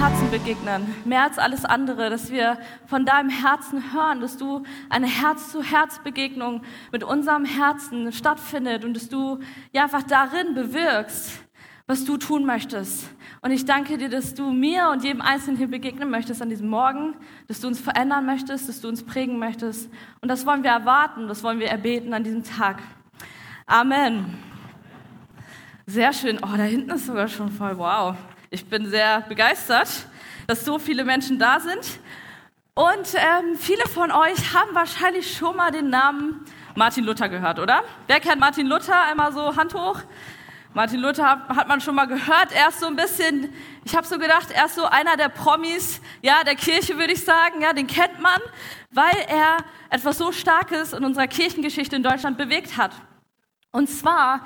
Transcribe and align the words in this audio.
Herzen 0.00 0.30
begegnen, 0.30 0.94
mehr 1.04 1.24
als 1.24 1.36
alles 1.36 1.66
andere, 1.66 2.08
dass 2.08 2.30
wir 2.30 2.56
von 2.86 3.04
deinem 3.04 3.28
Herzen 3.28 3.92
hören, 3.92 4.22
dass 4.22 4.38
du 4.38 4.62
eine 4.88 5.06
Herz-zu-Herz-Begegnung 5.06 6.62
mit 6.90 7.04
unserem 7.04 7.44
Herzen 7.44 8.10
stattfindet 8.10 8.86
und 8.86 8.94
dass 8.94 9.10
du 9.10 9.40
ja 9.72 9.82
einfach 9.82 10.02
darin 10.02 10.54
bewirkst, 10.54 11.44
was 11.86 12.06
du 12.06 12.16
tun 12.16 12.46
möchtest. 12.46 13.10
Und 13.42 13.50
ich 13.50 13.66
danke 13.66 13.98
dir, 13.98 14.08
dass 14.08 14.32
du 14.32 14.50
mir 14.52 14.88
und 14.88 15.04
jedem 15.04 15.20
Einzelnen 15.20 15.58
hier 15.58 15.68
begegnen 15.68 16.08
möchtest 16.08 16.40
an 16.40 16.48
diesem 16.48 16.70
Morgen, 16.70 17.14
dass 17.46 17.60
du 17.60 17.68
uns 17.68 17.78
verändern 17.78 18.24
möchtest, 18.24 18.70
dass 18.70 18.80
du 18.80 18.88
uns 18.88 19.04
prägen 19.04 19.38
möchtest. 19.38 19.90
Und 20.22 20.30
das 20.30 20.46
wollen 20.46 20.62
wir 20.62 20.70
erwarten, 20.70 21.28
das 21.28 21.42
wollen 21.42 21.58
wir 21.58 21.68
erbeten 21.68 22.14
an 22.14 22.24
diesem 22.24 22.42
Tag. 22.42 22.78
Amen. 23.66 24.38
Sehr 25.84 26.14
schön. 26.14 26.38
Oh, 26.42 26.56
da 26.56 26.62
hinten 26.62 26.88
ist 26.88 27.04
sogar 27.04 27.28
schon 27.28 27.50
voll. 27.50 27.76
Wow. 27.76 28.16
Ich 28.52 28.66
bin 28.66 28.90
sehr 28.90 29.20
begeistert, 29.20 29.88
dass 30.48 30.64
so 30.64 30.80
viele 30.80 31.04
Menschen 31.04 31.38
da 31.38 31.60
sind. 31.60 32.00
Und 32.74 33.14
ähm, 33.14 33.56
viele 33.56 33.84
von 33.84 34.10
euch 34.10 34.52
haben 34.52 34.74
wahrscheinlich 34.74 35.36
schon 35.36 35.54
mal 35.54 35.70
den 35.70 35.88
Namen 35.88 36.44
Martin 36.74 37.04
Luther 37.04 37.28
gehört, 37.28 37.60
oder? 37.60 37.84
Wer 38.08 38.18
kennt 38.18 38.40
Martin 38.40 38.66
Luther? 38.66 39.04
Einmal 39.04 39.32
so 39.32 39.54
Hand 39.54 39.72
hoch. 39.74 40.00
Martin 40.74 40.98
Luther 40.98 41.46
hat 41.46 41.68
man 41.68 41.80
schon 41.80 41.94
mal 41.94 42.06
gehört. 42.06 42.50
Er 42.50 42.70
ist 42.70 42.80
so 42.80 42.88
ein 42.88 42.96
bisschen, 42.96 43.52
ich 43.84 43.94
habe 43.94 44.04
so 44.04 44.18
gedacht, 44.18 44.50
er 44.50 44.64
ist 44.64 44.74
so 44.74 44.84
einer 44.84 45.16
der 45.16 45.28
Promis, 45.28 46.00
ja, 46.20 46.42
der 46.42 46.56
Kirche 46.56 46.98
würde 46.98 47.12
ich 47.12 47.24
sagen, 47.24 47.60
ja, 47.60 47.72
den 47.72 47.86
kennt 47.86 48.20
man, 48.20 48.40
weil 48.90 49.14
er 49.28 49.58
etwas 49.90 50.18
so 50.18 50.32
Starkes 50.32 50.92
in 50.92 51.04
unserer 51.04 51.28
Kirchengeschichte 51.28 51.94
in 51.94 52.02
Deutschland 52.02 52.36
bewegt 52.36 52.76
hat. 52.76 52.90
Und 53.70 53.88
zwar 53.88 54.44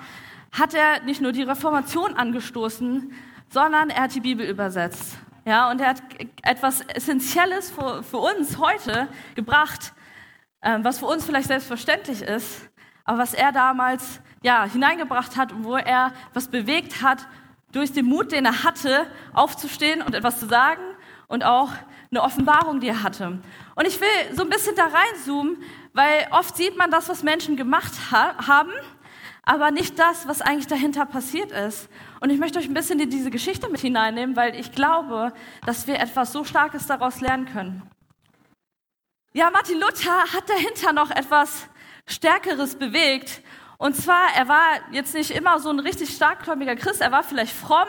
hat 0.53 0.75
er 0.75 1.03
nicht 1.05 1.23
nur 1.23 1.33
die 1.33 1.43
Reformation 1.43 2.15
angestoßen, 2.15 3.11
sondern 3.55 3.89
er 3.89 4.03
hat 4.03 4.15
die 4.15 4.21
Bibel 4.21 4.45
übersetzt. 4.45 5.17
Ja, 5.45 5.71
und 5.71 5.81
er 5.81 5.91
hat 5.91 6.03
etwas 6.43 6.81
Essentielles 6.81 7.71
für, 7.71 8.03
für 8.03 8.17
uns 8.17 8.59
heute 8.59 9.07
gebracht, 9.37 9.93
ähm, 10.61 10.83
was 10.83 10.99
für 10.99 11.07
uns 11.07 11.25
vielleicht 11.25 11.47
selbstverständlich 11.47 12.23
ist, 12.23 12.69
aber 13.05 13.19
was 13.19 13.33
er 13.33 13.53
damals 13.53 14.21
ja, 14.43 14.65
hineingebracht 14.65 15.37
hat 15.37 15.53
und 15.53 15.63
wo 15.63 15.77
er 15.77 16.13
was 16.33 16.49
bewegt 16.49 17.01
hat, 17.01 17.29
durch 17.71 17.93
den 17.93 18.07
Mut, 18.07 18.33
den 18.33 18.45
er 18.45 18.65
hatte, 18.65 19.07
aufzustehen 19.33 20.03
und 20.03 20.17
etwas 20.17 20.41
zu 20.41 20.49
sagen 20.49 20.83
und 21.29 21.45
auch 21.45 21.71
eine 22.11 22.23
Offenbarung, 22.23 22.81
die 22.81 22.89
er 22.89 23.05
hatte. 23.05 23.39
Und 23.77 23.87
ich 23.87 24.01
will 24.01 24.35
so 24.35 24.43
ein 24.43 24.49
bisschen 24.49 24.75
da 24.75 24.87
reinzoomen, 24.87 25.63
weil 25.93 26.27
oft 26.33 26.57
sieht 26.57 26.77
man 26.77 26.91
das, 26.91 27.09
was 27.09 27.23
Menschen 27.23 27.57
gemacht 27.57 27.93
ha 28.11 28.35
haben, 28.49 28.73
aber 29.45 29.71
nicht 29.71 29.99
das, 29.99 30.27
was 30.27 30.41
eigentlich 30.41 30.67
dahinter 30.67 31.07
passiert 31.07 31.53
ist. 31.53 31.89
Und 32.25 32.31
ich 32.31 32.39
möchte 32.39 32.59
euch 32.59 32.65
ein 32.65 32.73
bisschen 32.73 32.99
in 33.01 33.11
diese 33.11 33.31
Geschichte 33.31 33.69
mit 33.69 33.83
hineinnehmen, 33.83 34.35
weil 34.35 34.59
ich 34.59 34.73
glaube, 34.73 35.35
dass 35.67 35.87
wir 35.87 36.01
etwas 36.01 36.33
so 36.33 36.43
Starkes 36.43 36.87
daraus 36.87 37.21
lernen 37.21 37.45
können. 37.45 37.83
Ja, 39.35 39.51
Martin 39.51 39.79
Luther 39.79 40.33
hat 40.33 40.49
dahinter 40.49 40.95
noch 40.95 41.11
etwas 41.11 41.69
Stärkeres 42.07 42.77
bewegt. 42.77 43.43
Und 43.77 43.95
zwar, 43.95 44.35
er 44.35 44.49
war 44.49 44.63
jetzt 44.91 45.13
nicht 45.13 45.33
immer 45.33 45.59
so 45.59 45.69
ein 45.69 45.79
richtig 45.81 46.15
starkgläubiger 46.15 46.77
Christ, 46.77 47.03
er 47.03 47.13
war 47.13 47.25
vielleicht 47.25 47.53
fromm, 47.53 47.89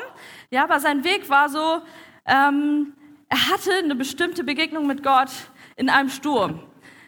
ja, 0.49 0.65
aber 0.65 0.81
sein 0.81 1.05
Weg 1.05 1.29
war 1.29 1.47
so, 1.47 1.81
ähm, 2.25 2.91
er 3.29 3.47
hatte 3.51 3.71
eine 3.71 3.95
bestimmte 3.95 4.43
Begegnung 4.43 4.85
mit 4.85 5.01
Gott 5.01 5.31
in 5.77 5.89
einem 5.89 6.09
Sturm. 6.09 6.59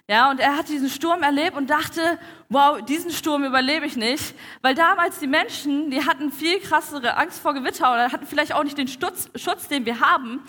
Ja, 0.09 0.31
und 0.31 0.39
er 0.39 0.55
hat 0.55 0.69
diesen 0.69 0.89
Sturm 0.89 1.21
erlebt 1.21 1.57
und 1.57 1.69
dachte, 1.69 2.17
wow, 2.47 2.81
diesen 2.81 3.11
Sturm 3.11 3.43
überlebe 3.43 3.85
ich 3.85 3.97
nicht, 3.97 4.35
weil 4.61 4.73
damals 4.73 5.19
die 5.19 5.27
Menschen, 5.27 5.91
die 5.91 6.05
hatten 6.05 6.31
viel 6.31 6.61
krassere 6.61 7.17
Angst 7.17 7.41
vor 7.41 7.53
Gewitter 7.53 7.91
oder 7.91 8.13
hatten 8.13 8.25
vielleicht 8.25 8.53
auch 8.53 8.63
nicht 8.63 8.77
den 8.77 8.87
Schutz, 8.87 9.29
Schutz, 9.35 9.67
den 9.67 9.85
wir 9.85 9.99
haben. 9.99 10.41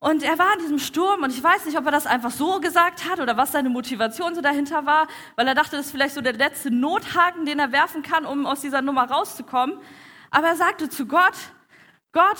Und 0.00 0.24
er 0.24 0.36
war 0.40 0.54
in 0.54 0.60
diesem 0.60 0.80
Sturm 0.80 1.22
und 1.22 1.30
ich 1.30 1.40
weiß 1.40 1.66
nicht, 1.66 1.78
ob 1.78 1.84
er 1.84 1.92
das 1.92 2.06
einfach 2.06 2.32
so 2.32 2.58
gesagt 2.58 3.08
hat 3.08 3.20
oder 3.20 3.36
was 3.36 3.52
seine 3.52 3.68
Motivation 3.68 4.34
so 4.34 4.40
dahinter 4.40 4.86
war, 4.86 5.06
weil 5.36 5.46
er 5.46 5.54
dachte, 5.54 5.76
das 5.76 5.86
ist 5.86 5.92
vielleicht 5.92 6.14
so 6.14 6.20
der 6.20 6.32
letzte 6.32 6.72
Nothaken, 6.72 7.46
den 7.46 7.60
er 7.60 7.70
werfen 7.70 8.02
kann, 8.02 8.26
um 8.26 8.44
aus 8.44 8.60
dieser 8.60 8.82
Nummer 8.82 9.08
rauszukommen. 9.08 9.78
Aber 10.32 10.48
er 10.48 10.56
sagte 10.56 10.88
zu 10.88 11.06
Gott, 11.06 11.36
Gott, 12.10 12.38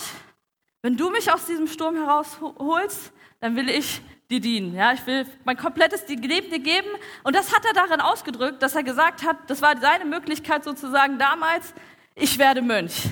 wenn 0.81 0.97
du 0.97 1.11
mich 1.11 1.31
aus 1.31 1.45
diesem 1.45 1.67
Sturm 1.67 1.95
herausholst, 1.95 3.13
dann 3.39 3.55
will 3.55 3.69
ich 3.69 4.01
dir 4.31 4.39
dienen. 4.39 4.73
Ja, 4.73 4.93
ich 4.93 5.05
will 5.05 5.27
mein 5.43 5.57
komplettes 5.57 6.07
Leben 6.07 6.49
dir 6.49 6.59
geben. 6.59 6.87
Und 7.23 7.35
das 7.35 7.53
hat 7.53 7.65
er 7.65 7.73
darin 7.73 8.01
ausgedrückt, 8.01 8.63
dass 8.63 8.75
er 8.75 8.83
gesagt 8.83 9.23
hat, 9.23 9.37
das 9.47 9.61
war 9.61 9.77
seine 9.79 10.05
Möglichkeit 10.05 10.63
sozusagen 10.63 11.19
damals, 11.19 11.73
ich 12.15 12.37
werde 12.37 12.61
Mönch. 12.61 13.09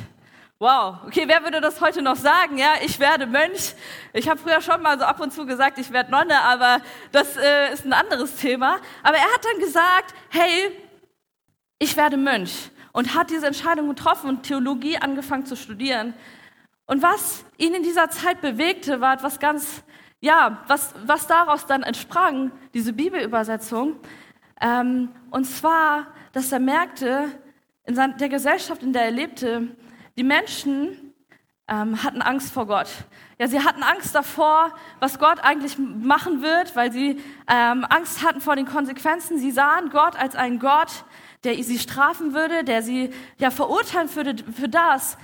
Wow, 0.62 0.98
okay, 1.06 1.24
wer 1.26 1.44
würde 1.44 1.62
das 1.62 1.80
heute 1.80 2.02
noch 2.02 2.18
sagen? 2.18 2.58
Ja, 2.58 2.74
ich 2.84 3.00
werde 3.00 3.28
Mönch. 3.28 3.76
Ich 4.12 4.28
habe 4.28 4.40
früher 4.40 4.60
schon 4.60 4.82
mal 4.82 4.98
so 4.98 5.06
ab 5.06 5.20
und 5.22 5.32
zu 5.32 5.46
gesagt, 5.46 5.78
ich 5.78 5.92
werde 5.92 6.12
Nonne, 6.12 6.42
aber 6.42 6.82
das 7.14 7.38
äh, 7.38 7.72
ist 7.72 7.86
ein 7.86 7.94
anderes 7.94 8.36
Thema. 8.36 8.78
Aber 9.02 9.16
er 9.16 9.34
hat 9.34 9.46
dann 9.46 9.60
gesagt, 9.62 10.14
hey, 10.30 10.72
ich 11.78 11.96
werde 11.96 12.18
Mönch 12.18 12.72
und 12.92 13.16
hat 13.16 13.30
diese 13.30 13.48
Entscheidung 13.48 13.88
getroffen 13.88 14.30
und 14.30 14.44
Theologie 14.44 14.98
angefangen 14.98 15.46
zu 15.46 15.56
studieren. 15.56 16.14
Und 16.86 17.02
was 17.02 17.46
ihn 17.58 17.74
in 17.74 17.84
dieser 17.84 18.10
Zeit 18.10 18.42
bewegte, 18.42 19.00
war 19.00 19.14
etwas 19.14 19.40
ganz 19.40 19.84
ja, 20.22 20.64
was, 20.68 20.94
was 21.06 21.28
daraus 21.28 21.66
dann 21.66 21.84
entsprang, 21.84 22.52
diese 22.74 22.94
Bibelübersetzung, 22.94 23.98
ähm, 24.62 25.10
und 25.32 25.46
zwar, 25.46 26.08
dass 26.34 26.52
er 26.52 26.60
merkte, 26.60 27.32
in 27.86 27.96
der 27.96 28.30
Gesellschaft, 28.30 28.84
in 28.84 28.94
der 28.94 29.06
er 29.06 29.12
lebte, 29.12 29.76
die 30.18 30.24
Menschen 30.24 31.14
ähm, 31.68 32.04
hatten 32.04 32.22
Angst 32.22 32.52
vor 32.52 32.68
Gott. 32.68 32.90
Ja, 33.38 33.48
sie 33.48 33.64
hatten 33.64 33.84
Angst 33.84 34.14
davor, 34.14 34.76
was 35.00 35.18
Gott 35.18 35.40
eigentlich 35.40 35.78
machen 35.78 36.42
wird, 36.42 36.76
weil 36.76 36.92
sie 36.92 37.22
ähm, 37.48 37.86
Angst 37.90 38.24
hatten 38.24 38.42
vor 38.42 38.56
den 38.56 38.66
Konsequenzen. 38.66 39.40
Sie 39.40 39.52
sahen 39.52 39.90
Gott 39.90 40.16
als 40.18 40.36
einen 40.36 40.60
Gott, 40.60 41.06
der 41.44 41.56
sie 41.64 41.80
strafen 41.80 42.34
würde, 42.34 42.64
der 42.64 42.82
sie 42.84 43.12
ja 43.38 43.50
verurteilen 43.50 44.14
würde 44.14 44.44
für 44.52 44.68
das, 44.68 45.18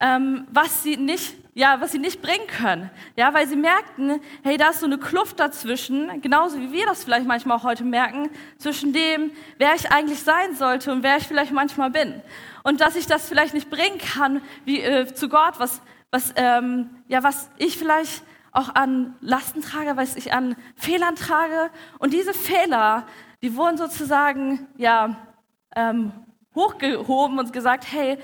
ähm, 0.00 0.46
was 0.50 0.82
sie 0.82 0.96
nicht 0.96 1.34
ja, 1.56 1.80
was 1.80 1.92
sie 1.92 1.98
nicht 1.98 2.20
bringen 2.20 2.46
können. 2.48 2.90
Ja, 3.16 3.32
weil 3.32 3.48
sie 3.48 3.56
merkten, 3.56 4.20
hey, 4.42 4.58
da 4.58 4.68
ist 4.68 4.80
so 4.80 4.86
eine 4.86 4.98
Kluft 4.98 5.40
dazwischen, 5.40 6.20
genauso 6.20 6.60
wie 6.60 6.70
wir 6.70 6.84
das 6.84 7.02
vielleicht 7.02 7.26
manchmal 7.26 7.56
auch 7.56 7.64
heute 7.64 7.82
merken, 7.82 8.28
zwischen 8.58 8.92
dem, 8.92 9.30
wer 9.56 9.74
ich 9.74 9.90
eigentlich 9.90 10.22
sein 10.22 10.54
sollte 10.54 10.92
und 10.92 11.02
wer 11.02 11.16
ich 11.16 11.26
vielleicht 11.26 11.52
manchmal 11.52 11.88
bin. 11.88 12.20
Und 12.62 12.82
dass 12.82 12.94
ich 12.94 13.06
das 13.06 13.26
vielleicht 13.26 13.54
nicht 13.54 13.70
bringen 13.70 13.96
kann 13.96 14.42
wie, 14.66 14.82
äh, 14.82 15.06
zu 15.14 15.30
Gott, 15.30 15.54
was, 15.56 15.80
was, 16.10 16.34
ähm, 16.36 16.90
ja, 17.08 17.22
was 17.22 17.50
ich 17.56 17.78
vielleicht 17.78 18.22
auch 18.52 18.74
an 18.74 19.16
Lasten 19.22 19.62
trage, 19.62 19.96
was 19.96 20.14
ich 20.14 20.34
an 20.34 20.56
Fehlern 20.74 21.16
trage. 21.16 21.70
Und 21.98 22.12
diese 22.12 22.34
Fehler, 22.34 23.06
die 23.40 23.56
wurden 23.56 23.78
sozusagen, 23.78 24.68
ja, 24.76 25.16
ähm, 25.74 26.12
hochgehoben 26.54 27.38
und 27.38 27.54
gesagt, 27.54 27.86
hey, 27.90 28.18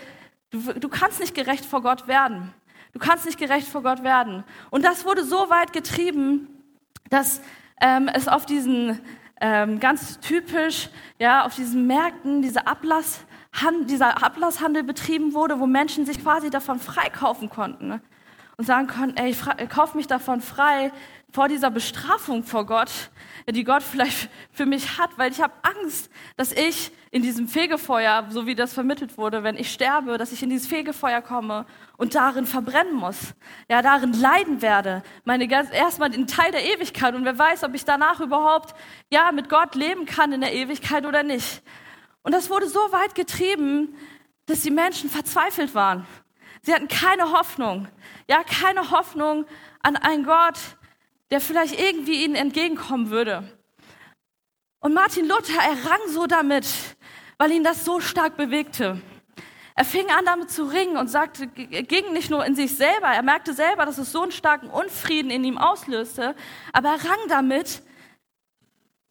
du, 0.52 0.72
du 0.78 0.88
kannst 0.88 1.18
nicht 1.18 1.34
gerecht 1.34 1.64
vor 1.64 1.82
Gott 1.82 2.06
werden. 2.06 2.54
Du 2.92 2.98
kannst 2.98 3.24
nicht 3.24 3.38
gerecht 3.38 3.66
vor 3.66 3.82
Gott 3.82 4.02
werden. 4.02 4.44
Und 4.70 4.84
das 4.84 5.04
wurde 5.04 5.24
so 5.24 5.50
weit 5.50 5.72
getrieben, 5.72 6.46
dass 7.10 7.40
ähm, 7.80 8.08
es 8.12 8.28
auf 8.28 8.46
diesen 8.46 9.00
ähm, 9.40 9.80
ganz 9.80 10.20
typisch, 10.20 10.90
ja, 11.18 11.44
auf 11.44 11.56
diesen 11.56 11.86
Märkten 11.86 12.42
diese 12.42 12.66
Ablass, 12.66 13.24
dieser 13.86 14.22
Ablasshandel 14.22 14.82
betrieben 14.82 15.34
wurde, 15.34 15.58
wo 15.58 15.66
Menschen 15.66 16.06
sich 16.06 16.22
quasi 16.22 16.48
davon 16.48 16.78
freikaufen 16.78 17.50
konnten 17.50 17.88
ne? 17.88 18.00
und 18.56 18.64
sagen 18.64 18.86
konnten, 18.86 19.16
ey, 19.16 19.30
ich 19.30 19.68
kauf 19.68 19.94
mich 19.94 20.06
davon 20.06 20.40
frei 20.40 20.92
vor 21.32 21.48
dieser 21.48 21.70
Bestrafung 21.70 22.44
vor 22.44 22.66
Gott, 22.66 22.90
die 23.48 23.64
Gott 23.64 23.82
vielleicht 23.82 24.28
für 24.52 24.66
mich 24.66 24.98
hat, 24.98 25.10
weil 25.16 25.32
ich 25.32 25.40
habe 25.40 25.54
Angst, 25.62 26.10
dass 26.36 26.52
ich 26.52 26.92
in 27.10 27.22
diesem 27.22 27.48
Fegefeuer, 27.48 28.26
so 28.28 28.46
wie 28.46 28.54
das 28.54 28.74
vermittelt 28.74 29.16
wurde, 29.16 29.42
wenn 29.42 29.56
ich 29.56 29.72
sterbe, 29.72 30.18
dass 30.18 30.30
ich 30.30 30.42
in 30.42 30.50
dieses 30.50 30.66
Fegefeuer 30.66 31.22
komme 31.22 31.66
und 31.96 32.14
darin 32.14 32.46
verbrennen 32.46 32.94
muss, 32.94 33.34
ja, 33.68 33.80
darin 33.82 34.12
leiden 34.12 34.62
werde, 34.62 35.02
meine 35.24 35.48
ganz, 35.48 35.70
erstmal 35.72 36.10
den 36.10 36.26
Teil 36.26 36.52
der 36.52 36.64
Ewigkeit 36.74 37.14
und 37.14 37.24
wer 37.24 37.38
weiß, 37.38 37.64
ob 37.64 37.74
ich 37.74 37.84
danach 37.84 38.20
überhaupt, 38.20 38.74
ja, 39.10 39.32
mit 39.32 39.48
Gott 39.48 39.74
leben 39.74 40.04
kann 40.04 40.32
in 40.32 40.42
der 40.42 40.54
Ewigkeit 40.54 41.06
oder 41.06 41.22
nicht. 41.22 41.62
Und 42.22 42.32
das 42.32 42.50
wurde 42.50 42.68
so 42.68 42.80
weit 42.92 43.14
getrieben, 43.14 43.96
dass 44.46 44.60
die 44.60 44.70
Menschen 44.70 45.08
verzweifelt 45.08 45.74
waren. 45.74 46.06
Sie 46.62 46.72
hatten 46.74 46.88
keine 46.88 47.32
Hoffnung, 47.32 47.88
ja, 48.28 48.44
keine 48.44 48.90
Hoffnung 48.90 49.46
an 49.82 49.96
einen 49.96 50.24
Gott, 50.24 50.58
der 51.32 51.40
vielleicht 51.40 51.80
irgendwie 51.80 52.24
ihnen 52.24 52.34
entgegenkommen 52.34 53.08
würde. 53.08 53.42
Und 54.80 54.92
Martin 54.92 55.26
Luther 55.26 55.62
errang 55.62 56.00
so 56.08 56.26
damit, 56.26 56.66
weil 57.38 57.52
ihn 57.52 57.64
das 57.64 57.86
so 57.86 58.00
stark 58.00 58.36
bewegte. 58.36 59.00
Er 59.74 59.86
fing 59.86 60.10
an 60.10 60.26
damit 60.26 60.50
zu 60.50 60.64
ringen 60.64 60.98
und 60.98 61.08
sagte, 61.08 61.46
ging 61.46 62.12
nicht 62.12 62.28
nur 62.28 62.44
in 62.44 62.54
sich 62.54 62.76
selber, 62.76 63.06
er 63.06 63.22
merkte 63.22 63.54
selber, 63.54 63.86
dass 63.86 63.96
es 63.96 64.12
so 64.12 64.20
einen 64.20 64.32
starken 64.32 64.68
Unfrieden 64.68 65.30
in 65.30 65.42
ihm 65.42 65.56
auslöste, 65.56 66.36
aber 66.74 66.90
er 66.90 67.04
rang 67.10 67.28
damit, 67.28 67.82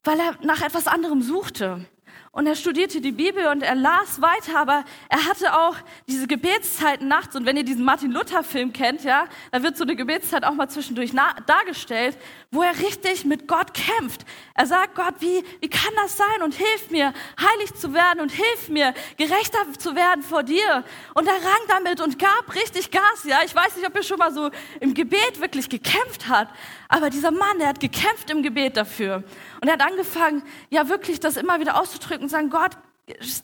weil 0.04 0.20
er 0.20 0.38
nach 0.44 0.62
etwas 0.62 0.86
anderem 0.86 1.24
suchte. 1.24 1.88
Und 2.34 2.48
er 2.48 2.56
studierte 2.56 3.02
die 3.02 3.12
Bibel 3.12 3.48
und 3.48 3.62
er 3.62 3.76
las 3.76 4.22
weiter, 4.22 4.58
aber 4.58 4.86
er 5.10 5.26
hatte 5.26 5.54
auch 5.54 5.76
diese 6.08 6.28
Gebetszeiten 6.28 7.10
nachts. 7.10 7.36
Und 7.36 7.46
wenn 7.46 7.58
ihr 7.58 7.66
diesen 7.66 7.84
Martin 7.84 8.10
Luther 8.10 8.42
Film 8.42 8.72
kennt, 8.72 9.04
ja, 9.04 9.26
da 9.52 9.64
wird 9.64 9.76
so 9.76 9.84
eine 9.84 9.98
Gebetszeit 9.98 10.46
auch 10.46 10.54
mal 10.54 10.70
zwischendurch 10.70 11.12
dargestellt, 11.46 12.18
wo 12.50 12.62
er 12.62 12.80
richtig 12.80 13.26
mit 13.26 13.50
Gott 13.50 13.74
kämpft. 13.74 14.26
Er 14.54 14.66
sagt 14.66 14.96
Gott, 14.96 15.16
wie, 15.20 15.44
wie 15.60 15.68
kann 15.68 15.92
das 15.98 16.16
sein? 16.16 16.42
Und 16.42 16.54
hilf 16.54 16.90
mir, 16.90 17.14
heilig 17.38 17.74
zu 17.76 17.94
werden 17.94 18.22
und 18.22 18.32
hilf 18.32 18.70
mir, 18.70 18.94
gerechter 19.18 19.60
zu 19.78 19.98
werden 19.98 20.24
vor 20.24 20.44
dir. 20.44 20.86
Und 21.14 21.28
er 21.28 21.34
rang 21.34 21.68
damit 21.68 22.00
und 22.00 22.18
gab 22.18 22.56
richtig 22.56 22.92
Gas, 22.92 23.26
ja. 23.26 23.40
Ich 23.46 23.54
weiß 23.54 23.76
nicht, 23.76 23.86
ob 23.86 23.94
er 23.94 24.04
schon 24.04 24.20
mal 24.20 24.34
so 24.34 24.52
im 24.80 24.94
Gebet 24.94 25.42
wirklich 25.42 25.68
gekämpft 25.68 26.30
hat. 26.30 26.48
Aber 26.88 27.10
dieser 27.10 27.32
Mann, 27.32 27.60
der 27.60 27.68
hat 27.68 27.82
gekämpft 27.82 28.30
im 28.30 28.42
Gebet 28.42 28.78
dafür. 28.78 29.24
Und 29.62 29.68
er 29.68 29.74
hat 29.74 29.82
angefangen, 29.82 30.44
ja 30.70 30.90
wirklich 30.90 31.20
das 31.20 31.38
immer 31.38 31.60
wieder 31.60 31.80
auszudrücken 31.80 32.24
und 32.24 32.30
sagen, 32.30 32.50
Gott, 32.50 32.78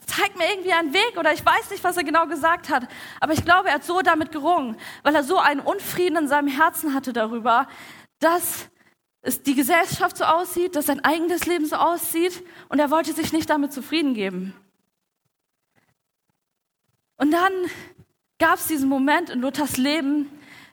zeig 0.06 0.36
mir 0.36 0.50
irgendwie 0.50 0.72
einen 0.72 0.92
Weg 0.92 1.16
oder 1.16 1.32
ich 1.32 1.44
weiß 1.44 1.70
nicht, 1.70 1.84
was 1.84 1.96
er 1.96 2.04
genau 2.04 2.26
gesagt 2.26 2.68
hat. 2.68 2.88
Aber 3.20 3.32
ich 3.32 3.44
glaube, 3.44 3.68
er 3.68 3.76
hat 3.76 3.84
so 3.84 4.02
damit 4.02 4.32
gerungen, 4.32 4.76
weil 5.02 5.14
er 5.14 5.22
so 5.22 5.38
einen 5.38 5.60
Unfrieden 5.60 6.16
in 6.16 6.28
seinem 6.28 6.48
Herzen 6.48 6.94
hatte 6.94 7.12
darüber, 7.12 7.68
dass 8.18 8.68
es 9.22 9.42
die 9.42 9.54
Gesellschaft 9.54 10.16
so 10.16 10.24
aussieht, 10.24 10.74
dass 10.74 10.86
sein 10.86 11.04
eigenes 11.04 11.46
Leben 11.46 11.66
so 11.66 11.76
aussieht 11.76 12.44
und 12.68 12.78
er 12.78 12.90
wollte 12.90 13.12
sich 13.12 13.32
nicht 13.32 13.50
damit 13.50 13.72
zufrieden 13.72 14.14
geben. 14.14 14.54
Und 17.16 17.32
dann 17.32 17.52
gab 18.38 18.58
es 18.58 18.68
diesen 18.68 18.88
Moment 18.88 19.30
in 19.30 19.40
Luthers 19.40 19.76
Leben, 19.76 20.30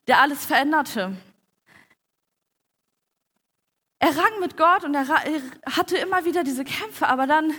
der 0.08 0.22
alles 0.22 0.46
veränderte. 0.46 1.18
Er 4.06 4.16
rang 4.16 4.40
mit 4.40 4.56
Gott 4.56 4.84
und 4.84 4.94
er 4.94 5.08
hatte 5.08 5.98
immer 5.98 6.26
wieder 6.26 6.44
diese 6.44 6.64
Kämpfe, 6.64 7.08
aber 7.08 7.26
dann 7.26 7.52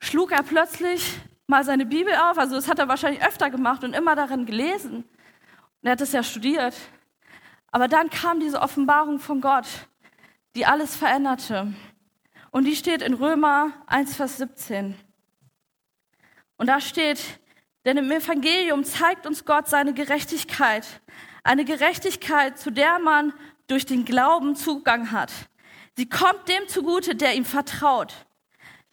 schlug 0.00 0.30
er 0.30 0.42
plötzlich 0.42 1.18
mal 1.46 1.64
seine 1.64 1.86
Bibel 1.86 2.14
auf. 2.14 2.36
Also 2.36 2.56
das 2.56 2.68
hat 2.68 2.78
er 2.78 2.88
wahrscheinlich 2.88 3.24
öfter 3.24 3.48
gemacht 3.48 3.82
und 3.82 3.94
immer 3.94 4.14
darin 4.14 4.44
gelesen. 4.44 4.96
Und 4.96 5.06
er 5.80 5.92
hat 5.92 6.02
es 6.02 6.12
ja 6.12 6.22
studiert. 6.22 6.74
Aber 7.70 7.88
dann 7.88 8.10
kam 8.10 8.38
diese 8.38 8.60
Offenbarung 8.60 9.18
von 9.18 9.40
Gott, 9.40 9.64
die 10.56 10.66
alles 10.66 10.94
veränderte. 10.94 11.72
Und 12.50 12.64
die 12.64 12.76
steht 12.76 13.00
in 13.00 13.14
Römer 13.14 13.72
1, 13.86 14.14
Vers 14.14 14.36
17. 14.36 14.94
Und 16.58 16.66
da 16.66 16.82
steht, 16.82 17.40
denn 17.86 17.96
im 17.96 18.10
Evangelium 18.10 18.84
zeigt 18.84 19.26
uns 19.26 19.46
Gott 19.46 19.68
seine 19.68 19.94
Gerechtigkeit. 19.94 21.00
Eine 21.44 21.64
Gerechtigkeit, 21.64 22.58
zu 22.58 22.70
der 22.70 22.98
man 22.98 23.32
durch 23.68 23.86
den 23.86 24.04
Glauben 24.04 24.54
Zugang 24.54 25.12
hat. 25.12 25.32
Sie 25.96 26.08
kommt 26.08 26.48
dem 26.48 26.68
zugute, 26.68 27.14
der 27.14 27.34
ihm 27.34 27.44
vertraut. 27.44 28.14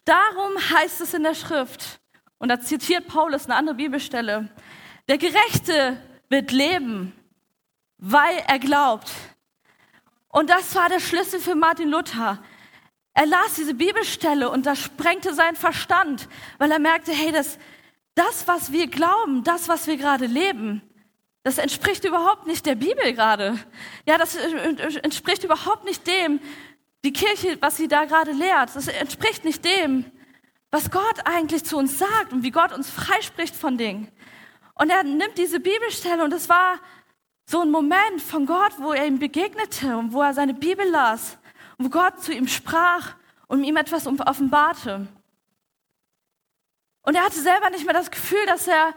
Darum 0.05 0.57
heißt 0.57 1.01
es 1.01 1.13
in 1.13 1.23
der 1.23 1.35
Schrift, 1.35 1.99
und 2.37 2.49
da 2.49 2.59
zitiert 2.59 3.07
Paulus 3.07 3.45
eine 3.45 3.55
andere 3.55 3.75
Bibelstelle, 3.75 4.49
der 5.07 5.17
Gerechte 5.17 6.01
wird 6.29 6.51
leben, 6.51 7.13
weil 7.97 8.43
er 8.47 8.59
glaubt. 8.59 9.11
Und 10.29 10.49
das 10.49 10.75
war 10.75 10.89
der 10.89 10.99
Schlüssel 10.99 11.39
für 11.39 11.55
Martin 11.55 11.89
Luther. 11.89 12.41
Er 13.13 13.25
las 13.25 13.55
diese 13.55 13.73
Bibelstelle 13.73 14.49
und 14.49 14.65
das 14.65 14.79
sprengte 14.79 15.33
seinen 15.33 15.55
Verstand, 15.55 16.29
weil 16.59 16.71
er 16.71 16.79
merkte, 16.79 17.11
hey, 17.11 17.31
das, 17.31 17.57
das, 18.15 18.47
was 18.47 18.71
wir 18.71 18.87
glauben, 18.87 19.43
das, 19.43 19.67
was 19.67 19.87
wir 19.87 19.97
gerade 19.97 20.25
leben, 20.25 20.81
das 21.43 21.57
entspricht 21.57 22.03
überhaupt 22.05 22.47
nicht 22.47 22.65
der 22.65 22.75
Bibel 22.75 23.13
gerade. 23.13 23.57
Ja, 24.05 24.17
das 24.17 24.35
entspricht 24.35 25.43
überhaupt 25.43 25.85
nicht 25.85 26.05
dem, 26.05 26.39
die 27.03 27.13
Kirche, 27.13 27.57
was 27.61 27.77
sie 27.77 27.87
da 27.87 28.05
gerade 28.05 28.31
lehrt, 28.31 28.75
das 28.75 28.87
entspricht 28.87 29.45
nicht 29.45 29.63
dem, 29.63 30.05
was 30.71 30.91
Gott 30.91 31.25
eigentlich 31.25 31.63
zu 31.63 31.77
uns 31.77 31.97
sagt 31.97 32.33
und 32.33 32.43
wie 32.43 32.51
Gott 32.51 32.71
uns 32.71 32.89
freispricht 32.89 33.55
von 33.55 33.77
Dingen. 33.77 34.11
Und 34.75 34.89
er 34.89 35.03
nimmt 35.03 35.37
diese 35.37 35.59
Bibelstelle 35.59 36.23
und 36.23 36.33
es 36.33 36.49
war 36.49 36.79
so 37.45 37.61
ein 37.61 37.71
Moment 37.71 38.21
von 38.21 38.45
Gott, 38.45 38.73
wo 38.77 38.93
er 38.93 39.05
ihm 39.05 39.19
begegnete 39.19 39.97
und 39.97 40.13
wo 40.13 40.21
er 40.21 40.33
seine 40.33 40.53
Bibel 40.53 40.87
las 40.87 41.37
und 41.77 41.85
wo 41.85 41.89
Gott 41.89 42.21
zu 42.21 42.31
ihm 42.31 42.47
sprach 42.47 43.15
und 43.47 43.63
ihm 43.63 43.77
etwas 43.77 44.05
offenbarte. 44.05 45.07
Und 47.01 47.15
er 47.15 47.23
hatte 47.23 47.41
selber 47.41 47.71
nicht 47.71 47.85
mehr 47.85 47.93
das 47.93 48.11
Gefühl, 48.11 48.45
dass 48.45 48.67
er, 48.67 48.93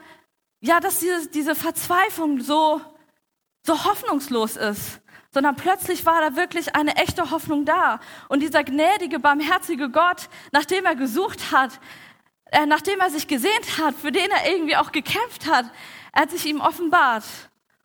ja, 0.60 0.80
dass 0.80 0.98
diese, 0.98 1.28
diese 1.28 1.54
Verzweiflung 1.54 2.40
so, 2.40 2.80
so 3.64 3.84
hoffnungslos 3.84 4.56
ist, 4.56 5.00
sondern 5.32 5.56
plötzlich 5.56 6.04
war 6.04 6.20
da 6.20 6.36
wirklich 6.36 6.74
eine 6.76 6.96
echte 6.96 7.30
Hoffnung 7.30 7.64
da. 7.64 8.00
Und 8.28 8.40
dieser 8.40 8.64
gnädige, 8.64 9.18
barmherzige 9.18 9.88
Gott, 9.88 10.28
nachdem 10.52 10.84
er 10.84 10.94
gesucht 10.94 11.52
hat, 11.52 11.80
äh, 12.46 12.66
nachdem 12.66 13.00
er 13.00 13.10
sich 13.10 13.26
gesehnt 13.26 13.78
hat, 13.78 13.94
für 13.94 14.12
den 14.12 14.30
er 14.30 14.52
irgendwie 14.52 14.76
auch 14.76 14.92
gekämpft 14.92 15.46
hat, 15.46 15.64
er 16.12 16.22
hat 16.22 16.30
sich 16.30 16.44
ihm 16.44 16.60
offenbart. 16.60 17.24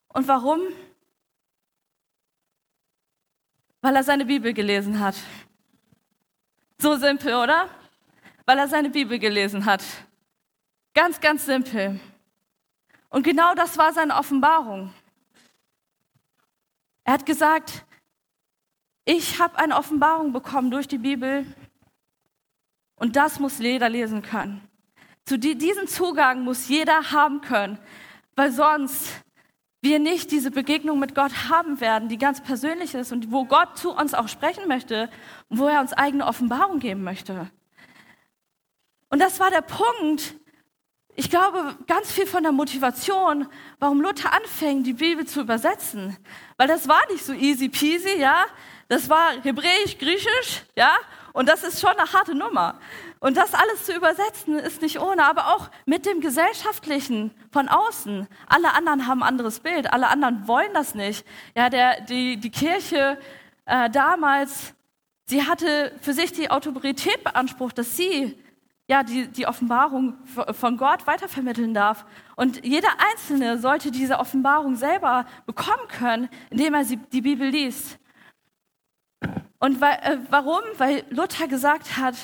Und 0.09 0.27
warum? 0.27 0.61
Weil 3.81 3.95
er 3.95 4.03
seine 4.03 4.25
Bibel 4.25 4.53
gelesen 4.53 4.99
hat. 4.99 5.15
So 6.79 6.97
simpel, 6.97 7.35
oder? 7.35 7.69
Weil 8.45 8.59
er 8.59 8.67
seine 8.67 8.89
Bibel 8.89 9.19
gelesen 9.19 9.65
hat. 9.65 9.83
Ganz, 10.93 11.21
ganz 11.21 11.45
simpel. 11.45 11.99
Und 13.09 13.23
genau 13.23 13.53
das 13.55 13.77
war 13.77 13.93
seine 13.93 14.15
Offenbarung. 14.15 14.93
Er 17.07 17.13
hat 17.13 17.25
gesagt, 17.25 17.85
ich 19.05 19.39
habe 19.39 19.57
eine 19.57 19.77
Offenbarung 19.77 20.33
bekommen 20.33 20.71
durch 20.71 20.89
die 20.89 20.97
Bibel 20.97 21.45
und 22.95 23.15
das 23.15 23.39
muss 23.39 23.59
jeder 23.59 23.87
lesen 23.87 24.23
können. 24.23 24.67
Zu 25.23 25.39
diesem 25.39 25.87
Zugang 25.87 26.43
muss 26.43 26.67
jeder 26.67 27.11
haben 27.13 27.39
können, 27.39 27.79
weil 28.35 28.51
sonst 28.51 29.23
wir 29.79 29.99
nicht 29.99 30.31
diese 30.31 30.51
Begegnung 30.51 30.99
mit 30.99 31.15
Gott 31.15 31.31
haben 31.49 31.79
werden, 31.79 32.09
die 32.09 32.17
ganz 32.17 32.43
persönlich 32.43 32.93
ist 32.93 33.13
und 33.13 33.31
wo 33.31 33.45
Gott 33.45 33.77
zu 33.77 33.95
uns 33.95 34.13
auch 34.13 34.27
sprechen 34.27 34.67
möchte 34.67 35.09
und 35.47 35.59
wo 35.59 35.67
er 35.67 35.79
uns 35.79 35.93
eigene 35.93 36.25
Offenbarung 36.25 36.79
geben 36.79 37.05
möchte. 37.05 37.49
Und 39.09 39.19
das 39.19 39.39
war 39.39 39.49
der 39.49 39.61
Punkt, 39.61 40.35
ich 41.19 41.31
glaube, 41.31 41.75
ganz 41.87 42.11
viel 42.11 42.27
von 42.27 42.43
der 42.43 42.51
Motivation, 42.51 43.47
warum 43.79 44.01
Luther 44.01 44.31
anfängt, 44.33 44.85
die 44.85 44.93
Bibel 44.93 45.25
zu 45.25 45.41
übersetzen. 45.41 46.15
Weil 46.57 46.67
das 46.67 46.87
war 46.87 47.01
nicht 47.11 47.25
so 47.25 47.33
easy 47.33 47.69
peasy, 47.69 48.19
ja. 48.19 48.45
Das 48.87 49.09
war 49.09 49.31
hebräisch, 49.41 49.97
griechisch, 49.97 50.61
ja. 50.75 50.91
Und 51.33 51.49
das 51.49 51.63
ist 51.63 51.81
schon 51.81 51.89
eine 51.89 52.13
harte 52.13 52.35
Nummer. 52.35 52.79
Und 53.19 53.35
das 53.35 53.55
alles 53.55 53.85
zu 53.85 53.95
übersetzen 53.95 54.59
ist 54.59 54.83
nicht 54.83 54.99
ohne, 54.99 55.25
aber 55.25 55.55
auch 55.55 55.71
mit 55.87 56.05
dem 56.05 56.21
Gesellschaftlichen 56.21 57.31
von 57.51 57.67
außen. 57.67 58.27
Alle 58.45 58.75
anderen 58.75 59.07
haben 59.07 59.23
ein 59.23 59.29
anderes 59.29 59.61
Bild, 59.61 59.91
alle 59.91 60.09
anderen 60.09 60.47
wollen 60.47 60.71
das 60.75 60.93
nicht. 60.93 61.25
Ja, 61.55 61.71
der, 61.71 62.01
die, 62.01 62.37
die 62.37 62.51
Kirche 62.51 63.17
äh, 63.65 63.89
damals, 63.89 64.75
sie 65.25 65.47
hatte 65.47 65.93
für 65.99 66.13
sich 66.13 66.31
die 66.31 66.51
Autorität 66.51 67.23
beansprucht, 67.23 67.79
dass 67.79 67.97
sie 67.97 68.37
ja, 68.87 69.03
die, 69.03 69.27
die 69.27 69.45
Offenbarung 69.45 70.15
von 70.51 70.77
Gott 70.77 71.05
weitervermitteln 71.05 71.73
darf. 71.73 72.05
Und 72.35 72.65
jeder 72.65 72.89
Einzelne 73.11 73.57
sollte 73.57 73.91
diese 73.91 74.17
Offenbarung 74.19 74.75
selber 74.75 75.25
bekommen 75.45 75.87
können, 75.89 76.29
indem 76.49 76.73
er 76.73 76.85
sie, 76.85 76.97
die 76.97 77.21
Bibel 77.21 77.49
liest. 77.49 77.99
Und 79.59 79.81
weil, 79.81 79.95
äh, 80.03 80.17
warum? 80.29 80.61
Weil 80.77 81.03
Luther 81.09 81.47
gesagt 81.47 81.97
hat, 81.97 82.15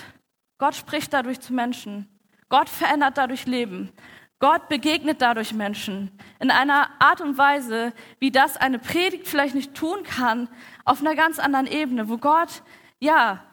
Gott 0.57 0.75
spricht 0.75 1.11
dadurch 1.11 1.41
zu 1.41 1.53
Menschen. 1.53 2.07
Gott 2.47 2.69
verändert 2.69 3.17
dadurch 3.17 3.45
Leben. 3.45 3.91
Gott 4.39 4.69
begegnet 4.69 5.21
dadurch 5.21 5.53
Menschen 5.53 6.11
in 6.39 6.51
einer 6.51 6.89
Art 6.99 7.21
und 7.21 7.37
Weise, 7.37 7.93
wie 8.19 8.29
das 8.29 8.57
eine 8.57 8.77
Predigt 8.77 9.27
vielleicht 9.27 9.55
nicht 9.55 9.73
tun 9.73 10.03
kann, 10.03 10.49
auf 10.85 10.99
einer 10.99 11.15
ganz 11.15 11.39
anderen 11.39 11.65
Ebene, 11.65 12.09
wo 12.09 12.17
Gott, 12.17 12.61
ja, 12.99 13.43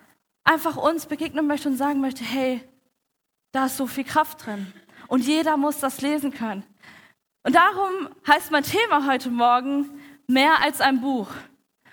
einfach 0.43 0.77
uns 0.77 1.07
begegnen 1.07 1.47
möchte 1.47 1.69
und 1.69 1.77
sagen 1.77 2.01
möchte, 2.01 2.25
hey, 2.25 2.61
da 3.53 3.67
ist 3.67 3.77
so 3.77 3.87
viel 3.87 4.05
Kraft 4.05 4.47
drin. 4.47 4.73
Und 5.09 5.27
jeder 5.27 5.57
muss 5.57 5.79
das 5.79 6.01
lesen 6.01 6.33
können. 6.33 6.65
Und 7.43 7.55
darum 7.55 8.09
heißt 8.27 8.51
mein 8.51 8.63
Thema 8.63 9.07
heute 9.07 9.31
Morgen 9.31 10.01
mehr 10.27 10.63
als 10.63 10.81
ein 10.81 11.01
Buch. 11.01 11.29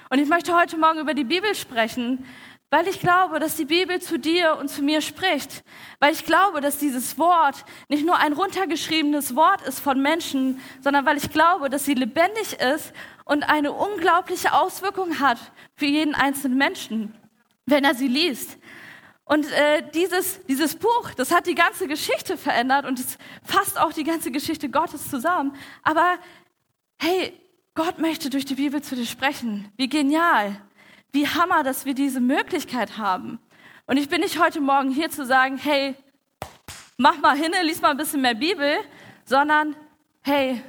Und 0.09 0.19
ich 0.19 0.29
möchte 0.29 0.55
heute 0.55 0.77
Morgen 0.77 0.99
über 0.99 1.13
die 1.13 1.23
Bibel 1.23 1.55
sprechen, 1.55 2.25
weil 2.69 2.87
ich 2.87 2.99
glaube, 2.99 3.39
dass 3.39 3.55
die 3.55 3.65
Bibel 3.65 4.01
zu 4.01 4.19
dir 4.19 4.57
und 4.57 4.69
zu 4.69 4.81
mir 4.81 5.01
spricht. 5.01 5.63
Weil 5.99 6.13
ich 6.13 6.25
glaube, 6.25 6.59
dass 6.59 6.77
dieses 6.77 7.17
Wort 7.17 7.63
nicht 7.87 8.05
nur 8.05 8.17
ein 8.17 8.33
runtergeschriebenes 8.33 9.35
Wort 9.35 9.61
ist 9.61 9.79
von 9.79 10.01
Menschen, 10.01 10.59
sondern 10.81 11.05
weil 11.05 11.17
ich 11.17 11.31
glaube, 11.31 11.69
dass 11.69 11.85
sie 11.85 11.93
lebendig 11.93 12.59
ist 12.59 12.93
und 13.23 13.43
eine 13.43 13.71
unglaubliche 13.71 14.53
Auswirkung 14.53 15.19
hat 15.19 15.39
für 15.75 15.85
jeden 15.85 16.13
einzelnen 16.13 16.57
Menschen, 16.57 17.15
wenn 17.65 17.85
er 17.85 17.95
sie 17.95 18.09
liest. 18.09 18.57
Und 19.27 19.51
äh, 19.51 19.84
dieses, 19.93 20.41
dieses 20.46 20.75
Buch, 20.75 21.12
das 21.17 21.31
hat 21.31 21.48
die 21.48 21.55
ganze 21.55 21.88
Geschichte 21.88 22.38
verändert 22.38 22.86
und 22.86 22.98
es 22.98 23.17
fasst 23.43 23.77
auch 23.77 23.91
die 23.91 24.05
ganze 24.05 24.31
Geschichte 24.31 24.69
Gottes 24.69 25.10
zusammen. 25.10 25.53
Aber 25.84 26.17
hey, 26.98 27.34
Gott 27.75 28.00
möchte 28.00 28.29
durch 28.29 28.46
die 28.46 28.55
Bibel 28.55 28.81
zu 28.81 28.96
dir 28.96 29.05
sprechen. 29.05 29.69
Wie 29.75 29.89
genial, 29.89 30.55
wie 31.12 31.27
hammer, 31.27 31.63
dass 31.63 31.86
wir 31.86 31.93
diese 31.93 32.22
Möglichkeit 32.22 32.98
haben. 32.98 33.39
Und 33.86 33.98
ich 33.98 34.07
bin 34.07 34.22
nicht 34.22 34.39
heute 34.39 34.62
Morgen 34.62 34.91
hier 34.91 35.10
zu 35.10 35.25
sagen, 35.25 35.57
hey, 35.57 35.96
mach 36.98 37.17
mal 37.17 37.36
hin, 37.38 37.51
lies 37.63 37.81
mal 37.81 37.91
ein 37.91 37.98
bisschen 37.98 38.22
mehr 38.22 38.34
Bibel, 38.34 38.77
sondern 39.25 39.75
hey, 40.22 40.63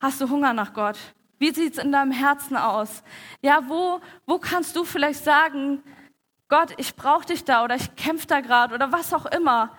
hast 0.00 0.22
du 0.22 0.28
Hunger 0.30 0.54
nach 0.54 0.72
Gott? 0.72 0.96
Wie 1.38 1.52
sieht's 1.52 1.76
in 1.76 1.92
deinem 1.92 2.12
Herzen 2.12 2.56
aus? 2.56 3.02
Ja, 3.42 3.68
wo, 3.68 4.00
wo 4.26 4.38
kannst 4.38 4.74
du 4.74 4.84
vielleicht 4.84 5.22
sagen, 5.22 5.82
Gott, 6.50 6.74
ich 6.78 6.96
brauche 6.96 7.26
dich 7.26 7.44
da 7.44 7.62
oder 7.62 7.76
ich 7.76 7.94
kämpfe 7.94 8.26
da 8.26 8.40
gerade 8.40 8.74
oder 8.74 8.90
was 8.90 9.14
auch 9.14 9.24
immer. 9.26 9.70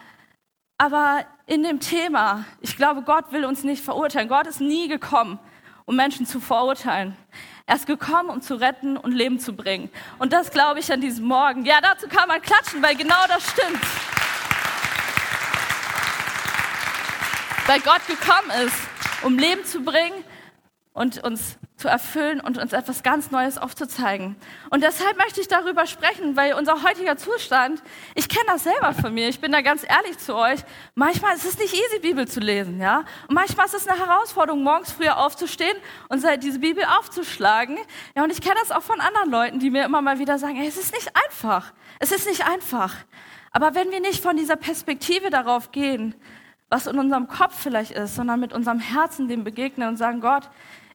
Aber 0.78 1.26
in 1.46 1.64
dem 1.64 1.82
Thema, 1.82 2.46
ich 2.62 2.78
glaube, 2.78 3.02
Gott 3.02 3.34
will 3.34 3.44
uns 3.44 3.66
nicht 3.66 3.84
verurteilen. 3.84 4.30
Gott 4.30 4.48
ist 4.48 4.62
nie 4.62 4.88
gekommen, 4.88 5.38
um 5.84 5.98
Menschen 5.98 6.26
zu 6.26 6.40
verurteilen. 6.40 7.18
Er 7.66 7.76
ist 7.76 7.88
gekommen, 7.88 8.30
um 8.30 8.42
zu 8.42 8.56
retten 8.56 8.96
und 8.96 9.12
Leben 9.12 9.38
zu 9.38 9.54
bringen. 9.54 9.90
Und 10.18 10.32
das 10.32 10.50
glaube 10.50 10.80
ich 10.80 10.92
an 10.94 11.02
diesem 11.02 11.26
Morgen. 11.26 11.66
Ja, 11.66 11.82
dazu 11.82 12.08
kann 12.08 12.30
man 12.30 12.42
klatschen, 12.42 12.82
weil 12.82 12.96
genau 12.96 13.28
das 13.28 13.50
stimmt. 13.50 13.84
Weil 17.68 17.82
Gott 17.82 18.08
gekommen 18.08 18.50
ist, 18.66 18.78
um 19.24 19.38
Leben 19.38 19.66
zu 19.66 19.84
bringen 19.84 20.24
und 20.94 21.22
uns 21.22 21.58
zu 21.82 21.88
erfüllen 21.88 22.40
und 22.40 22.58
uns 22.58 22.74
etwas 22.74 23.04
ganz 23.04 23.32
Neues 23.32 23.58
aufzuzeigen. 23.58 24.36
Und 24.70 24.84
deshalb 24.84 25.18
möchte 25.18 25.42
ich 25.42 25.48
darüber 25.48 25.88
sprechen, 25.88 26.38
weil 26.38 26.54
unser 26.54 26.84
heutiger 26.84 27.18
Zustand, 27.18 27.82
ich 28.16 28.30
kenne 28.30 28.46
das 28.48 28.64
selber 28.64 28.94
von 28.94 29.14
mir, 29.14 29.28
ich 29.28 29.42
bin 29.42 29.52
da 29.52 29.62
ganz 29.62 29.84
ehrlich 29.84 30.18
zu 30.20 30.36
euch, 30.36 30.60
manchmal 30.96 31.36
ist 31.36 31.46
es 31.46 31.58
nicht 31.58 31.74
easy, 31.74 32.00
Bibel 32.02 32.28
zu 32.28 32.40
lesen, 32.40 32.80
ja? 32.80 33.00
Und 33.28 33.36
manchmal 33.36 33.66
ist 33.66 33.74
es 33.74 33.88
eine 33.88 34.00
Herausforderung, 34.00 34.64
morgens 34.64 34.92
früher 34.92 35.18
aufzustehen 35.18 35.76
und 36.10 36.24
diese 36.44 36.60
Bibel 36.60 36.84
aufzuschlagen. 37.00 37.80
Ja, 38.16 38.24
und 38.24 38.32
ich 38.32 38.42
kenne 38.42 38.56
das 38.60 38.72
auch 38.72 38.84
von 38.84 39.02
anderen 39.02 39.32
Leuten, 39.32 39.60
die 39.60 39.72
mir 39.72 39.84
immer 39.84 40.02
mal 40.02 40.20
wieder 40.20 40.38
sagen, 40.38 40.56
hey, 40.56 40.68
es 40.68 40.78
ist 40.78 40.94
nicht 40.94 41.12
einfach. 41.26 41.74
Es 42.00 42.12
ist 42.12 42.28
nicht 42.28 42.46
einfach. 42.48 42.96
Aber 43.52 43.76
wenn 43.76 43.92
wir 43.92 44.00
nicht 44.00 44.22
von 44.22 44.38
dieser 44.38 44.56
Perspektive 44.56 45.30
darauf 45.30 45.72
gehen, 45.72 46.16
was 46.70 46.88
in 46.88 46.98
unserem 46.98 47.28
Kopf 47.28 47.60
vielleicht 47.62 47.92
ist, 47.92 48.16
sondern 48.16 48.40
mit 48.40 48.54
unserem 48.54 48.80
Herzen 48.80 49.28
dem 49.28 49.44
begegnen 49.44 49.90
und 49.90 49.98
sagen, 49.98 50.22
Gott, 50.22 50.50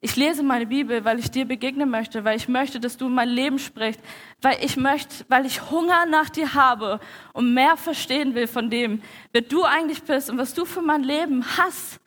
ich 0.07 0.15
lese 0.15 0.45
meine 0.45 0.67
Bibel, 0.67 1.05
weil 1.05 1.19
ich 1.19 1.33
dir 1.33 1.45
begegnen 1.47 1.91
möchte, 1.91 2.23
weil 2.23 2.37
ich 2.37 2.47
möchte, 2.47 2.79
dass 2.79 2.97
du 2.97 3.09
mein 3.09 3.29
Leben 3.29 3.59
sprichst, 3.59 4.01
weil 4.41 4.57
ich 4.63 4.77
möchte, 4.77 5.25
weil 5.27 5.45
ich 5.45 5.69
Hunger 5.69 6.07
nach 6.07 6.31
dir 6.31 6.55
habe 6.55 7.01
und 7.33 7.53
mehr 7.53 7.77
verstehen 7.77 8.37
will 8.37 8.47
von 8.47 8.71
dem, 8.71 9.03
wer 9.33 9.41
du 9.41 9.65
eigentlich 9.65 10.05
bist 10.05 10.31
und 10.31 10.39
was 10.39 10.55
du 10.55 10.65
für 10.65 10.81
mein 10.81 11.03
Leben 11.03 11.45
hast. 11.59 11.99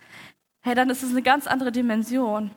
Hey, 0.61 0.75
dann 0.75 0.89
ist 0.89 1.03
es 1.03 1.09
eine 1.09 1.21
ganz 1.21 1.45
andere 1.45 1.73
Dimension. 1.73 2.51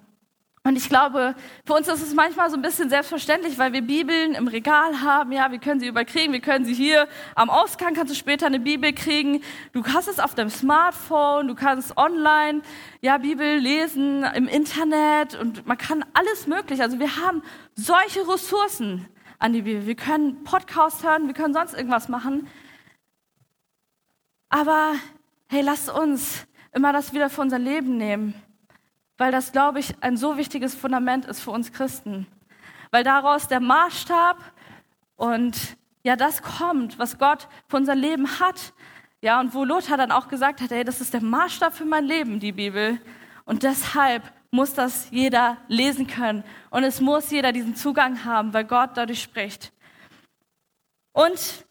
Und 0.64 0.76
ich 0.76 0.88
glaube, 0.88 1.34
für 1.66 1.74
uns 1.74 1.88
ist 1.88 2.02
es 2.02 2.14
manchmal 2.14 2.48
so 2.48 2.56
ein 2.56 2.62
bisschen 2.62 2.88
selbstverständlich, 2.88 3.58
weil 3.58 3.72
wir 3.72 3.82
Bibeln 3.82 4.34
im 4.34 4.46
Regal 4.46 5.00
haben. 5.00 5.32
Ja, 5.32 5.50
wir 5.50 5.58
können 5.58 5.80
sie 5.80 5.88
überkriegen, 5.88 6.32
wir 6.32 6.40
können 6.40 6.64
sie 6.64 6.72
hier 6.72 7.08
am 7.34 7.50
Ausgang, 7.50 7.94
kannst 7.94 8.12
du 8.12 8.16
später 8.16 8.46
eine 8.46 8.60
Bibel 8.60 8.92
kriegen. 8.92 9.42
Du 9.72 9.84
hast 9.84 10.06
es 10.06 10.20
auf 10.20 10.36
deinem 10.36 10.50
Smartphone, 10.50 11.48
du 11.48 11.56
kannst 11.56 11.96
online, 11.96 12.62
ja, 13.00 13.18
Bibel 13.18 13.56
lesen 13.56 14.22
im 14.22 14.46
Internet 14.46 15.34
und 15.34 15.66
man 15.66 15.78
kann 15.78 16.04
alles 16.14 16.46
möglich. 16.46 16.80
Also 16.80 17.00
wir 17.00 17.16
haben 17.16 17.42
solche 17.74 18.20
Ressourcen 18.20 19.08
an 19.40 19.52
die 19.52 19.62
Bibel. 19.62 19.86
Wir 19.86 19.96
können 19.96 20.44
Podcasts 20.44 21.02
hören, 21.02 21.26
wir 21.26 21.34
können 21.34 21.54
sonst 21.54 21.74
irgendwas 21.74 22.08
machen. 22.08 22.46
Aber 24.48 24.92
hey, 25.48 25.62
lasst 25.62 25.90
uns 25.90 26.46
immer 26.72 26.92
das 26.92 27.12
wieder 27.12 27.30
für 27.30 27.40
unser 27.40 27.58
Leben 27.58 27.96
nehmen 27.96 28.34
weil 29.22 29.30
das, 29.30 29.52
glaube 29.52 29.78
ich, 29.78 29.94
ein 30.00 30.16
so 30.16 30.36
wichtiges 30.36 30.74
Fundament 30.74 31.26
ist 31.26 31.38
für 31.38 31.52
uns 31.52 31.72
Christen. 31.72 32.26
Weil 32.90 33.04
daraus 33.04 33.46
der 33.46 33.60
Maßstab 33.60 34.36
und 35.14 35.76
ja, 36.02 36.16
das 36.16 36.42
kommt, 36.42 36.98
was 36.98 37.18
Gott 37.18 37.46
für 37.68 37.76
unser 37.76 37.94
Leben 37.94 38.40
hat. 38.40 38.72
Ja, 39.20 39.38
und 39.38 39.54
wo 39.54 39.62
Lothar 39.62 39.96
dann 39.96 40.10
auch 40.10 40.26
gesagt 40.26 40.60
hat, 40.60 40.72
ey, 40.72 40.82
das 40.82 41.00
ist 41.00 41.14
der 41.14 41.22
Maßstab 41.22 41.72
für 41.72 41.84
mein 41.84 42.04
Leben, 42.04 42.40
die 42.40 42.50
Bibel. 42.50 43.00
Und 43.44 43.62
deshalb 43.62 44.24
muss 44.50 44.74
das 44.74 45.08
jeder 45.12 45.56
lesen 45.68 46.08
können. 46.08 46.42
Und 46.70 46.82
es 46.82 47.00
muss 47.00 47.30
jeder 47.30 47.52
diesen 47.52 47.76
Zugang 47.76 48.24
haben, 48.24 48.52
weil 48.52 48.64
Gott 48.64 48.90
dadurch 48.96 49.22
spricht. 49.22 49.72
Und 51.12 51.64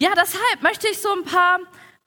ja, 0.00 0.08
deshalb 0.16 0.62
möchte 0.62 0.88
ich 0.88 1.02
so 1.02 1.12
ein 1.12 1.24
paar 1.24 1.58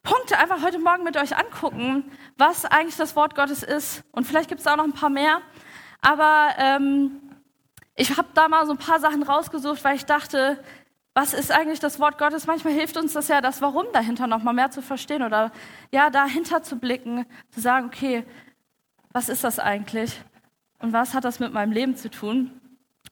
Punkte 0.01 0.39
einfach 0.39 0.63
heute 0.63 0.79
Morgen 0.79 1.03
mit 1.03 1.17
euch 1.17 1.37
angucken, 1.37 2.11
was 2.39 2.65
eigentlich 2.65 2.95
das 2.95 3.15
Wort 3.15 3.35
Gottes 3.35 3.63
ist. 3.63 4.03
Und 4.11 4.25
vielleicht 4.25 4.49
gibt 4.49 4.61
es 4.61 4.67
auch 4.67 4.77
noch 4.77 4.85
ein 4.85 4.93
paar 4.93 5.09
mehr. 5.09 5.41
Aber 6.01 6.53
ähm, 6.57 7.21
ich 7.95 8.17
habe 8.17 8.29
da 8.33 8.47
mal 8.47 8.65
so 8.65 8.71
ein 8.71 8.77
paar 8.77 8.99
Sachen 8.99 9.23
rausgesucht, 9.23 9.83
weil 9.83 9.97
ich 9.97 10.05
dachte, 10.05 10.63
was 11.13 11.33
ist 11.33 11.51
eigentlich 11.51 11.81
das 11.81 11.99
Wort 11.99 12.17
Gottes? 12.17 12.47
Manchmal 12.47 12.73
hilft 12.73 12.95
uns 12.95 13.11
das 13.11 13.27
ja, 13.27 13.41
das 13.41 13.61
Warum 13.61 13.87
dahinter 13.91 14.25
noch 14.25 14.41
mal 14.41 14.53
mehr 14.53 14.71
zu 14.71 14.81
verstehen 14.81 15.21
oder 15.21 15.51
ja, 15.91 16.09
dahinter 16.09 16.63
zu 16.63 16.77
blicken, 16.77 17.25
zu 17.51 17.59
sagen, 17.59 17.87
okay, 17.87 18.23
was 19.11 19.27
ist 19.27 19.43
das 19.43 19.59
eigentlich? 19.59 20.21
Und 20.79 20.93
was 20.93 21.13
hat 21.13 21.25
das 21.25 21.41
mit 21.41 21.51
meinem 21.51 21.73
Leben 21.73 21.97
zu 21.97 22.09
tun? 22.09 22.51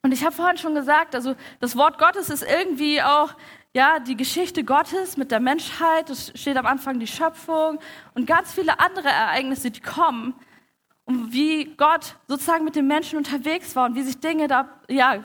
Und 0.03 0.13
ich 0.13 0.23
habe 0.23 0.33
vorhin 0.33 0.57
schon 0.57 0.73
gesagt, 0.73 1.15
also 1.15 1.35
das 1.59 1.75
Wort 1.75 1.97
Gottes 1.97 2.29
ist 2.29 2.43
irgendwie 2.43 3.01
auch 3.01 3.33
ja, 3.77 3.99
die 3.99 4.17
Geschichte 4.17 4.63
Gottes 4.63 5.17
mit 5.17 5.29
der 5.29 5.39
Menschheit, 5.39 6.09
es 6.09 6.31
steht 6.33 6.57
am 6.57 6.65
Anfang 6.65 6.99
die 6.99 7.05
Schöpfung 7.05 7.77
und 8.15 8.25
ganz 8.25 8.51
viele 8.51 8.79
andere 8.79 9.07
Ereignisse, 9.07 9.69
die 9.69 9.81
kommen. 9.81 10.33
Und 11.05 11.31
wie 11.31 11.75
Gott 11.75 12.15
sozusagen 12.27 12.65
mit 12.65 12.75
den 12.75 12.87
Menschen 12.87 13.19
unterwegs 13.19 13.75
war 13.75 13.85
und 13.85 13.93
wie 13.93 14.01
sich 14.01 14.19
Dinge 14.19 14.47
da, 14.47 14.67
ja, 14.89 15.23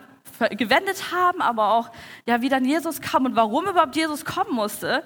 gewendet 0.50 1.12
haben, 1.12 1.40
aber 1.40 1.73
auch, 1.73 1.90
ja, 2.26 2.42
wie 2.42 2.50
dann 2.50 2.66
Jesus 2.66 3.00
kam 3.00 3.25
und 3.25 3.37
warum 3.37 3.68
überhaupt 3.68 3.97
Jesus 3.97 4.23
kommen 4.23 4.54
musste. 4.54 5.02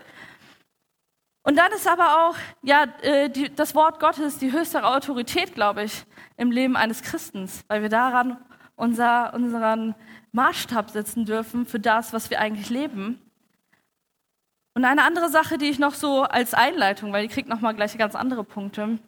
Und 1.44 1.54
dann 1.54 1.70
ist 1.70 1.86
aber 1.86 2.26
auch, 2.26 2.34
ja, 2.62 2.86
äh, 3.02 3.30
die, 3.30 3.54
das 3.54 3.76
Wort 3.76 4.00
Gottes 4.00 4.38
die 4.38 4.50
höchste 4.50 4.84
Autorität, 4.84 5.54
glaube 5.54 5.84
ich, 5.84 6.04
im 6.36 6.50
Leben 6.50 6.76
eines 6.76 7.00
Christens, 7.00 7.64
weil 7.68 7.82
wir 7.82 7.90
daran 7.90 8.38
unser, 8.74 9.32
unseren 9.34 9.94
Maßstab 10.32 10.90
setzen 10.90 11.24
dürfen 11.26 11.64
für 11.64 11.78
das, 11.78 12.12
was 12.12 12.28
wir 12.28 12.40
eigentlich 12.40 12.70
leben. 12.70 13.22
Und 14.76 14.85
eine 14.85 15.04
andere 15.04 15.30
Sache, 15.30 15.56
die 15.56 15.71
ich 15.71 15.78
noch 15.78 15.95
so 15.95 16.25
als 16.25 16.52
Einleitung, 16.52 17.11
weil 17.11 17.26
die 17.26 17.33
kriegt 17.33 17.49
noch 17.49 17.62
mal 17.62 17.73
gleich 17.73 17.97
ganz 17.97 18.14
andere 18.14 18.45
Punkte. 18.45 18.99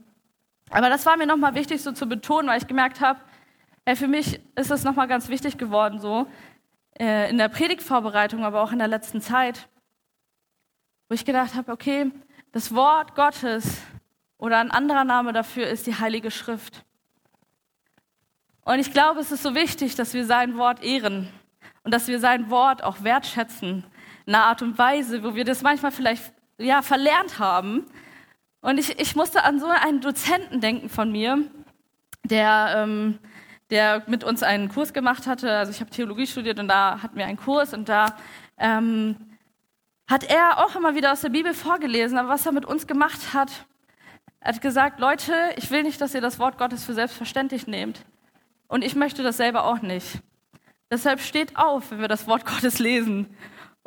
Aber 0.71 0.89
das 0.89 1.05
war 1.05 1.19
mir 1.19 1.27
noch 1.27 1.37
mal 1.37 1.55
wichtig 1.55 1.83
so 1.83 1.93
zu 1.93 2.07
betonen, 2.07 2.49
weil 2.49 2.57
ich 2.57 2.67
gemerkt 2.67 3.03
habe, 3.03 3.21
hey, 3.85 3.95
für 3.95 4.09
mich 4.09 4.41
ist 4.55 4.71
es 4.71 4.83
noch 4.83 4.95
mal 4.95 5.05
ganz 5.05 5.29
wichtig 5.29 5.59
geworden 5.59 6.01
so 6.01 6.27
äh, 6.99 7.29
in 7.29 7.37
der 7.37 7.51
Predigtvorbereitung, 7.51 8.47
aber 8.47 8.63
auch 8.63 8.73
in 8.73 8.79
der 8.79 8.89
letzten 8.89 9.21
Zeit, 9.21 9.69
wo 11.11 11.15
ich 11.15 11.27
gedacht 11.27 11.55
habe, 11.55 11.71
okay, 11.71 12.13
das 12.53 12.75
Wort 12.75 13.15
Gottes 13.15 13.83
oder 14.39 14.61
ein 14.61 14.71
anderer 14.71 15.05
Name 15.05 15.35
dafür 15.35 15.67
ist 15.67 15.87
die 15.87 15.97
Heilige 15.97 16.31
Schrift. 16.31 16.83
Und 18.65 18.79
ich 18.79 18.91
glaube, 18.91 19.21
es 19.21 19.33
ist 19.33 19.43
so 19.43 19.55
wichtig, 19.55 19.97
dass 19.97 20.15
wir 20.15 20.25
sein 20.25 20.57
Wort 20.57 20.83
ehren 20.83 21.29
und 21.83 21.93
dass 21.93 22.09
wir 22.09 22.21
sein 22.21 22.49
Wort 22.49 22.83
auch 22.83 23.03
wertschätzen 23.03 23.85
einer 24.29 24.45
Art 24.45 24.63
und 24.63 24.79
Weise, 24.79 25.25
wo 25.25 25.35
wir 25.35 25.45
das 25.45 25.63
manchmal 25.63 25.91
vielleicht 25.91 26.33
ja, 26.59 26.83
verlernt 26.83 27.39
haben. 27.39 27.87
Und 28.61 28.79
ich, 28.79 28.99
ich 29.01 29.17
musste 29.17 29.45
an 29.45 29.59
so 29.59 29.67
einen 29.67 30.01
Dozenten 30.01 30.61
denken 30.61 30.89
von 30.89 31.11
mir, 31.11 31.43
der, 32.25 32.75
ähm, 32.77 33.19
der 33.71 34.03
mit 34.07 34.25
uns 34.25 34.43
einen 34.43 34.69
Kurs 34.69 34.93
gemacht 34.93 35.27
hatte. 35.27 35.51
Also 35.51 35.73
ich 35.73 35.81
habe 35.81 35.91
Theologie 35.91 36.27
studiert 36.27 36.59
und 36.59 36.69
da 36.69 37.03
hatten 37.03 37.17
wir 37.17 37.27
einen 37.27 37.39
Kurs 37.39 37.73
und 37.73 37.89
da 37.89 38.17
ähm, 38.59 39.17
hat 40.09 40.25
er 40.25 40.59
auch 40.59 40.75
immer 40.77 40.95
wieder 40.95 41.13
aus 41.13 41.23
der 41.23 41.31
Bibel 41.31 41.55
vorgelesen. 41.55 42.19
Aber 42.19 42.29
was 42.29 42.45
er 42.45 42.53
mit 42.53 42.67
uns 42.67 42.87
gemacht 42.87 43.33
hat, 43.33 43.67
er 44.41 44.55
hat 44.55 44.61
gesagt, 44.61 45.01
Leute, 45.01 45.33
ich 45.57 45.71
will 45.71 45.83
nicht, 45.83 46.01
dass 46.01 46.15
ihr 46.15 46.21
das 46.21 46.39
Wort 46.39 46.59
Gottes 46.59 46.85
für 46.85 46.95
selbstverständlich 46.95 47.67
nehmt. 47.67 48.05
Und 48.67 48.85
ich 48.85 48.95
möchte 48.95 49.23
das 49.23 49.39
selber 49.39 49.65
auch 49.65 49.81
nicht. 49.81 50.21
Deshalb 50.91 51.21
steht 51.21 51.57
auf, 51.57 51.91
wenn 51.91 52.01
wir 52.01 52.09
das 52.09 52.27
Wort 52.27 52.45
Gottes 52.47 52.79
lesen 52.79 53.35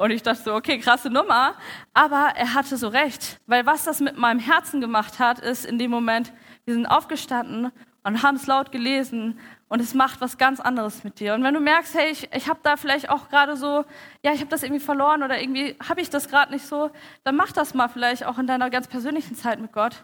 und 0.02 0.10
ich 0.10 0.24
dachte 0.24 0.42
so, 0.42 0.56
okay, 0.56 0.80
krasse 0.80 1.12
Nummer. 1.12 1.54
Aber 1.94 2.34
er 2.36 2.56
hatte 2.56 2.76
so 2.76 2.88
recht. 2.88 3.40
Weil 3.46 3.68
was 3.68 3.84
das 3.84 4.00
mit 4.00 4.18
meinem 4.18 4.40
Herzen 4.40 4.82
gemacht 4.82 5.20
hat, 5.20 5.38
ist 5.38 5.64
in 5.64 5.78
dem 5.78 5.92
Moment, 5.92 6.34
wir 6.66 6.74
sind 6.74 6.88
aufgestanden 6.88 7.72
und 8.04 8.24
haben 8.24 8.36
es 8.36 8.48
laut 8.48 8.72
gelesen 8.72 9.40
und 9.68 9.80
es 9.80 9.94
macht 9.94 10.20
was 10.20 10.40
ganz 10.40 10.60
anderes 10.60 11.04
mit 11.04 11.20
dir. 11.20 11.36
Und 11.36 11.44
wenn 11.44 11.54
du 11.54 11.60
merkst, 11.60 11.94
hey, 11.94 12.10
ich, 12.10 12.28
ich 12.34 12.50
habe 12.50 12.60
da 12.64 12.78
vielleicht 12.78 13.12
auch 13.12 13.30
gerade 13.30 13.56
so, 13.56 13.86
ja, 14.24 14.34
ich 14.34 14.40
habe 14.40 14.50
das 14.50 14.64
irgendwie 14.64 14.82
verloren 14.84 15.22
oder 15.22 15.40
irgendwie 15.40 15.76
habe 15.88 16.02
ich 16.02 16.10
das 16.10 16.28
gerade 16.28 16.52
nicht 16.52 16.66
so, 16.66 16.90
dann 17.24 17.36
mach 17.36 17.52
das 17.52 17.76
mal 17.76 17.88
vielleicht 17.88 18.26
auch 18.26 18.40
in 18.40 18.48
deiner 18.48 18.72
ganz 18.72 18.88
persönlichen 18.88 19.36
Zeit 19.36 19.60
mit 19.60 19.72
Gott. 19.72 20.04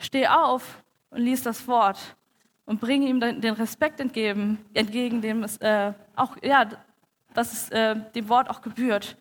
Steh 0.00 0.26
auf 0.26 0.82
und 1.08 1.22
lies 1.22 1.42
das 1.42 1.66
Wort 1.66 1.98
und 2.66 2.78
bring 2.78 3.04
ihm 3.04 3.20
den 3.20 3.54
Respekt 3.54 4.00
entgegen, 4.00 4.62
entgegen 4.74 5.22
dem 5.22 5.44
es 5.44 5.56
äh, 5.62 5.94
auch, 6.14 6.36
ja, 6.42 6.68
was 7.32 7.54
es 7.54 7.70
äh, 7.70 7.96
dem 8.14 8.28
Wort 8.28 8.50
auch 8.50 8.60
gebührt 8.60 9.16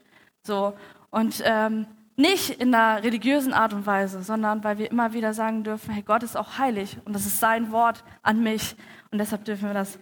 So. 0.50 0.74
Und 1.12 1.44
ähm, 1.46 1.86
nicht 2.16 2.50
in 2.50 2.74
einer 2.74 3.04
religiösen 3.04 3.54
Art 3.54 3.72
und 3.72 3.86
Weise, 3.86 4.24
sondern 4.24 4.64
weil 4.64 4.80
wir 4.80 4.90
immer 4.90 5.14
wieder 5.14 5.36
sagen 5.36 5.64
dürfen, 5.64 5.92
hey, 5.94 6.02
Gott 6.02 6.24
ist 6.24 6.36
auch 6.36 6.58
heilig 6.58 6.98
und 7.06 7.14
das 7.14 7.28
ist 7.28 7.40
sein 7.40 7.72
Wort 7.72 8.04
an 8.24 8.42
mich. 8.42 8.76
Und 9.12 9.20
deshalb 9.20 9.46
dürfen 9.46 9.68
wir 9.68 9.76
das 9.76 10.00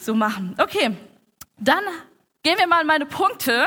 so 0.00 0.14
machen. 0.14 0.54
Okay, 0.58 0.96
dann 1.58 1.82
gehen 2.44 2.56
wir 2.56 2.68
mal 2.68 2.82
in 2.82 2.86
meine 2.86 3.04
Punkte. 3.04 3.66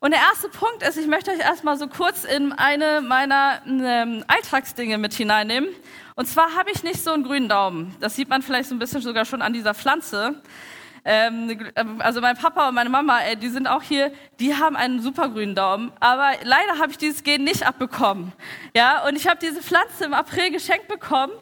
Und 0.00 0.10
der 0.10 0.20
erste 0.20 0.48
Punkt 0.48 0.82
ist, 0.82 0.96
ich 0.96 1.06
möchte 1.06 1.30
euch 1.30 1.38
erstmal 1.38 1.78
so 1.78 1.86
kurz 1.86 2.24
in 2.24 2.52
eine 2.52 3.00
meiner 3.00 3.62
ähm, 3.64 4.24
Alltagsdinge 4.26 4.98
mit 4.98 5.14
hineinnehmen. 5.14 5.68
Und 6.16 6.26
zwar 6.26 6.56
habe 6.56 6.72
ich 6.72 6.82
nicht 6.82 7.00
so 7.00 7.12
einen 7.12 7.22
grünen 7.22 7.48
Daumen. 7.48 7.94
Das 8.00 8.16
sieht 8.16 8.28
man 8.28 8.42
vielleicht 8.42 8.70
so 8.70 8.74
ein 8.74 8.80
bisschen 8.80 9.02
sogar 9.02 9.24
schon 9.24 9.40
an 9.40 9.52
dieser 9.52 9.72
Pflanze. 9.72 10.42
Ähm, 11.04 11.70
also 11.98 12.20
mein 12.20 12.36
Papa 12.36 12.68
und 12.68 12.74
meine 12.74 12.88
Mama, 12.88 13.20
ey, 13.20 13.36
die 13.36 13.48
sind 13.48 13.66
auch 13.66 13.82
hier, 13.82 14.10
die 14.40 14.54
haben 14.54 14.74
einen 14.74 15.00
super 15.00 15.28
grünen 15.28 15.54
Daumen. 15.54 15.92
Aber 16.00 16.32
leider 16.42 16.78
habe 16.78 16.92
ich 16.92 16.98
dieses 16.98 17.22
Gen 17.22 17.44
nicht 17.44 17.66
abbekommen. 17.66 18.32
Ja, 18.74 19.06
und 19.06 19.16
ich 19.16 19.28
habe 19.28 19.38
diese 19.40 19.62
Pflanze 19.62 20.04
im 20.04 20.14
April 20.14 20.50
geschenkt 20.50 20.88
bekommen 20.88 21.32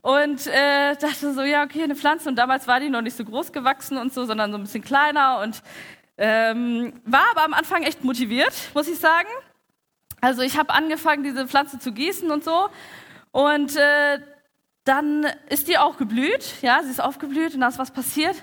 und 0.00 0.46
äh, 0.46 0.96
dachte 0.96 1.34
so, 1.34 1.42
ja, 1.42 1.64
okay, 1.64 1.82
eine 1.82 1.96
Pflanze. 1.96 2.28
Und 2.28 2.36
damals 2.36 2.66
war 2.66 2.80
die 2.80 2.88
noch 2.88 3.02
nicht 3.02 3.16
so 3.16 3.24
groß 3.24 3.52
gewachsen 3.52 3.98
und 3.98 4.12
so, 4.12 4.24
sondern 4.24 4.52
so 4.52 4.58
ein 4.58 4.62
bisschen 4.62 4.84
kleiner 4.84 5.40
und 5.40 5.62
ähm, 6.16 6.92
war 7.04 7.24
aber 7.32 7.44
am 7.44 7.54
Anfang 7.54 7.82
echt 7.82 8.04
motiviert, 8.04 8.54
muss 8.72 8.88
ich 8.88 8.98
sagen. 8.98 9.28
Also 10.20 10.42
ich 10.42 10.56
habe 10.56 10.72
angefangen, 10.72 11.24
diese 11.24 11.46
Pflanze 11.46 11.78
zu 11.78 11.92
gießen 11.92 12.30
und 12.30 12.44
so. 12.44 12.68
Und 13.32 13.76
äh, 13.76 14.20
dann 14.84 15.26
ist 15.48 15.68
die 15.68 15.76
auch 15.76 15.96
geblüht, 15.96 16.62
ja, 16.62 16.82
sie 16.82 16.90
ist 16.90 17.02
aufgeblüht 17.02 17.54
und 17.54 17.60
da 17.60 17.68
ist 17.68 17.78
was 17.78 17.90
passiert. 17.90 18.36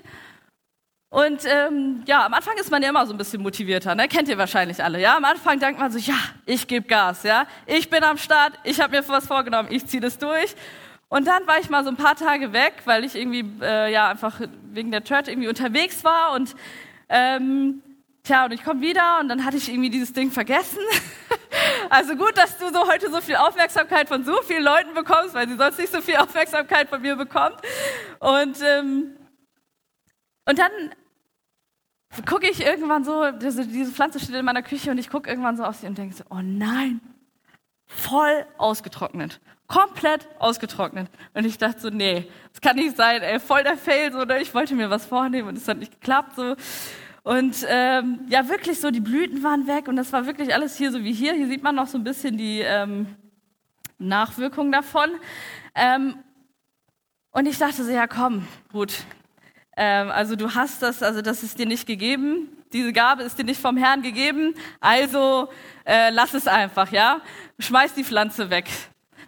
Und 1.12 1.42
ähm, 1.44 2.04
ja, 2.08 2.26
am 2.26 2.34
Anfang 2.34 2.56
ist 2.58 2.72
man 2.72 2.82
ja 2.82 2.88
immer 2.88 3.06
so 3.06 3.14
ein 3.14 3.18
bisschen 3.18 3.42
motivierter, 3.42 3.96
ne? 3.96 4.08
kennt 4.08 4.30
ihr 4.30 4.38
wahrscheinlich 4.38 4.82
alle. 4.82 4.98
Ja, 4.98 5.18
am 5.18 5.26
Anfang 5.26 5.60
denkt 5.60 5.78
man 5.78 5.92
so, 5.92 6.00
ja, 6.00 6.16
ich 6.46 6.66
gebe 6.68 6.88
Gas, 6.88 7.24
ja, 7.24 7.46
ich 7.66 7.90
bin 7.90 8.02
am 8.06 8.18
Start, 8.18 8.54
ich 8.64 8.80
habe 8.80 8.96
mir 8.96 9.06
was 9.10 9.28
vorgenommen, 9.28 9.68
ich 9.72 9.86
ziehe 9.86 10.00
das 10.00 10.18
durch. 10.18 10.56
Und 11.10 11.28
dann 11.28 11.46
war 11.48 11.60
ich 11.60 11.70
mal 11.70 11.84
so 11.84 11.90
ein 11.90 11.98
paar 11.98 12.16
Tage 12.16 12.54
weg, 12.54 12.76
weil 12.86 13.04
ich 13.04 13.18
irgendwie 13.18 13.44
äh, 13.62 13.92
ja 13.92 14.08
einfach 14.08 14.40
wegen 14.72 14.90
der 14.90 15.04
Church 15.04 15.28
irgendwie 15.28 15.50
unterwegs 15.50 16.02
war 16.06 16.32
und 16.32 16.56
ähm, 17.10 17.84
tja, 18.24 18.46
und 18.46 18.54
ich 18.54 18.64
komme 18.64 18.80
wieder 18.80 19.20
und 19.20 19.28
dann 19.28 19.44
hatte 19.44 19.58
ich 19.58 19.68
irgendwie 19.68 19.90
dieses 19.90 20.14
Ding 20.14 20.32
vergessen. 20.32 20.80
also 21.90 22.16
gut, 22.16 22.38
dass 22.38 22.58
du 22.58 22.72
so 22.72 22.88
heute 22.90 23.12
so 23.12 23.20
viel 23.20 23.36
Aufmerksamkeit 23.36 24.08
von 24.08 24.24
so 24.24 24.42
vielen 24.44 24.64
Leuten 24.64 24.94
bekommst, 24.94 25.34
weil 25.34 25.50
sie 25.50 25.58
sonst 25.58 25.78
nicht 25.78 25.92
so 25.92 26.00
viel 26.00 26.16
Aufmerksamkeit 26.20 26.88
von 26.88 27.02
mir 27.02 27.18
bekommt. 27.18 27.58
Und 28.20 28.62
ähm, 28.62 29.18
und 30.46 30.58
dann 30.58 30.72
gucke 32.26 32.50
ich 32.50 32.66
irgendwann 32.66 33.04
so, 33.04 33.32
diese, 33.32 33.66
diese 33.66 33.92
Pflanze 33.92 34.20
steht 34.20 34.36
in 34.36 34.46
meiner 34.46 34.64
Küche 34.64 34.92
und 34.92 34.98
ich 34.98 35.10
gucke 35.10 35.30
irgendwann 35.30 35.58
so 35.58 35.64
auf 35.64 35.78
sie 35.78 35.88
und 35.88 35.98
denke 35.98 36.16
so, 36.16 36.24
oh 36.30 36.42
nein, 36.42 37.00
voll 37.86 38.46
ausgetrocknet. 38.58 39.40
Komplett 39.68 40.28
ausgetrocknet. 40.38 41.10
Und 41.34 41.46
ich 41.46 41.58
dachte 41.58 41.80
so, 41.80 41.90
nee, 41.90 42.28
das 42.52 42.60
kann 42.60 42.76
nicht 42.76 42.98
sein, 42.98 43.22
ey, 43.22 43.40
voll 43.40 43.64
der 43.64 43.78
Fail, 43.78 44.12
so, 44.12 44.26
ne? 44.26 44.42
ich 44.42 44.54
wollte 44.54 44.76
mir 44.76 44.90
was 44.90 45.06
vornehmen 45.06 45.48
und 45.48 45.58
es 45.58 45.68
hat 45.68 45.78
nicht 45.78 45.94
geklappt, 45.94 46.36
so. 46.36 46.56
Und 47.24 47.66
ähm, 47.70 48.22
ja, 48.28 48.50
wirklich 48.50 48.82
so, 48.82 48.90
die 48.90 49.00
Blüten 49.00 49.44
waren 49.44 49.68
weg 49.68 49.88
und 49.88 49.96
das 49.96 50.12
war 50.12 50.26
wirklich 50.26 50.54
alles 50.54 50.76
hier 50.76 50.92
so 50.92 51.04
wie 51.04 51.14
hier. 51.14 51.34
Hier 51.34 51.48
sieht 51.48 51.62
man 51.62 51.76
noch 51.76 51.88
so 51.88 51.98
ein 51.98 52.04
bisschen 52.04 52.36
die 52.36 52.62
ähm, 52.62 53.16
Nachwirkung 54.00 54.72
davon. 54.72 55.12
Ähm, 55.76 56.16
und 57.32 57.46
ich 57.46 57.58
dachte 57.58 57.84
so, 57.84 57.92
ja 57.92 58.08
komm, 58.08 58.48
gut, 58.72 59.06
ähm, 59.78 60.12
also 60.12 60.36
du 60.36 60.54
hast 60.54 60.82
das, 60.82 61.02
also 61.02 61.22
das 61.22 61.44
ist 61.44 61.58
dir 61.58 61.66
nicht 61.66 61.88
gegeben. 61.88 62.50
Diese 62.74 62.94
Gabe 62.94 63.24
ist 63.24 63.38
dir 63.38 63.44
nicht 63.44 63.60
vom 63.60 63.78
Herrn 63.78 64.02
gegeben. 64.02 64.54
Also 64.80 65.50
äh, 65.86 66.10
lass 66.10 66.34
es 66.34 66.48
einfach, 66.48 66.92
ja. 66.92 67.22
Schmeiß 67.60 67.94
die 67.94 68.04
Pflanze 68.04 68.50
weg. 68.50 68.70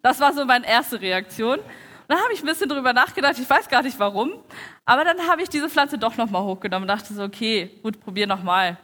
Das 0.02 0.20
war 0.20 0.34
so 0.34 0.46
meine 0.46 0.68
erste 0.68 1.00
Reaktion. 1.00 1.60
Und 1.60 2.10
dann 2.10 2.20
habe 2.20 2.34
ich 2.34 2.42
ein 2.42 2.46
bisschen 2.46 2.70
drüber 2.70 2.94
nachgedacht. 2.94 3.40
Ich 3.40 3.50
weiß 3.50 3.70
gar 3.70 3.82
nicht 3.82 3.98
warum. 4.00 4.34
Aber 4.86 5.06
dann 5.06 5.28
habe 5.28 5.42
ich 5.42 5.50
diese 5.50 5.70
Pflanze 5.70 5.98
doch 5.98 6.18
nochmal 6.18 6.44
hochgenommen 6.44 6.90
und 6.90 6.96
dachte 6.96 7.14
so, 7.14 7.24
okay, 7.24 7.80
gut, 7.82 8.00
probier 8.02 8.28
nochmal. 8.28 8.78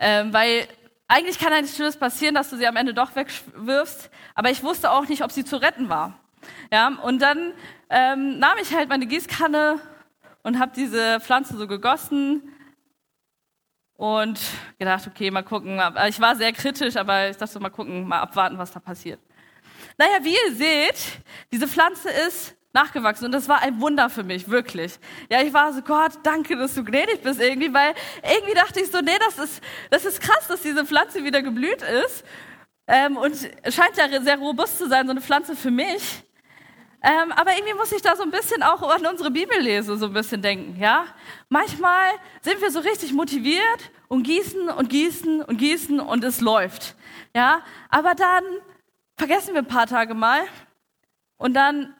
Ähm, 0.00 0.32
weil 0.32 0.66
eigentlich 1.06 1.38
kann 1.38 1.52
nichts 1.52 1.76
Schlimmes 1.76 1.96
passieren, 1.96 2.34
dass 2.34 2.50
du 2.50 2.56
sie 2.56 2.66
am 2.66 2.74
Ende 2.74 2.94
doch 2.94 3.14
wegwirfst. 3.14 4.10
Aber 4.34 4.50
ich 4.50 4.62
wusste 4.64 4.90
auch 4.90 5.06
nicht, 5.06 5.22
ob 5.22 5.30
sie 5.30 5.44
zu 5.44 5.56
retten 5.56 5.88
war. 5.88 6.18
Ja, 6.72 6.88
und 6.88 7.22
dann 7.22 7.52
ähm, 7.90 8.38
nahm 8.38 8.58
ich 8.60 8.74
halt 8.74 8.88
meine 8.88 9.06
Gießkanne 9.06 9.78
und 10.42 10.58
habe 10.58 10.72
diese 10.74 11.20
Pflanze 11.20 11.56
so 11.56 11.66
gegossen 11.66 12.42
und 13.96 14.40
gedacht, 14.78 15.06
okay, 15.06 15.30
mal 15.30 15.42
gucken. 15.42 15.80
Ich 16.08 16.20
war 16.20 16.34
sehr 16.36 16.52
kritisch, 16.52 16.96
aber 16.96 17.30
ich 17.30 17.36
dachte, 17.36 17.60
mal 17.60 17.70
gucken, 17.70 18.06
mal 18.06 18.20
abwarten, 18.20 18.58
was 18.58 18.72
da 18.72 18.80
passiert. 18.80 19.20
Naja, 19.96 20.18
wie 20.22 20.32
ihr 20.32 20.54
seht, 20.54 21.22
diese 21.52 21.68
Pflanze 21.68 22.08
ist 22.10 22.56
nachgewachsen 22.72 23.26
und 23.26 23.32
das 23.32 23.48
war 23.48 23.60
ein 23.62 23.80
Wunder 23.80 24.08
für 24.08 24.22
mich, 24.22 24.48
wirklich. 24.48 24.98
Ja, 25.30 25.42
ich 25.42 25.52
war 25.52 25.72
so, 25.72 25.82
Gott, 25.82 26.12
danke, 26.22 26.56
dass 26.56 26.74
du 26.74 26.82
gnädig 26.82 27.22
bist 27.22 27.40
irgendwie, 27.40 27.72
weil 27.72 27.94
irgendwie 28.22 28.54
dachte 28.54 28.80
ich 28.80 28.90
so, 28.90 29.00
nee, 29.00 29.18
das 29.20 29.38
ist, 29.38 29.62
das 29.90 30.04
ist 30.04 30.20
krass, 30.20 30.48
dass 30.48 30.62
diese 30.62 30.86
Pflanze 30.86 31.22
wieder 31.22 31.42
geblüht 31.42 31.82
ist. 31.82 32.24
Ähm, 32.86 33.16
und 33.16 33.36
scheint 33.68 33.96
ja 33.96 34.20
sehr 34.20 34.38
robust 34.38 34.78
zu 34.78 34.88
sein, 34.88 35.06
so 35.06 35.12
eine 35.12 35.20
Pflanze 35.20 35.54
für 35.54 35.70
mich. 35.70 36.24
Ähm, 37.04 37.32
aber 37.32 37.56
irgendwie 37.56 37.74
muss 37.74 37.90
ich 37.90 38.00
da 38.00 38.14
so 38.14 38.22
ein 38.22 38.30
bisschen 38.30 38.62
auch 38.62 38.80
an 38.82 39.04
unsere 39.06 39.32
Bibellese 39.32 39.96
so 39.96 40.06
ein 40.06 40.12
bisschen 40.12 40.40
denken, 40.40 40.80
ja? 40.80 41.04
Manchmal 41.48 42.10
sind 42.42 42.60
wir 42.60 42.70
so 42.70 42.78
richtig 42.78 43.12
motiviert 43.12 43.90
und 44.06 44.22
gießen 44.22 44.68
und 44.68 44.88
gießen 44.88 45.42
und 45.42 45.56
gießen 45.56 45.98
und 45.98 46.22
es 46.22 46.40
läuft, 46.40 46.94
ja? 47.34 47.62
Aber 47.88 48.14
dann 48.14 48.44
vergessen 49.16 49.54
wir 49.54 49.62
ein 49.62 49.66
paar 49.66 49.88
Tage 49.88 50.14
mal 50.14 50.42
und 51.38 51.54
dann 51.54 51.92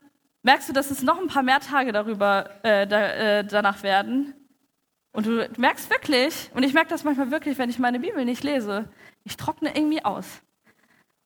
merkst 0.43 0.69
du, 0.69 0.73
dass 0.73 0.93
es 0.93 1.03
noch 1.03 1.21
ein 1.21 1.29
paar 1.29 1.43
mehr 1.43 1.61
Tage 1.61 1.91
darüber 1.91 2.51
äh, 2.62 2.87
da, 2.87 3.01
äh, 3.01 3.45
danach 3.45 3.83
werden. 3.83 4.35
Und 5.12 5.27
du 5.27 5.49
merkst 5.57 5.91
wirklich, 5.91 6.51
und 6.55 6.62
ich 6.62 6.73
merke 6.73 6.91
das 6.91 7.05
manchmal 7.05 7.31
wirklich, 7.31 7.59
wenn 7.59 7.71
ich 7.71 7.79
meine 7.79 8.01
Bibel 8.01 8.25
nicht 8.25 8.45
lese, 8.45 8.88
ich 9.25 9.37
trockne 9.37 9.77
irgendwie 9.77 10.05
aus. 10.05 10.27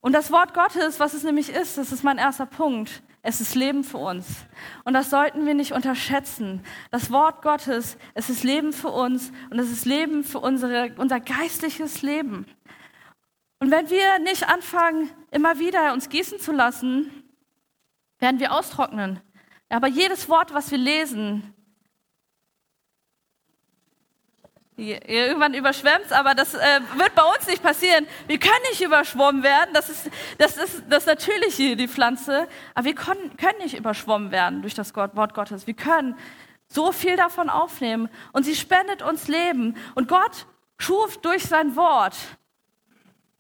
Und 0.01 0.13
das 0.13 0.31
Wort 0.33 0.55
Gottes, 0.55 0.99
was 0.99 1.15
es 1.15 1.25
nämlich 1.25 1.51
ist, 1.51 1.79
das 1.79 1.93
ist 1.93 2.05
mein 2.05 2.19
erster 2.19 2.47
Punkt. 2.47 3.03
Es 3.29 3.41
ist 3.41 3.57
Leben 3.57 3.83
für 3.83 3.99
uns. 3.99 4.47
Und 4.85 4.95
das 4.95 5.11
sollten 5.11 5.47
wir 5.47 5.55
nicht 5.55 5.73
unterschätzen. 5.73 6.63
Das 6.93 7.11
Wort 7.11 7.43
Gottes, 7.43 7.99
es 8.15 8.31
ist 8.31 8.45
Leben 8.45 8.73
für 8.73 8.91
uns 8.91 9.33
und 9.51 9.59
es 9.59 9.73
ist 9.73 9.85
Leben 9.85 10.23
für 10.23 10.39
unsere, 10.39 10.95
unser 10.97 11.19
geistliches 11.19 12.03
Leben. 12.03 12.47
Und 13.59 13.73
wenn 13.73 13.91
wir 13.91 14.21
nicht 14.21 14.49
anfangen, 14.49 15.11
immer 15.33 15.59
wieder 15.59 15.93
uns 15.93 16.09
gießen 16.09 16.39
zu 16.39 16.53
lassen, 16.53 17.25
werden 18.21 18.39
wir 18.39 18.53
austrocknen. 18.53 19.19
Aber 19.71 19.89
jedes 19.89 20.29
Wort, 20.29 20.55
was 20.55 20.71
wir 20.71 20.79
lesen, 20.79 21.53
Irgendwann 24.79 25.55
überschwemmt 25.55 26.13
aber 26.13 26.35
das 26.35 26.53
äh, 26.55 26.81
wird 26.97 27.15
bei 27.15 27.23
uns 27.23 27.47
nicht 27.47 27.63
passieren. 27.63 28.07
Wir 28.27 28.39
können 28.39 28.53
nicht 28.71 28.83
überschwommen 28.83 29.43
werden, 29.43 29.71
das 29.73 29.89
ist 29.89 30.11
das, 30.37 30.59
ist 30.59 30.85
das 30.91 31.07
Natürliche, 31.07 31.77
die 31.77 31.89
Pflanze, 31.89 32.47
aber 32.75 32.85
wir 32.85 32.95
können, 32.95 33.37
können 33.39 33.59
nicht 33.63 33.79
überschwommen 33.79 34.31
werden 34.31 34.61
durch 34.61 34.75
das 34.75 34.95
Wort 34.95 35.33
Gottes. 35.33 35.67
Wir 35.67 35.75
können 35.75 36.15
so 36.69 36.93
viel 36.93 37.17
davon 37.17 37.49
aufnehmen 37.49 38.11
und 38.33 38.45
sie 38.45 38.55
spendet 38.55 39.01
uns 39.03 39.29
Leben. 39.29 39.77
Und 39.95 40.09
Gott 40.09 40.47
schuf 40.79 41.17
durch 41.19 41.45
sein 41.45 41.75
Wort 41.77 42.17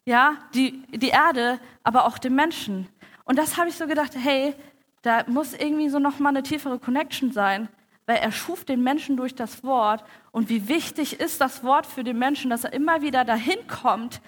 ja, 0.06 0.36
die, 0.54 0.82
die 0.90 1.08
Erde, 1.08 1.58
aber 1.82 2.06
auch 2.06 2.16
den 2.16 2.34
Menschen. 2.34 2.88
Und 3.24 3.36
das 3.36 3.58
habe 3.58 3.68
ich 3.68 3.76
so 3.76 3.86
gedacht, 3.86 4.12
hey, 4.16 4.54
da 5.02 5.24
muss 5.26 5.52
irgendwie 5.52 5.88
so 5.88 5.98
nochmal 5.98 6.30
eine 6.30 6.42
tiefere 6.42 6.78
Connection 6.78 7.32
sein 7.32 7.68
weil 8.06 8.18
er 8.18 8.32
schuf 8.32 8.64
den 8.64 8.82
Menschen 8.82 9.16
durch 9.16 9.34
das 9.34 9.64
Wort. 9.64 10.04
Und 10.30 10.48
wie 10.48 10.68
wichtig 10.68 11.20
ist 11.20 11.40
das 11.40 11.62
Wort 11.64 11.86
für 11.86 12.04
den 12.04 12.18
Menschen, 12.18 12.50
dass 12.50 12.64
er 12.64 12.72
immer 12.72 13.02
wieder 13.02 13.24
dahin 13.24 13.66
kommt, 13.66 14.20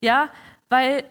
ja, 0.00 0.28
weil 0.68 1.04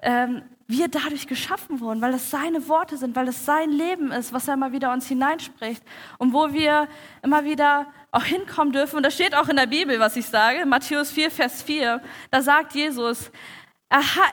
ähm, 0.00 0.42
wir 0.68 0.88
dadurch 0.88 1.26
geschaffen 1.26 1.80
wurden, 1.80 2.00
weil 2.00 2.14
es 2.14 2.30
seine 2.30 2.68
Worte 2.68 2.96
sind, 2.96 3.14
weil 3.14 3.28
es 3.28 3.46
sein 3.46 3.70
Leben 3.70 4.10
ist, 4.10 4.32
was 4.32 4.48
er 4.48 4.54
immer 4.54 4.72
wieder 4.72 4.92
uns 4.92 5.06
hineinspricht 5.06 5.82
und 6.18 6.32
wo 6.32 6.52
wir 6.52 6.88
immer 7.22 7.44
wieder 7.44 7.86
auch 8.10 8.24
hinkommen 8.24 8.72
dürfen. 8.72 8.96
Und 8.96 9.04
das 9.04 9.14
steht 9.14 9.34
auch 9.34 9.48
in 9.48 9.56
der 9.56 9.66
Bibel, 9.66 10.00
was 10.00 10.16
ich 10.16 10.26
sage, 10.26 10.66
Matthäus 10.66 11.10
4, 11.12 11.30
Vers 11.30 11.62
4, 11.62 12.02
da 12.30 12.42
sagt 12.42 12.74
Jesus, 12.74 13.30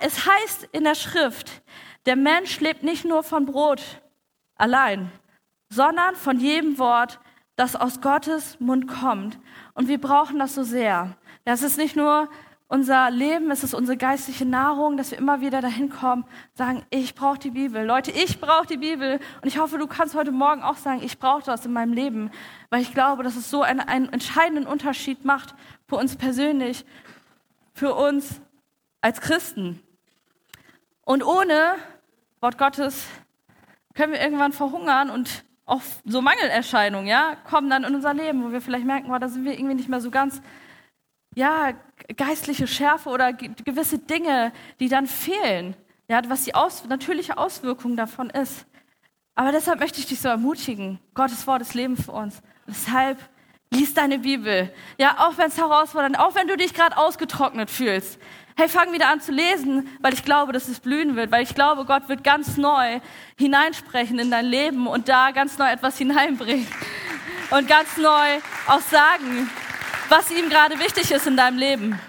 es 0.01 0.25
heißt 0.25 0.69
in 0.71 0.83
der 0.83 0.95
Schrift, 0.95 1.61
der 2.05 2.15
Mensch 2.15 2.59
lebt 2.59 2.83
nicht 2.83 3.05
nur 3.05 3.23
von 3.23 3.45
Brot 3.45 3.81
allein, 4.55 5.11
sondern 5.73 6.15
von 6.15 6.39
jedem 6.39 6.77
Wort, 6.77 7.19
das 7.55 7.75
aus 7.75 8.01
Gottes 8.01 8.59
Mund 8.59 8.87
kommt. 8.87 9.39
Und 9.73 9.87
wir 9.87 9.99
brauchen 9.99 10.39
das 10.39 10.55
so 10.55 10.63
sehr. 10.63 11.15
Das 11.45 11.61
ist 11.63 11.77
nicht 11.77 11.95
nur 11.95 12.29
unser 12.67 13.11
Leben, 13.11 13.51
es 13.51 13.63
ist 13.63 13.73
unsere 13.73 13.97
geistliche 13.97 14.45
Nahrung, 14.45 14.97
dass 14.97 15.11
wir 15.11 15.17
immer 15.19 15.41
wieder 15.41 15.61
dahin 15.61 15.89
kommen, 15.89 16.25
sagen, 16.53 16.83
ich 16.89 17.13
brauche 17.13 17.37
die 17.37 17.51
Bibel. 17.51 17.85
Leute, 17.85 18.11
ich 18.11 18.39
brauche 18.39 18.65
die 18.65 18.77
Bibel. 18.77 19.19
Und 19.41 19.47
ich 19.47 19.59
hoffe, 19.59 19.77
du 19.77 19.85
kannst 19.85 20.15
heute 20.15 20.31
Morgen 20.31 20.63
auch 20.63 20.77
sagen, 20.77 21.01
ich 21.03 21.19
brauche 21.19 21.43
das 21.43 21.65
in 21.65 21.73
meinem 21.73 21.93
Leben, 21.93 22.31
weil 22.69 22.81
ich 22.81 22.93
glaube, 22.93 23.21
dass 23.23 23.35
es 23.35 23.49
so 23.49 23.61
einen, 23.61 23.81
einen 23.81 24.11
entscheidenden 24.11 24.65
Unterschied 24.65 25.25
macht 25.25 25.53
für 25.87 25.97
uns 25.97 26.15
persönlich. 26.15 26.85
für 27.73 27.95
uns 27.95 28.39
als 29.01 29.19
Christen. 29.19 29.81
Und 31.03 31.23
ohne 31.23 31.75
Wort 32.39 32.57
Gottes 32.57 33.07
können 33.93 34.13
wir 34.13 34.21
irgendwann 34.21 34.53
verhungern 34.53 35.09
und 35.09 35.43
auch 35.65 35.81
so 36.05 36.21
Mangelerscheinungen, 36.21 37.07
ja, 37.07 37.35
kommen 37.49 37.69
dann 37.69 37.83
in 37.83 37.95
unser 37.95 38.13
Leben, 38.13 38.43
wo 38.43 38.51
wir 38.51 38.61
vielleicht 38.61 38.85
merken, 38.85 39.11
oh, 39.11 39.17
da 39.17 39.29
sind 39.29 39.45
wir 39.45 39.53
irgendwie 39.53 39.75
nicht 39.75 39.89
mehr 39.89 40.01
so 40.01 40.11
ganz, 40.11 40.41
ja, 41.35 41.73
geistliche 42.15 42.67
Schärfe 42.67 43.09
oder 43.09 43.33
gewisse 43.33 43.99
Dinge, 43.99 44.51
die 44.79 44.89
dann 44.89 45.07
fehlen, 45.07 45.75
ja, 46.07 46.21
was 46.27 46.43
die 46.43 46.53
aus 46.53 46.85
natürliche 46.85 47.37
Auswirkung 47.37 47.95
davon 47.95 48.29
ist. 48.29 48.65
Aber 49.35 49.51
deshalb 49.51 49.79
möchte 49.79 49.99
ich 49.99 50.05
dich 50.05 50.19
so 50.21 50.27
ermutigen. 50.27 50.99
Gottes 51.15 51.47
Wort 51.47 51.61
ist 51.61 51.73
Leben 51.73 51.97
für 51.97 52.11
uns. 52.11 52.41
deshalb 52.67 53.17
lies 53.71 53.93
deine 53.93 54.19
Bibel. 54.19 54.71
Ja, 54.99 55.15
auch 55.19 55.37
wenn 55.37 55.47
es 55.47 55.57
herausfordernd, 55.57 56.19
auch 56.19 56.35
wenn 56.35 56.47
du 56.47 56.55
dich 56.55 56.73
gerade 56.73 56.97
ausgetrocknet 56.97 57.71
fühlst. 57.71 58.19
Hey, 58.55 58.69
fang 58.69 58.93
wieder 58.93 59.09
an 59.09 59.19
zu 59.19 59.31
lesen, 59.31 59.89
weil 59.99 60.13
ich 60.13 60.23
glaube, 60.23 60.53
dass 60.53 60.67
es 60.67 60.79
blühen 60.79 61.15
wird, 61.15 61.31
weil 61.31 61.41
ich 61.41 61.55
glaube, 61.55 61.85
Gott 61.85 62.07
wird 62.07 62.23
ganz 62.23 62.55
neu 62.55 62.99
hineinsprechen 63.35 64.19
in 64.19 64.29
dein 64.29 64.45
Leben 64.45 64.85
und 64.85 65.09
da 65.09 65.31
ganz 65.31 65.57
neu 65.57 65.65
etwas 65.65 65.97
hineinbringen 65.97 66.67
und 67.49 67.67
ganz 67.67 67.97
neu 67.97 68.39
auch 68.67 68.81
sagen, 68.81 69.49
was 70.09 70.29
ihm 70.29 70.49
gerade 70.49 70.77
wichtig 70.77 71.09
ist 71.09 71.25
in 71.25 71.35
deinem 71.35 71.57
Leben. 71.57 71.99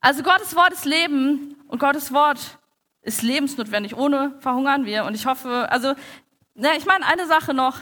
Also 0.00 0.22
Gottes 0.22 0.54
Wort 0.54 0.72
ist 0.72 0.84
Leben 0.84 1.56
und 1.66 1.80
Gottes 1.80 2.12
Wort 2.12 2.58
ist 3.02 3.22
lebensnotwendig. 3.22 3.96
Ohne 3.96 4.36
verhungern 4.38 4.86
wir. 4.86 5.04
Und 5.04 5.14
ich 5.14 5.26
hoffe, 5.26 5.66
also, 5.70 5.94
na, 6.54 6.76
ich 6.76 6.86
meine 6.86 7.04
eine 7.04 7.26
Sache 7.26 7.52
noch. 7.52 7.78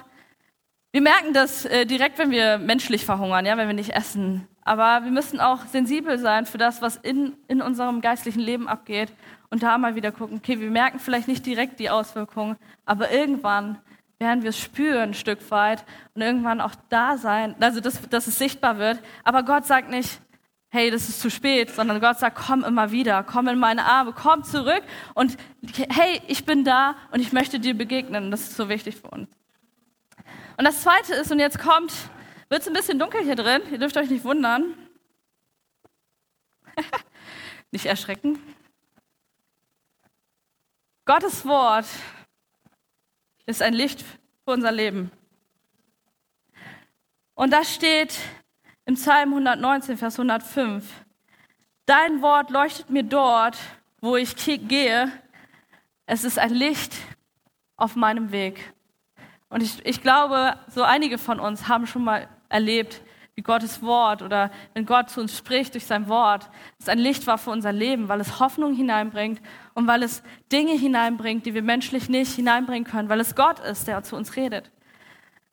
Wir 0.92 1.02
merken 1.02 1.32
das 1.32 1.64
äh, 1.66 1.86
direkt, 1.86 2.18
wenn 2.18 2.32
wir 2.32 2.58
menschlich 2.58 3.04
verhungern, 3.04 3.46
ja, 3.46 3.56
wenn 3.56 3.68
wir 3.68 3.74
nicht 3.74 3.94
essen. 3.94 4.48
Aber 4.62 5.04
wir 5.04 5.12
müssen 5.12 5.38
auch 5.38 5.64
sensibel 5.66 6.18
sein 6.18 6.46
für 6.46 6.58
das, 6.58 6.82
was 6.82 6.96
in, 6.96 7.36
in 7.46 7.62
unserem 7.62 8.00
geistlichen 8.00 8.40
Leben 8.40 8.66
abgeht 8.66 9.12
und 9.50 9.62
da 9.62 9.78
mal 9.78 9.94
wieder 9.94 10.10
gucken, 10.10 10.38
okay, 10.38 10.58
wir 10.58 10.70
merken 10.70 10.98
vielleicht 10.98 11.28
nicht 11.28 11.46
direkt 11.46 11.78
die 11.78 11.90
Auswirkungen, 11.90 12.56
aber 12.86 13.12
irgendwann 13.12 13.78
werden 14.18 14.42
wir 14.42 14.50
es 14.50 14.58
spüren 14.58 15.10
ein 15.10 15.14
Stück 15.14 15.50
weit 15.50 15.84
und 16.14 16.22
irgendwann 16.22 16.60
auch 16.60 16.74
da 16.88 17.16
sein, 17.16 17.54
also 17.60 17.80
dass, 17.80 18.08
dass 18.08 18.26
es 18.26 18.38
sichtbar 18.38 18.78
wird. 18.78 18.98
Aber 19.22 19.44
Gott 19.44 19.66
sagt 19.66 19.90
nicht, 19.90 20.20
hey, 20.70 20.90
das 20.90 21.08
ist 21.08 21.20
zu 21.20 21.30
spät, 21.30 21.70
sondern 21.70 22.00
Gott 22.00 22.18
sagt, 22.18 22.36
komm 22.36 22.64
immer 22.64 22.90
wieder, 22.90 23.22
komm 23.22 23.46
in 23.46 23.58
meine 23.60 23.84
Arme, 23.84 24.12
komm 24.12 24.42
zurück 24.42 24.82
und 25.14 25.36
hey, 25.88 26.20
ich 26.26 26.44
bin 26.44 26.64
da 26.64 26.96
und 27.12 27.20
ich 27.20 27.32
möchte 27.32 27.60
dir 27.60 27.74
begegnen. 27.74 28.30
Das 28.32 28.40
ist 28.40 28.56
so 28.56 28.68
wichtig 28.68 28.96
für 28.96 29.08
uns. 29.08 29.28
Und 30.60 30.66
das 30.66 30.82
Zweite 30.82 31.14
ist, 31.14 31.32
und 31.32 31.38
jetzt 31.38 31.58
kommt, 31.58 31.90
wird 32.50 32.60
es 32.60 32.68
ein 32.68 32.74
bisschen 32.74 32.98
dunkel 32.98 33.22
hier 33.22 33.34
drin, 33.34 33.62
ihr 33.70 33.78
dürft 33.78 33.96
euch 33.96 34.10
nicht 34.10 34.26
wundern. 34.26 34.74
nicht 37.70 37.86
erschrecken. 37.86 38.38
Gottes 41.06 41.46
Wort 41.46 41.86
ist 43.46 43.62
ein 43.62 43.72
Licht 43.72 44.02
für 44.02 44.50
unser 44.50 44.70
Leben. 44.70 45.10
Und 47.32 47.54
da 47.54 47.64
steht 47.64 48.18
im 48.84 48.96
Psalm 48.96 49.30
119, 49.30 49.96
Vers 49.96 50.18
105, 50.18 50.84
Dein 51.86 52.20
Wort 52.20 52.50
leuchtet 52.50 52.90
mir 52.90 53.04
dort, 53.04 53.56
wo 54.02 54.14
ich 54.14 54.36
gehe. 54.36 55.10
Es 56.04 56.22
ist 56.22 56.38
ein 56.38 56.52
Licht 56.52 56.92
auf 57.78 57.96
meinem 57.96 58.30
Weg. 58.30 58.74
Und 59.50 59.62
ich, 59.62 59.84
ich 59.84 60.00
glaube, 60.00 60.54
so 60.68 60.82
einige 60.82 61.18
von 61.18 61.40
uns 61.40 61.68
haben 61.68 61.86
schon 61.86 62.04
mal 62.04 62.28
erlebt, 62.48 63.02
wie 63.34 63.42
Gottes 63.42 63.82
Wort 63.82 64.22
oder 64.22 64.50
wenn 64.74 64.86
Gott 64.86 65.10
zu 65.10 65.20
uns 65.20 65.36
spricht 65.36 65.74
durch 65.74 65.86
sein 65.86 66.08
Wort, 66.08 66.48
es 66.78 66.88
ein 66.88 66.98
Licht 66.98 67.26
war 67.26 67.38
für 67.38 67.50
unser 67.50 67.72
Leben, 67.72 68.08
weil 68.08 68.20
es 68.20 68.38
Hoffnung 68.38 68.74
hineinbringt 68.74 69.40
und 69.74 69.86
weil 69.86 70.02
es 70.02 70.22
Dinge 70.52 70.72
hineinbringt, 70.72 71.46
die 71.46 71.54
wir 71.54 71.62
menschlich 71.62 72.08
nicht 72.08 72.32
hineinbringen 72.34 72.88
können, 72.88 73.08
weil 73.08 73.20
es 73.20 73.34
Gott 73.34 73.58
ist, 73.60 73.88
der 73.88 74.02
zu 74.02 74.16
uns 74.16 74.36
redet. 74.36 74.70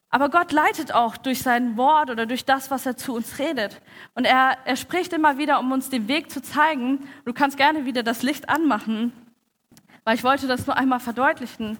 Aber 0.09 0.29
Gott 0.29 0.51
leitet 0.51 0.93
auch 0.93 1.17
durch 1.17 1.41
sein 1.41 1.75
Wort 1.75 2.09
oder 2.09 2.25
durch 2.25 2.45
das, 2.45 2.71
was 2.71 2.85
er 2.85 2.95
zu 2.95 3.13
uns 3.13 3.39
redet. 3.39 3.81
Und 4.15 4.25
er, 4.25 4.57
er 4.63 4.75
spricht 4.75 5.11
immer 5.11 5.37
wieder, 5.37 5.59
um 5.59 5.71
uns 5.71 5.89
den 5.89 6.07
Weg 6.07 6.31
zu 6.31 6.41
zeigen. 6.41 7.07
Du 7.25 7.33
kannst 7.33 7.57
gerne 7.57 7.85
wieder 7.85 8.03
das 8.03 8.23
Licht 8.23 8.47
anmachen, 8.47 9.11
weil 10.05 10.15
ich 10.15 10.23
wollte 10.23 10.47
das 10.47 10.65
nur 10.65 10.77
einmal 10.77 11.01
verdeutlichen, 11.01 11.77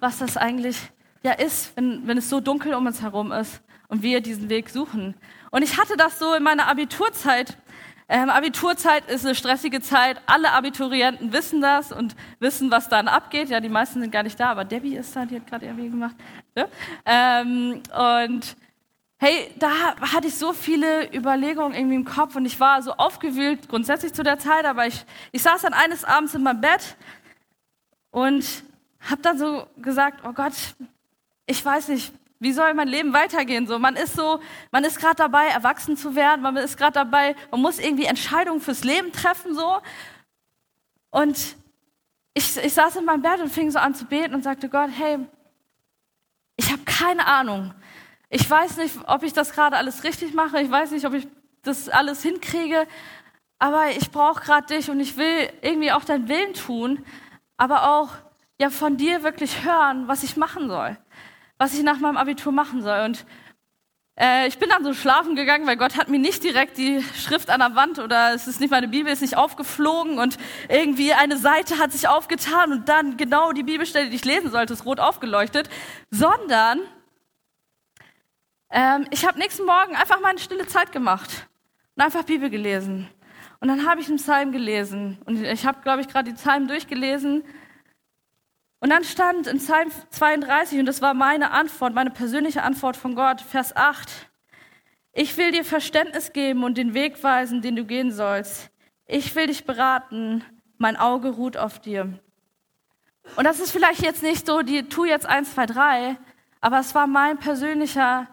was 0.00 0.18
das 0.18 0.36
eigentlich 0.36 0.76
ja 1.22 1.32
ist, 1.32 1.76
wenn, 1.76 2.06
wenn 2.06 2.18
es 2.18 2.28
so 2.28 2.40
dunkel 2.40 2.74
um 2.74 2.86
uns 2.86 3.02
herum 3.02 3.32
ist 3.32 3.60
und 3.88 4.02
wir 4.02 4.20
diesen 4.20 4.48
Weg 4.48 4.70
suchen. 4.70 5.14
Und 5.50 5.62
ich 5.62 5.78
hatte 5.78 5.96
das 5.96 6.18
so 6.18 6.34
in 6.34 6.42
meiner 6.42 6.66
Abiturzeit. 6.68 7.56
Ähm, 8.08 8.30
Abiturzeit 8.30 9.08
ist 9.10 9.24
eine 9.24 9.34
stressige 9.34 9.80
Zeit. 9.80 10.20
Alle 10.26 10.52
Abiturienten 10.52 11.32
wissen 11.32 11.60
das 11.60 11.92
und 11.92 12.16
wissen, 12.40 12.70
was 12.70 12.88
dann 12.88 13.08
abgeht. 13.08 13.48
Ja, 13.48 13.60
die 13.60 13.68
meisten 13.68 14.00
sind 14.00 14.10
gar 14.10 14.22
nicht 14.22 14.38
da, 14.38 14.50
aber 14.50 14.64
Debbie 14.64 14.96
ist 14.96 15.14
da, 15.14 15.24
die 15.24 15.36
hat 15.36 15.46
gerade 15.46 15.66
irgendwie 15.66 15.88
gemacht. 15.88 16.16
Ja? 16.56 16.68
Ähm, 17.06 17.82
und 17.96 18.56
hey, 19.18 19.50
da 19.58 19.70
hatte 20.12 20.26
ich 20.26 20.34
so 20.34 20.52
viele 20.52 21.14
Überlegungen 21.14 21.74
irgendwie 21.74 21.94
im 21.94 22.04
Kopf 22.04 22.34
und 22.34 22.44
ich 22.44 22.58
war 22.58 22.82
so 22.82 22.92
aufgewühlt 22.94 23.68
grundsätzlich 23.68 24.12
zu 24.12 24.24
der 24.24 24.38
Zeit, 24.38 24.64
aber 24.64 24.86
ich, 24.86 25.04
ich 25.30 25.42
saß 25.42 25.62
dann 25.62 25.74
eines 25.74 26.04
Abends 26.04 26.34
in 26.34 26.42
meinem 26.42 26.60
Bett 26.60 26.96
und 28.10 28.44
habe 29.00 29.22
dann 29.22 29.38
so 29.38 29.66
gesagt, 29.76 30.24
oh 30.26 30.32
Gott, 30.32 30.52
ich 31.52 31.62
weiß 31.62 31.88
nicht, 31.88 32.12
wie 32.40 32.52
soll 32.52 32.72
mein 32.72 32.88
Leben 32.88 33.12
weitergehen? 33.12 33.66
So, 33.66 33.78
man 33.78 33.94
ist 33.94 34.16
so, 34.16 34.40
man 34.70 34.84
ist 34.84 34.98
gerade 34.98 35.16
dabei, 35.16 35.48
erwachsen 35.48 35.98
zu 35.98 36.16
werden, 36.16 36.40
man 36.40 36.56
ist 36.56 36.78
gerade 36.78 36.94
dabei, 36.94 37.36
man 37.50 37.60
muss 37.60 37.78
irgendwie 37.78 38.06
Entscheidungen 38.06 38.60
fürs 38.60 38.84
Leben 38.84 39.12
treffen, 39.12 39.54
so. 39.54 39.80
Und 41.10 41.56
ich, 42.32 42.56
ich 42.56 42.72
saß 42.72 42.96
in 42.96 43.04
meinem 43.04 43.20
Bett 43.20 43.40
und 43.40 43.52
fing 43.52 43.70
so 43.70 43.78
an 43.78 43.94
zu 43.94 44.06
beten 44.06 44.34
und 44.34 44.42
sagte 44.42 44.70
Gott, 44.70 44.88
hey, 44.96 45.18
ich 46.56 46.72
habe 46.72 46.82
keine 46.84 47.26
Ahnung. 47.26 47.74
Ich 48.30 48.48
weiß 48.48 48.78
nicht, 48.78 48.96
ob 49.06 49.22
ich 49.24 49.34
das 49.34 49.52
gerade 49.52 49.76
alles 49.76 50.02
richtig 50.02 50.32
mache. 50.32 50.58
Ich 50.62 50.70
weiß 50.70 50.92
nicht, 50.92 51.04
ob 51.04 51.12
ich 51.12 51.28
das 51.60 51.90
alles 51.90 52.22
hinkriege. 52.22 52.86
Aber 53.58 53.90
ich 53.90 54.10
brauche 54.10 54.40
gerade 54.42 54.74
dich 54.74 54.88
und 54.90 55.00
ich 55.00 55.18
will 55.18 55.50
irgendwie 55.60 55.92
auch 55.92 56.04
deinen 56.04 56.28
Willen 56.28 56.54
tun, 56.54 57.04
aber 57.58 57.92
auch 57.92 58.08
ja 58.58 58.70
von 58.70 58.96
dir 58.96 59.22
wirklich 59.22 59.64
hören, 59.64 60.08
was 60.08 60.22
ich 60.22 60.36
machen 60.36 60.68
soll, 60.68 60.96
was 61.62 61.74
ich 61.74 61.84
nach 61.84 62.00
meinem 62.00 62.16
Abitur 62.16 62.50
machen 62.50 62.82
soll. 62.82 63.04
Und 63.04 63.24
äh, 64.16 64.48
ich 64.48 64.58
bin 64.58 64.68
dann 64.68 64.82
so 64.82 64.94
schlafen 64.94 65.36
gegangen, 65.36 65.64
weil 65.64 65.76
Gott 65.76 65.96
hat 65.96 66.08
mir 66.08 66.18
nicht 66.18 66.42
direkt 66.42 66.76
die 66.76 67.00
Schrift 67.14 67.50
an 67.50 67.60
der 67.60 67.76
Wand 67.76 68.00
oder 68.00 68.34
es 68.34 68.48
ist 68.48 68.58
nicht 68.58 68.72
meine 68.72 68.88
Bibel, 68.88 69.12
ist 69.12 69.22
nicht 69.22 69.36
aufgeflogen 69.36 70.18
und 70.18 70.38
irgendwie 70.68 71.12
eine 71.12 71.36
Seite 71.36 71.78
hat 71.78 71.92
sich 71.92 72.08
aufgetan 72.08 72.72
und 72.72 72.88
dann 72.88 73.16
genau 73.16 73.52
die 73.52 73.62
Bibelstelle, 73.62 74.10
die 74.10 74.16
ich 74.16 74.24
lesen 74.24 74.50
sollte, 74.50 74.72
ist 74.72 74.84
rot 74.84 74.98
aufgeleuchtet, 74.98 75.70
sondern 76.10 76.80
ähm, 78.70 79.06
ich 79.10 79.24
habe 79.24 79.38
nächsten 79.38 79.64
Morgen 79.64 79.94
einfach 79.94 80.20
mal 80.20 80.30
eine 80.30 80.40
stille 80.40 80.66
Zeit 80.66 80.90
gemacht 80.90 81.46
und 81.94 82.02
einfach 82.02 82.24
Bibel 82.24 82.50
gelesen. 82.50 83.08
Und 83.60 83.68
dann 83.68 83.86
habe 83.88 84.00
ich 84.00 84.08
einen 84.08 84.16
Psalm 84.16 84.50
gelesen 84.50 85.18
und 85.26 85.40
ich 85.40 85.64
habe, 85.64 85.80
glaube 85.82 86.00
ich, 86.00 86.08
gerade 86.08 86.28
die 86.28 86.36
Psalmen 86.36 86.66
durchgelesen 86.66 87.44
und 88.82 88.90
dann 88.90 89.04
stand 89.04 89.46
in 89.46 89.58
Psalm 89.58 89.92
32, 90.10 90.80
und 90.80 90.86
das 90.86 91.00
war 91.00 91.14
meine 91.14 91.52
Antwort, 91.52 91.94
meine 91.94 92.10
persönliche 92.10 92.64
Antwort 92.64 92.96
von 92.96 93.14
Gott, 93.14 93.40
Vers 93.40 93.76
8, 93.76 94.10
ich 95.12 95.36
will 95.36 95.52
dir 95.52 95.64
Verständnis 95.64 96.32
geben 96.32 96.64
und 96.64 96.76
den 96.76 96.92
Weg 96.92 97.22
weisen, 97.22 97.62
den 97.62 97.76
du 97.76 97.84
gehen 97.84 98.10
sollst. 98.10 98.70
Ich 99.06 99.36
will 99.36 99.46
dich 99.46 99.66
beraten, 99.66 100.42
mein 100.78 100.96
Auge 100.96 101.28
ruht 101.28 101.56
auf 101.56 101.78
dir. 101.78 102.18
Und 103.36 103.44
das 103.44 103.60
ist 103.60 103.70
vielleicht 103.70 104.02
jetzt 104.02 104.24
nicht 104.24 104.46
so, 104.46 104.62
die 104.62 104.88
tu 104.88 105.04
jetzt 105.04 105.26
eins, 105.26 105.54
zwei, 105.54 105.66
drei, 105.66 106.16
aber 106.60 106.80
es 106.80 106.92
war 106.92 107.06
mein 107.06 107.38
persönlicher, 107.38 108.26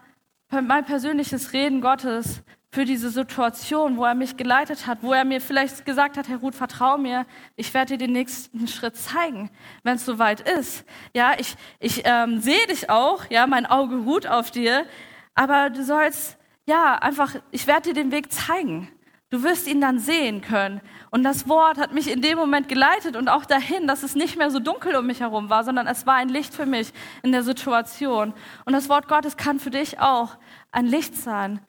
mein 0.50 0.84
persönliches 0.84 1.52
Reden 1.52 1.80
Gottes 1.80 2.42
für 2.72 2.84
diese 2.84 3.10
Situation, 3.10 3.96
wo 3.96 4.04
er 4.04 4.14
mich 4.14 4.36
geleitet 4.36 4.86
hat, 4.86 4.98
wo 5.02 5.12
er 5.12 5.24
mir 5.24 5.40
vielleicht 5.40 5.84
gesagt 5.84 6.16
hat, 6.16 6.28
Herr 6.28 6.38
Ruth, 6.38 6.54
vertrau 6.54 6.98
mir, 6.98 7.26
ich 7.56 7.74
werde 7.74 7.96
dir 7.96 8.06
den 8.06 8.12
nächsten 8.12 8.68
Schritt 8.68 8.96
zeigen, 8.96 9.50
wenn 9.82 9.96
es 9.96 10.06
soweit 10.06 10.40
ist. 10.48 10.84
Ja, 11.12 11.34
ich, 11.36 11.56
ich 11.80 12.02
ähm, 12.04 12.40
sehe 12.40 12.66
dich 12.68 12.88
auch, 12.88 13.24
ja, 13.28 13.48
mein 13.48 13.66
Auge 13.66 13.96
ruht 13.96 14.28
auf 14.28 14.52
dir, 14.52 14.86
aber 15.34 15.70
du 15.70 15.84
sollst, 15.84 16.36
ja, 16.64 16.94
einfach, 16.94 17.34
ich 17.50 17.66
werde 17.66 17.88
dir 17.88 17.94
den 17.94 18.12
Weg 18.12 18.32
zeigen. 18.32 18.88
Du 19.30 19.44
wirst 19.44 19.68
ihn 19.68 19.80
dann 19.80 20.00
sehen 20.00 20.40
können. 20.40 20.80
Und 21.10 21.22
das 21.22 21.48
Wort 21.48 21.78
hat 21.78 21.92
mich 21.92 22.10
in 22.10 22.20
dem 22.20 22.36
Moment 22.36 22.68
geleitet 22.68 23.16
und 23.16 23.28
auch 23.28 23.44
dahin, 23.44 23.86
dass 23.86 24.02
es 24.02 24.16
nicht 24.16 24.36
mehr 24.36 24.50
so 24.50 24.58
dunkel 24.58 24.96
um 24.96 25.06
mich 25.06 25.20
herum 25.20 25.50
war, 25.50 25.62
sondern 25.62 25.86
es 25.86 26.04
war 26.04 26.16
ein 26.16 26.28
Licht 26.28 26.52
für 26.52 26.66
mich 26.66 26.92
in 27.22 27.30
der 27.30 27.44
Situation. 27.44 28.34
Und 28.64 28.72
das 28.72 28.88
Wort 28.88 29.06
Gottes 29.06 29.36
kann 29.36 29.60
für 29.60 29.70
dich 29.70 30.00
auch 30.00 30.36
ein 30.72 30.86
Licht 30.86 31.16
sein 31.16 31.60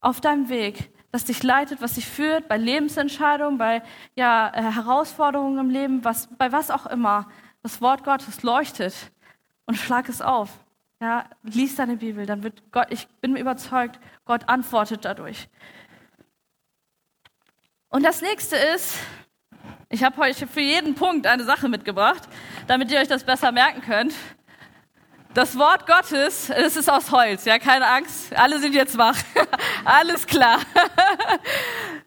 auf 0.00 0.20
deinem 0.20 0.48
Weg, 0.48 0.90
das 1.10 1.24
dich 1.24 1.42
leitet, 1.42 1.80
was 1.80 1.94
dich 1.94 2.06
führt 2.06 2.48
bei 2.48 2.56
Lebensentscheidungen, 2.56 3.58
bei 3.58 3.82
ja, 4.14 4.52
äh, 4.54 4.62
Herausforderungen 4.72 5.58
im 5.58 5.70
Leben, 5.70 6.04
was, 6.04 6.28
bei 6.36 6.52
was 6.52 6.70
auch 6.70 6.86
immer. 6.86 7.28
Das 7.62 7.80
Wort 7.80 8.04
Gottes 8.04 8.42
leuchtet 8.42 8.94
und 9.66 9.76
schlag 9.76 10.08
es 10.08 10.22
auf. 10.22 10.50
Ja, 11.00 11.26
lies 11.42 11.76
deine 11.76 11.96
Bibel, 11.96 12.26
dann 12.26 12.42
wird 12.42 12.72
Gott, 12.72 12.88
ich 12.90 13.06
bin 13.20 13.36
überzeugt, 13.36 14.00
Gott 14.24 14.48
antwortet 14.48 15.04
dadurch. 15.04 15.48
Und 17.88 18.02
das 18.04 18.20
nächste 18.20 18.56
ist, 18.56 18.98
ich 19.88 20.02
habe 20.04 20.20
euch 20.20 20.36
für 20.36 20.60
jeden 20.60 20.94
Punkt 20.94 21.26
eine 21.26 21.44
Sache 21.44 21.68
mitgebracht, 21.68 22.28
damit 22.66 22.90
ihr 22.90 22.98
euch 22.98 23.08
das 23.08 23.24
besser 23.24 23.52
merken 23.52 23.80
könnt. 23.80 24.12
Das 25.34 25.58
Wort 25.58 25.86
Gottes, 25.86 26.48
es 26.48 26.76
ist 26.76 26.88
aus 26.88 27.10
Holz, 27.10 27.44
ja, 27.44 27.58
keine 27.58 27.86
Angst, 27.86 28.34
alle 28.34 28.58
sind 28.58 28.74
jetzt 28.74 28.96
wach. 28.96 29.16
Alles 29.84 30.26
klar. 30.26 30.60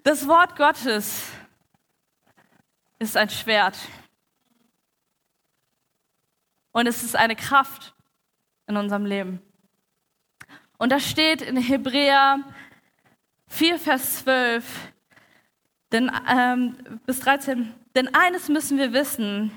Das 0.04 0.28
Wort 0.28 0.56
Gottes 0.56 1.26
ist 2.98 3.16
ein 3.16 3.30
Schwert. 3.30 3.78
Und 6.72 6.88
es 6.88 7.04
ist 7.04 7.16
eine 7.16 7.36
Kraft 7.36 7.94
in 8.66 8.78
unserem 8.78 9.06
Leben. 9.06 9.44
Und 10.80 10.92
das 10.92 11.08
steht 11.08 11.44
in 11.44 11.56
Hebräer 11.56 12.40
4, 13.50 13.78
Vers 13.78 14.24
12 14.24 14.66
denn, 15.92 16.12
ähm, 16.28 16.78
bis 17.06 17.20
13. 17.20 17.74
Denn 17.96 18.14
eines 18.16 18.50
müssen 18.50 18.80
wir 18.80 18.92
wissen, 18.92 19.52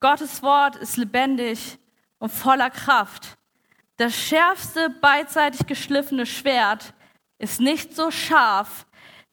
Gottes 0.00 0.42
Wort 0.42 0.76
ist 0.76 0.96
lebendig 0.96 1.78
und 2.22 2.30
voller 2.30 2.70
Kraft. 2.70 3.36
Das 3.96 4.14
schärfste 4.14 4.90
beidseitig 4.90 5.66
geschliffene 5.66 6.24
Schwert 6.24 6.94
ist 7.38 7.60
nicht 7.60 7.96
so 7.96 8.12
scharf 8.12 8.86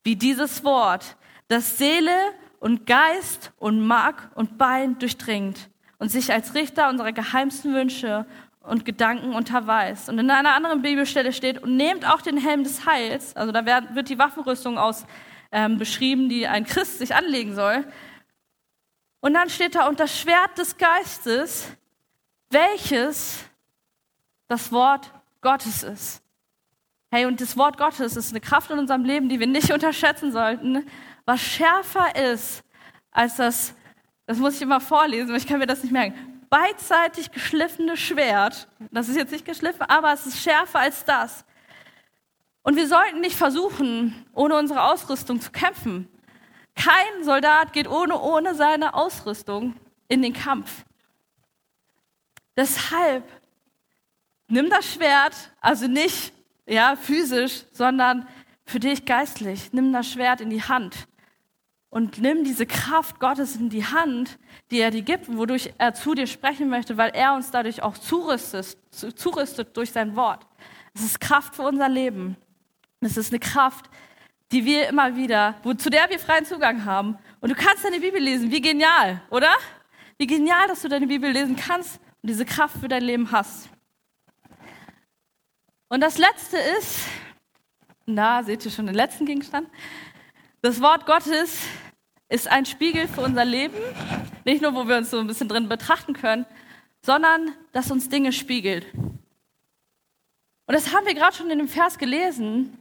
wie 0.04 0.16
dieses 0.16 0.64
Wort, 0.64 1.16
das 1.50 1.78
Seele 1.78 2.18
und 2.60 2.88
Geist 2.88 3.52
und 3.58 3.86
Mark 3.86 4.32
und 4.34 4.58
Bein 4.58 4.98
durchdringt 4.98 5.70
und 6.00 6.10
sich 6.10 6.34
als 6.34 6.56
Richter 6.56 6.90
unserer 6.90 7.12
geheimsten 7.12 7.76
Wünsche 7.76 8.26
und 8.62 8.86
Gedanken 8.86 9.36
unterweist. 9.36 10.10
Und 10.10 10.18
in 10.18 10.32
einer 10.32 10.56
anderen 10.56 10.82
Bibelstelle 10.82 11.32
steht, 11.32 11.62
und 11.62 11.78
nehmt 11.78 12.10
auch 12.10 12.24
den 12.24 12.38
Helm 12.38 12.64
des 12.64 12.88
Heils, 12.88 13.36
also 13.36 13.52
da 13.52 13.68
wird 13.94 14.10
die 14.10 14.18
Waffenrüstung 14.18 14.80
aus 14.80 15.06
ähm, 15.52 15.78
beschrieben, 15.78 16.28
die 16.28 16.48
ein 16.48 16.66
Christ 16.66 16.98
sich 16.98 17.14
anlegen 17.14 17.54
soll. 17.54 17.86
Und 19.20 19.36
dann 19.36 19.52
steht 19.52 19.76
da, 19.76 19.88
und 19.88 20.00
das 20.00 20.20
Schwert 20.20 20.58
des 20.58 20.76
Geistes, 20.78 21.78
welches 22.50 23.46
das 24.48 24.72
Wort 24.72 25.12
Gottes 25.42 25.84
ist. 25.84 26.22
Hey, 27.12 27.26
und 27.26 27.42
das 27.42 27.58
Wort 27.58 27.78
Gottes 27.78 28.16
ist 28.16 28.32
eine 28.32 28.42
Kraft 28.42 28.70
in 28.70 28.80
unserem 28.80 29.04
Leben, 29.04 29.30
die 29.30 29.40
wir 29.40 29.48
nicht 29.48 29.72
unterschätzen 29.74 30.32
sollten, 30.32 30.86
was 31.26 31.42
schärfer 31.42 32.16
ist 32.16 32.64
als 33.12 33.36
das, 33.38 33.74
das 34.26 34.38
muss 34.38 34.56
ich 34.56 34.62
immer 34.62 34.80
vorlesen, 34.80 35.30
weil 35.30 35.38
ich 35.38 35.48
kann 35.48 35.60
mir 35.60 35.68
das 35.68 35.84
nicht 35.84 35.92
merken, 35.92 36.40
beidseitig 36.50 37.32
geschliffene 37.32 37.98
Schwert, 37.98 38.68
das 38.92 39.10
ist 39.10 39.16
jetzt 39.16 39.32
nicht 39.32 39.46
geschliffen, 39.46 39.84
aber 39.84 40.14
es 40.14 40.26
ist 40.26 40.40
schärfer 40.40 40.80
als 40.80 41.06
das. 41.06 41.46
Und 42.62 42.76
wir 42.76 42.88
sollten 42.88 43.22
nicht 43.22 43.36
versuchen, 43.36 44.26
ohne 44.34 44.56
unsere 44.56 44.84
Ausrüstung 44.84 45.42
zu 45.42 45.52
kämpfen. 45.52 46.08
Kein 46.76 47.24
Soldat 47.24 47.74
geht 47.74 47.88
ohne, 47.88 48.20
ohne 48.20 48.54
seine 48.54 48.94
Ausrüstung 48.94 49.76
in 50.08 50.22
den 50.22 50.34
Kampf. 50.34 50.86
Deshalb 52.60 53.24
nimm 54.50 54.70
das 54.70 54.94
Schwert, 54.94 55.34
also 55.62 55.88
nicht 55.88 56.34
ja, 56.66 56.98
physisch, 56.98 57.64
sondern 57.72 58.28
für 58.66 58.82
dich 58.82 59.06
geistlich. 59.06 59.72
Nimm 59.72 59.94
das 59.94 60.12
Schwert 60.12 60.42
in 60.42 60.50
die 60.50 60.62
Hand 60.62 61.08
und 61.90 62.18
nimm 62.18 62.44
diese 62.44 62.66
Kraft 62.66 63.22
Gottes 63.22 63.56
in 63.56 63.70
die 63.70 63.86
Hand, 63.86 64.38
die 64.72 64.82
er 64.82 64.92
dir 64.92 65.04
gibt, 65.04 65.34
wodurch 65.34 65.74
er 65.78 65.94
zu 65.94 66.16
dir 66.16 66.28
sprechen 66.28 66.68
möchte, 66.68 66.98
weil 66.98 67.12
er 67.12 67.34
uns 67.34 67.50
dadurch 67.50 67.82
auch 67.82 67.98
zurüstet, 67.98 68.76
zurüstet 68.92 69.78
durch 69.78 69.94
sein 69.94 70.18
Wort. 70.18 70.46
Es 70.94 71.02
ist 71.02 71.22
Kraft 71.22 71.56
für 71.56 71.62
unser 71.62 71.88
Leben. 71.88 72.36
Es 73.00 73.16
ist 73.16 73.32
eine 73.32 73.40
Kraft, 73.40 73.90
die 74.52 74.66
wir 74.66 74.90
immer 74.90 75.16
wieder, 75.16 75.56
wo, 75.64 75.74
zu 75.76 75.90
der 75.90 76.10
wir 76.10 76.20
freien 76.20 76.44
Zugang 76.44 76.84
haben. 76.84 77.18
Und 77.40 77.52
du 77.52 77.56
kannst 77.56 77.86
deine 77.86 78.02
Bibel 78.02 78.22
lesen. 78.22 78.52
Wie 78.52 78.60
genial, 78.60 79.22
oder? 79.30 79.54
Wie 80.18 80.28
genial, 80.28 80.68
dass 80.68 80.82
du 80.82 80.90
deine 80.90 81.08
Bibel 81.08 81.32
lesen 81.32 81.56
kannst 81.56 82.02
und 82.22 82.30
diese 82.30 82.46
Kraft 82.46 82.78
für 82.80 82.88
dein 82.88 83.04
Leben 83.04 83.32
hast. 83.32 83.70
Und 85.88 86.02
das 86.02 86.18
letzte 86.18 86.58
ist, 86.58 87.00
da 88.06 88.44
seht 88.44 88.64
ihr 88.66 88.72
schon 88.72 88.86
den 88.86 88.96
letzten 88.96 89.26
Gegenstand. 89.26 89.68
Das 90.62 90.82
Wort 90.82 91.06
Gottes 91.06 91.58
ist 92.28 92.48
ein 92.48 92.66
Spiegel 92.66 93.08
für 93.08 93.22
unser 93.22 93.46
Leben. 93.46 93.76
Nicht 94.46 94.62
nur, 94.62 94.76
wo 94.76 94.88
wir 94.88 94.98
uns 94.98 95.10
so 95.10 95.20
ein 95.20 95.28
bisschen 95.28 95.48
drin 95.48 95.70
betrachten 95.70 96.14
können, 96.14 96.46
sondern 97.02 97.56
dass 97.72 97.92
uns 97.92 98.10
Dinge 98.10 98.34
spiegelt. 98.34 98.86
Und 98.94 100.76
das 100.76 100.94
haben 100.94 101.06
wir 101.06 101.16
gerade 101.16 101.36
schon 101.36 101.50
in 101.50 101.58
dem 101.58 101.68
Vers 101.68 101.98
gelesen 101.98 102.80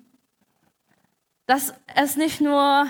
dass 1.48 1.72
es 1.94 2.16
nicht 2.16 2.42
nur 2.42 2.86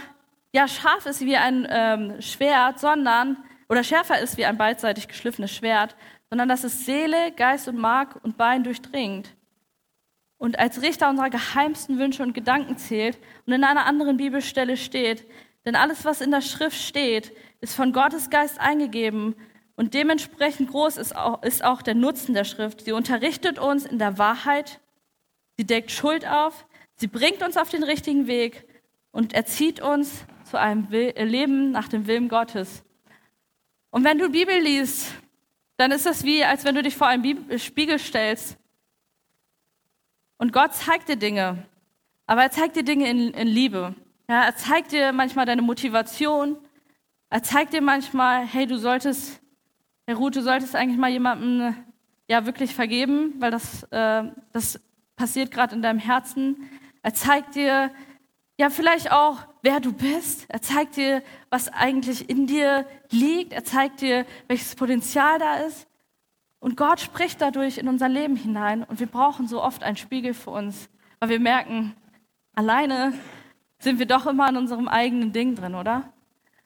ja, 0.53 0.67
scharf 0.67 1.07
ist 1.07 1.21
wie 1.21 1.37
ein 1.37 1.67
ähm, 1.71 2.21
Schwert, 2.21 2.81
sondern, 2.81 3.37
oder 3.69 3.85
schärfer 3.85 4.19
ist 4.19 4.37
wie 4.37 4.45
ein 4.45 4.59
beidseitig 4.59 5.07
geschliffenes 5.07 5.55
Schwert, 5.55 5.95
sondern 6.31 6.49
dass 6.49 6.65
es 6.65 6.85
Seele, 6.85 7.33
Geist 7.33 7.69
und 7.69 7.79
Mark 7.79 8.19
und 8.23 8.37
Bein 8.37 8.65
durchdringt 8.65 9.35
und 10.37 10.59
als 10.59 10.83
Richter 10.83 11.09
unserer 11.09 11.31
geheimsten 11.31 11.99
Wünsche 11.99 12.23
und 12.23 12.35
Gedanken 12.35 12.77
zählt. 12.77 13.19
Und 13.47 13.53
in 13.53 13.65
einer 13.65 13.87
anderen 13.87 14.17
Bibelstelle 14.17 14.77
steht, 14.77 15.27
denn 15.65 15.75
alles, 15.75 16.05
was 16.05 16.21
in 16.21 16.31
der 16.31 16.43
Schrift 16.43 16.79
steht, 16.79 17.33
ist 17.61 17.75
von 17.75 17.93
Gottes 17.93 18.31
Geist 18.31 18.61
eingegeben 18.61 19.35
und 19.77 19.95
dementsprechend 19.95 20.71
groß 20.71 20.97
ist 20.97 21.15
auch, 21.17 21.43
ist 21.43 21.65
auch 21.65 21.83
der 21.83 21.95
Nutzen 21.95 22.35
der 22.35 22.45
Schrift. 22.45 22.83
Sie 22.83 22.93
unterrichtet 22.93 23.59
uns 23.59 23.85
in 23.85 23.99
der 23.99 24.19
Wahrheit, 24.19 24.81
sie 25.57 25.67
deckt 25.67 25.91
Schuld 25.91 26.27
auf, 26.27 26.67
Sie 27.01 27.07
bringt 27.07 27.43
uns 27.43 27.57
auf 27.57 27.71
den 27.71 27.85
richtigen 27.85 28.27
Weg 28.27 28.67
und 29.13 29.33
erzieht 29.33 29.81
uns 29.81 30.27
zu 30.51 30.59
einem 30.59 30.89
Leben 30.91 31.71
nach 31.71 31.87
dem 31.87 32.09
Willen 32.09 32.29
Gottes. 32.29 32.83
Und 33.91 34.03
wenn 34.03 34.19
du 34.19 34.31
Bibel 34.31 34.59
liest, 34.59 35.15
dann 35.79 35.93
ist 35.93 36.05
das 36.05 36.25
wie, 36.25 36.45
als 36.45 36.65
wenn 36.65 36.75
du 36.75 36.83
dich 36.83 36.97
vor 36.97 37.07
einen 37.07 37.59
Spiegel 37.59 37.99
stellst. 37.99 38.59
Und 40.37 40.53
Gott 40.53 40.75
zeigt 40.75 41.09
dir 41.09 41.17
Dinge, 41.17 41.67
aber 42.27 42.43
er 42.43 42.51
zeigt 42.51 42.77
dir 42.77 42.83
Dinge 42.83 43.09
in, 43.09 43.33
in 43.33 43.49
Liebe. 43.49 43.95
Ja, 44.29 44.43
er 44.43 44.57
zeigt 44.57 44.93
dir 44.93 45.13
manchmal 45.13 45.47
deine 45.47 45.63
Motivation. 45.63 46.59
Er 47.31 47.43
zeigt 47.43 47.73
dir 47.73 47.81
manchmal, 47.81 48.45
hey, 48.45 48.67
du 48.67 48.77
solltest, 48.77 49.41
Herr 50.07 50.17
Ruth, 50.17 50.37
du 50.37 50.43
solltest 50.43 50.77
eigentlich 50.77 50.99
mal 50.99 51.11
jemandem 51.11 51.75
ja 52.29 52.45
wirklich 52.45 52.75
vergeben, 52.75 53.35
weil 53.39 53.51
das, 53.51 53.85
äh, 53.85 54.25
das 54.53 54.81
passiert 55.17 55.51
gerade 55.51 55.75
in 55.75 55.83
deinem 55.83 55.99
Herzen. 55.99 56.69
Er 57.03 57.15
zeigt 57.15 57.55
dir 57.55 57.91
ja 58.59 58.71
vielleicht 58.71 59.11
auch, 59.11 59.39
wer 59.63 59.81
du 59.81 59.93
bist. 59.93 60.47
Er 60.49 60.61
zeigt 60.61 60.97
dir, 60.97 61.23
was 61.51 61.69
eigentlich 61.69 62.29
in 62.29 62.47
dir 62.47 62.87
liegt. 63.11 63.53
Er 63.53 63.65
zeigt 63.65 64.01
dir, 64.01 64.27
welches 64.49 64.75
Potenzial 64.75 65.39
da 65.39 65.57
ist. 65.59 65.87
Und 66.61 66.77
Gott 66.77 67.01
spricht 67.01 67.41
dadurch 67.41 67.79
in 67.79 67.89
unser 67.89 68.09
Leben 68.09 68.37
hinein. 68.37 68.83
Und 68.83 69.01
wir 69.01 69.07
brauchen 69.07 69.47
so 69.47 69.63
oft 69.63 69.83
einen 69.83 69.97
Spiegel 69.97 70.35
für 70.35 70.51
uns, 70.51 70.89
weil 71.21 71.29
wir 71.29 71.41
merken, 71.41 71.95
alleine 72.55 73.15
sind 73.79 74.01
wir 74.01 74.07
doch 74.07 74.27
immer 74.27 74.49
in 74.49 74.57
unserem 74.57 74.89
eigenen 74.89 75.33
Ding 75.33 75.55
drin, 75.55 75.77
oder? 75.77 76.13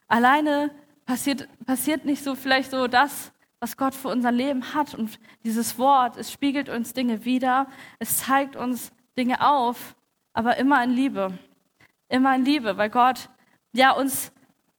Alleine 0.07 0.71
passiert, 1.05 1.47
passiert 1.65 2.05
nicht 2.05 2.23
so 2.23 2.33
vielleicht 2.33 2.71
so 2.71 2.87
das, 2.87 3.31
was 3.59 3.77
Gott 3.77 3.93
für 3.93 4.07
unser 4.07 4.31
Leben 4.31 4.73
hat. 4.73 4.95
Und 4.95 5.19
dieses 5.43 5.77
Wort, 5.77 6.17
es 6.17 6.31
spiegelt 6.31 6.69
uns 6.69 6.93
Dinge 6.93 7.23
wieder, 7.23 7.67
es 7.99 8.17
zeigt 8.17 8.55
uns 8.55 8.91
Dinge 9.15 9.47
auf 9.47 9.95
aber 10.33 10.57
immer 10.57 10.83
in 10.83 10.91
Liebe. 10.91 11.37
Immer 12.13 12.35
in 12.35 12.45
Liebe, 12.45 12.77
weil 12.77 12.91
Gott 12.91 13.27
ja 13.73 13.89
uns 13.89 14.31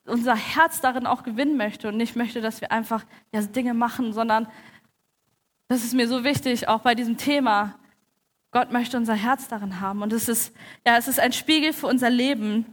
unser 0.07 0.37
Herz 0.37 0.81
darin 0.81 1.05
auch 1.05 1.25
gewinnen 1.25 1.57
möchte 1.57 1.89
und 1.89 1.97
nicht 1.97 2.15
möchte, 2.15 2.41
dass 2.41 2.61
wir 2.61 2.71
einfach 2.71 3.05
ja, 3.33 3.41
Dinge 3.43 3.75
machen, 3.75 4.13
sondern 4.13 4.47
das 5.67 5.83
ist 5.83 5.95
mir 5.95 6.07
so 6.07 6.23
wichtig, 6.23 6.69
auch 6.69 6.83
bei 6.83 6.95
diesem 6.95 7.17
Thema. 7.17 7.75
Gott 8.53 8.71
möchte 8.71 8.97
unser 8.97 9.15
Herz 9.15 9.49
darin 9.49 9.81
haben 9.81 10.03
und 10.03 10.13
es 10.13 10.29
ist, 10.29 10.55
ja, 10.87 10.97
es 10.97 11.09
ist 11.09 11.19
ein 11.19 11.33
Spiegel 11.33 11.73
für 11.73 11.89
unser 11.89 12.09
Leben 12.09 12.67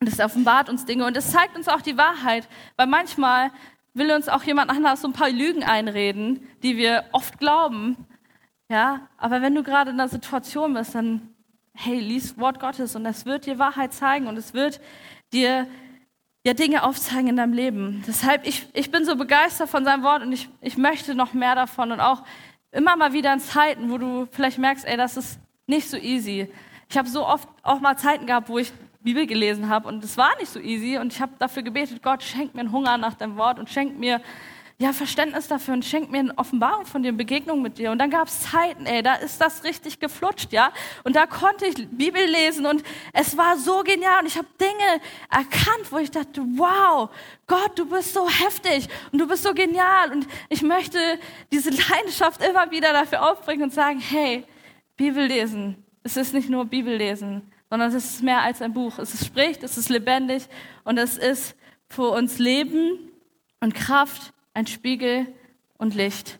und 0.00 0.06
es 0.06 0.20
offenbart 0.20 0.68
uns 0.68 0.84
Dinge 0.84 1.06
und 1.06 1.16
es 1.16 1.32
zeigt 1.32 1.56
uns 1.56 1.66
auch 1.66 1.80
die 1.80 1.98
Wahrheit, 1.98 2.48
weil 2.76 2.86
manchmal 2.86 3.50
will 3.94 4.12
uns 4.12 4.28
auch 4.28 4.44
jemand 4.44 4.70
anders 4.70 5.00
so 5.00 5.08
ein 5.08 5.12
paar 5.12 5.30
Lügen 5.30 5.64
einreden, 5.64 6.46
die 6.62 6.76
wir 6.76 7.06
oft 7.10 7.40
glauben, 7.40 7.96
ja, 8.68 9.08
aber 9.18 9.42
wenn 9.42 9.56
du 9.56 9.64
gerade 9.64 9.90
in 9.90 9.98
einer 9.98 10.08
Situation 10.08 10.72
bist, 10.74 10.94
dann 10.94 11.33
hey, 11.74 11.98
lies 11.98 12.38
Wort 12.38 12.60
Gottes 12.60 12.96
und 12.96 13.04
es 13.06 13.26
wird 13.26 13.46
dir 13.46 13.58
Wahrheit 13.58 13.92
zeigen 13.92 14.26
und 14.26 14.36
es 14.36 14.54
wird 14.54 14.80
dir 15.32 15.66
ja 16.46 16.54
Dinge 16.54 16.84
aufzeigen 16.84 17.28
in 17.28 17.36
deinem 17.36 17.52
Leben. 17.52 18.04
Deshalb, 18.06 18.46
ich, 18.46 18.66
ich 18.72 18.90
bin 18.90 19.04
so 19.04 19.16
begeistert 19.16 19.68
von 19.68 19.84
seinem 19.84 20.02
Wort 20.02 20.22
und 20.22 20.32
ich, 20.32 20.48
ich 20.60 20.76
möchte 20.76 21.14
noch 21.14 21.32
mehr 21.32 21.54
davon 21.54 21.90
und 21.90 22.00
auch 22.00 22.22
immer 22.70 22.96
mal 22.96 23.12
wieder 23.12 23.32
in 23.32 23.40
Zeiten, 23.40 23.90
wo 23.90 23.98
du 23.98 24.28
vielleicht 24.30 24.58
merkst, 24.58 24.84
ey, 24.84 24.96
das 24.96 25.16
ist 25.16 25.40
nicht 25.66 25.88
so 25.88 25.96
easy. 25.96 26.50
Ich 26.88 26.98
habe 26.98 27.08
so 27.08 27.26
oft 27.26 27.48
auch 27.62 27.80
mal 27.80 27.96
Zeiten 27.96 28.26
gehabt, 28.26 28.48
wo 28.48 28.58
ich 28.58 28.72
Bibel 29.00 29.26
gelesen 29.26 29.68
habe 29.68 29.88
und 29.88 30.02
es 30.02 30.16
war 30.16 30.30
nicht 30.38 30.50
so 30.50 30.58
easy 30.60 30.98
und 30.98 31.12
ich 31.12 31.20
habe 31.20 31.32
dafür 31.38 31.62
gebetet, 31.62 32.02
Gott, 32.02 32.22
schenk 32.22 32.54
mir 32.54 32.60
einen 32.60 32.72
Hunger 32.72 32.96
nach 32.96 33.14
deinem 33.14 33.36
Wort 33.36 33.58
und 33.58 33.68
schenk 33.68 33.98
mir 33.98 34.20
ja, 34.78 34.92
Verständnis 34.92 35.46
dafür 35.46 35.74
und 35.74 35.84
schenk 35.84 36.10
mir 36.10 36.18
eine 36.18 36.36
Offenbarung 36.36 36.84
von 36.84 37.02
eine 37.02 37.12
Begegnung 37.12 37.62
mit 37.62 37.78
dir. 37.78 37.92
Und 37.92 37.98
dann 37.98 38.10
gab 38.10 38.26
es 38.26 38.50
Zeiten, 38.50 38.86
ey, 38.86 39.02
da 39.02 39.14
ist 39.14 39.40
das 39.40 39.62
richtig 39.62 40.00
geflutscht, 40.00 40.52
ja. 40.52 40.72
Und 41.04 41.14
da 41.14 41.26
konnte 41.26 41.66
ich 41.66 41.88
Bibel 41.90 42.24
lesen 42.24 42.66
und 42.66 42.82
es 43.12 43.36
war 43.36 43.56
so 43.56 43.84
genial 43.84 44.20
und 44.20 44.26
ich 44.26 44.36
habe 44.36 44.48
Dinge 44.60 45.00
erkannt, 45.30 45.90
wo 45.90 45.98
ich 45.98 46.10
dachte, 46.10 46.42
wow, 46.56 47.08
Gott, 47.46 47.78
du 47.78 47.86
bist 47.86 48.14
so 48.14 48.28
heftig 48.28 48.88
und 49.12 49.20
du 49.20 49.28
bist 49.28 49.44
so 49.44 49.54
genial 49.54 50.10
und 50.10 50.26
ich 50.48 50.62
möchte 50.62 50.98
diese 51.52 51.70
Leidenschaft 51.70 52.44
immer 52.44 52.70
wieder 52.72 52.92
dafür 52.92 53.30
aufbringen 53.30 53.64
und 53.64 53.72
sagen, 53.72 54.00
hey, 54.00 54.44
Bibel 54.96 55.24
lesen, 55.24 55.84
es 56.02 56.16
ist 56.16 56.34
nicht 56.34 56.50
nur 56.50 56.64
Bibel 56.64 56.96
lesen, 56.96 57.52
sondern 57.70 57.88
es 57.90 57.94
ist 57.94 58.22
mehr 58.22 58.42
als 58.42 58.60
ein 58.60 58.72
Buch. 58.72 58.98
Es 58.98 59.24
spricht, 59.24 59.62
es 59.62 59.78
ist 59.78 59.88
lebendig 59.88 60.46
und 60.82 60.98
es 60.98 61.16
ist 61.16 61.56
für 61.88 62.08
uns 62.08 62.38
Leben 62.38 63.10
und 63.60 63.74
Kraft, 63.74 64.32
ein 64.54 64.66
Spiegel 64.66 65.26
und 65.76 65.94
Licht. 65.94 66.38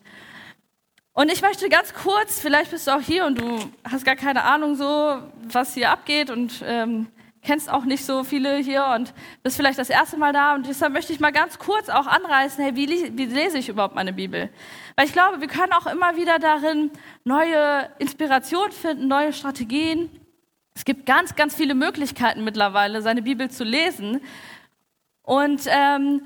Und 1.12 1.30
ich 1.30 1.42
möchte 1.42 1.68
ganz 1.68 1.92
kurz, 1.94 2.40
vielleicht 2.40 2.70
bist 2.70 2.86
du 2.86 2.92
auch 2.92 3.00
hier 3.00 3.26
und 3.26 3.38
du 3.38 3.58
hast 3.88 4.04
gar 4.04 4.16
keine 4.16 4.44
Ahnung 4.44 4.74
so, 4.74 5.20
was 5.44 5.74
hier 5.74 5.90
abgeht 5.90 6.30
und 6.30 6.62
ähm, 6.66 7.08
kennst 7.42 7.70
auch 7.70 7.84
nicht 7.84 8.04
so 8.04 8.24
viele 8.24 8.56
hier 8.56 8.86
und 8.96 9.12
bist 9.42 9.56
vielleicht 9.56 9.78
das 9.78 9.90
erste 9.90 10.16
Mal 10.16 10.32
da 10.32 10.54
und 10.54 10.66
deshalb 10.66 10.92
möchte 10.92 11.12
ich 11.12 11.20
mal 11.20 11.30
ganz 11.30 11.58
kurz 11.58 11.88
auch 11.88 12.06
anreißen, 12.06 12.64
hey, 12.64 12.74
wie, 12.74 13.16
wie 13.16 13.26
lese 13.26 13.58
ich 13.58 13.68
überhaupt 13.68 13.94
meine 13.94 14.12
Bibel? 14.12 14.48
Weil 14.96 15.06
ich 15.06 15.12
glaube, 15.12 15.40
wir 15.40 15.48
können 15.48 15.72
auch 15.72 15.86
immer 15.86 16.16
wieder 16.16 16.38
darin 16.38 16.90
neue 17.22 17.88
Inspiration 17.98 18.72
finden, 18.72 19.06
neue 19.06 19.32
Strategien. 19.32 20.08
Es 20.74 20.84
gibt 20.84 21.06
ganz, 21.06 21.36
ganz 21.36 21.54
viele 21.54 21.74
Möglichkeiten 21.74 22.42
mittlerweile, 22.42 23.02
seine 23.02 23.22
Bibel 23.22 23.50
zu 23.50 23.62
lesen. 23.62 24.20
Und 25.22 25.62
ähm, 25.68 26.22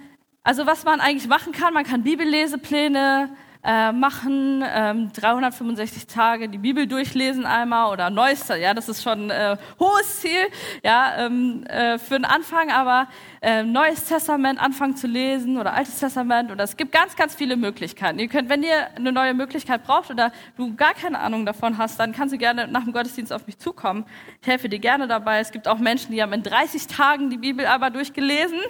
also 0.49 0.65
was 0.65 0.83
man 0.83 0.99
eigentlich 1.03 1.29
machen 1.29 1.53
kann, 1.53 1.75
man 1.75 1.85
kann 1.85 2.03
Bibellesepläne 2.05 3.29
äh, 3.63 3.93
machen, 3.93 4.65
ähm, 4.67 5.13
365 5.13 6.07
Tage 6.07 6.49
die 6.49 6.57
Bibel 6.57 6.87
durchlesen 6.87 7.45
einmal 7.45 7.93
oder 7.93 8.09
Neues, 8.09 8.49
ja, 8.49 8.73
das 8.73 8.89
ist 8.89 9.03
schon 9.03 9.29
äh, 9.29 9.59
hohes 9.79 10.21
Ziel, 10.21 10.49
ja, 10.83 11.19
ähm, 11.19 11.65
äh, 11.67 11.99
für 11.99 12.15
den 12.15 12.25
Anfang, 12.25 12.71
aber 12.71 13.09
äh, 13.43 13.63
Neues 13.63 14.07
Testament 14.07 14.59
anfangen 14.59 14.97
zu 14.97 15.07
lesen 15.07 15.59
oder 15.59 15.75
Altes 15.75 15.99
Testament 15.99 16.51
oder 16.51 16.65
es 16.65 16.79
gibt 16.79 16.93
ganz, 16.93 17.15
ganz 17.15 17.35
viele 17.35 17.59
Möglichkeiten. 17.59 18.19
Ihr 18.19 18.29
könnt, 18.29 18.49
wenn 18.49 18.63
ihr 18.63 18.87
eine 18.97 19.13
neue 19.13 19.35
Möglichkeit 19.35 19.85
braucht 19.85 20.11
oder 20.11 20.33
du 20.57 20.75
gar 20.77 20.95
keine 20.95 21.19
Ahnung 21.19 21.45
davon 21.45 21.77
hast, 21.77 22.01
dann 22.01 22.13
kannst 22.13 22.33
du 22.33 22.39
gerne 22.39 22.67
nach 22.69 22.85
dem 22.85 22.95
Gottesdienst 22.95 23.35
auf 23.35 23.47
mich 23.47 23.59
zukommen. 23.59 24.07
Ich 24.41 24.49
helfe 24.49 24.71
dir 24.71 24.79
gerne 24.79 25.07
dabei. 25.09 25.41
Es 25.41 25.53
gibt 25.53 25.69
auch 25.69 25.79
Menschen, 25.79 26.13
die 26.13 26.23
haben 26.23 26.33
in 26.33 26.43
30 26.43 26.87
Tagen 26.87 27.29
die 27.29 27.37
Bibel 27.37 27.67
aber 27.67 27.91
durchgelesen. 27.91 28.61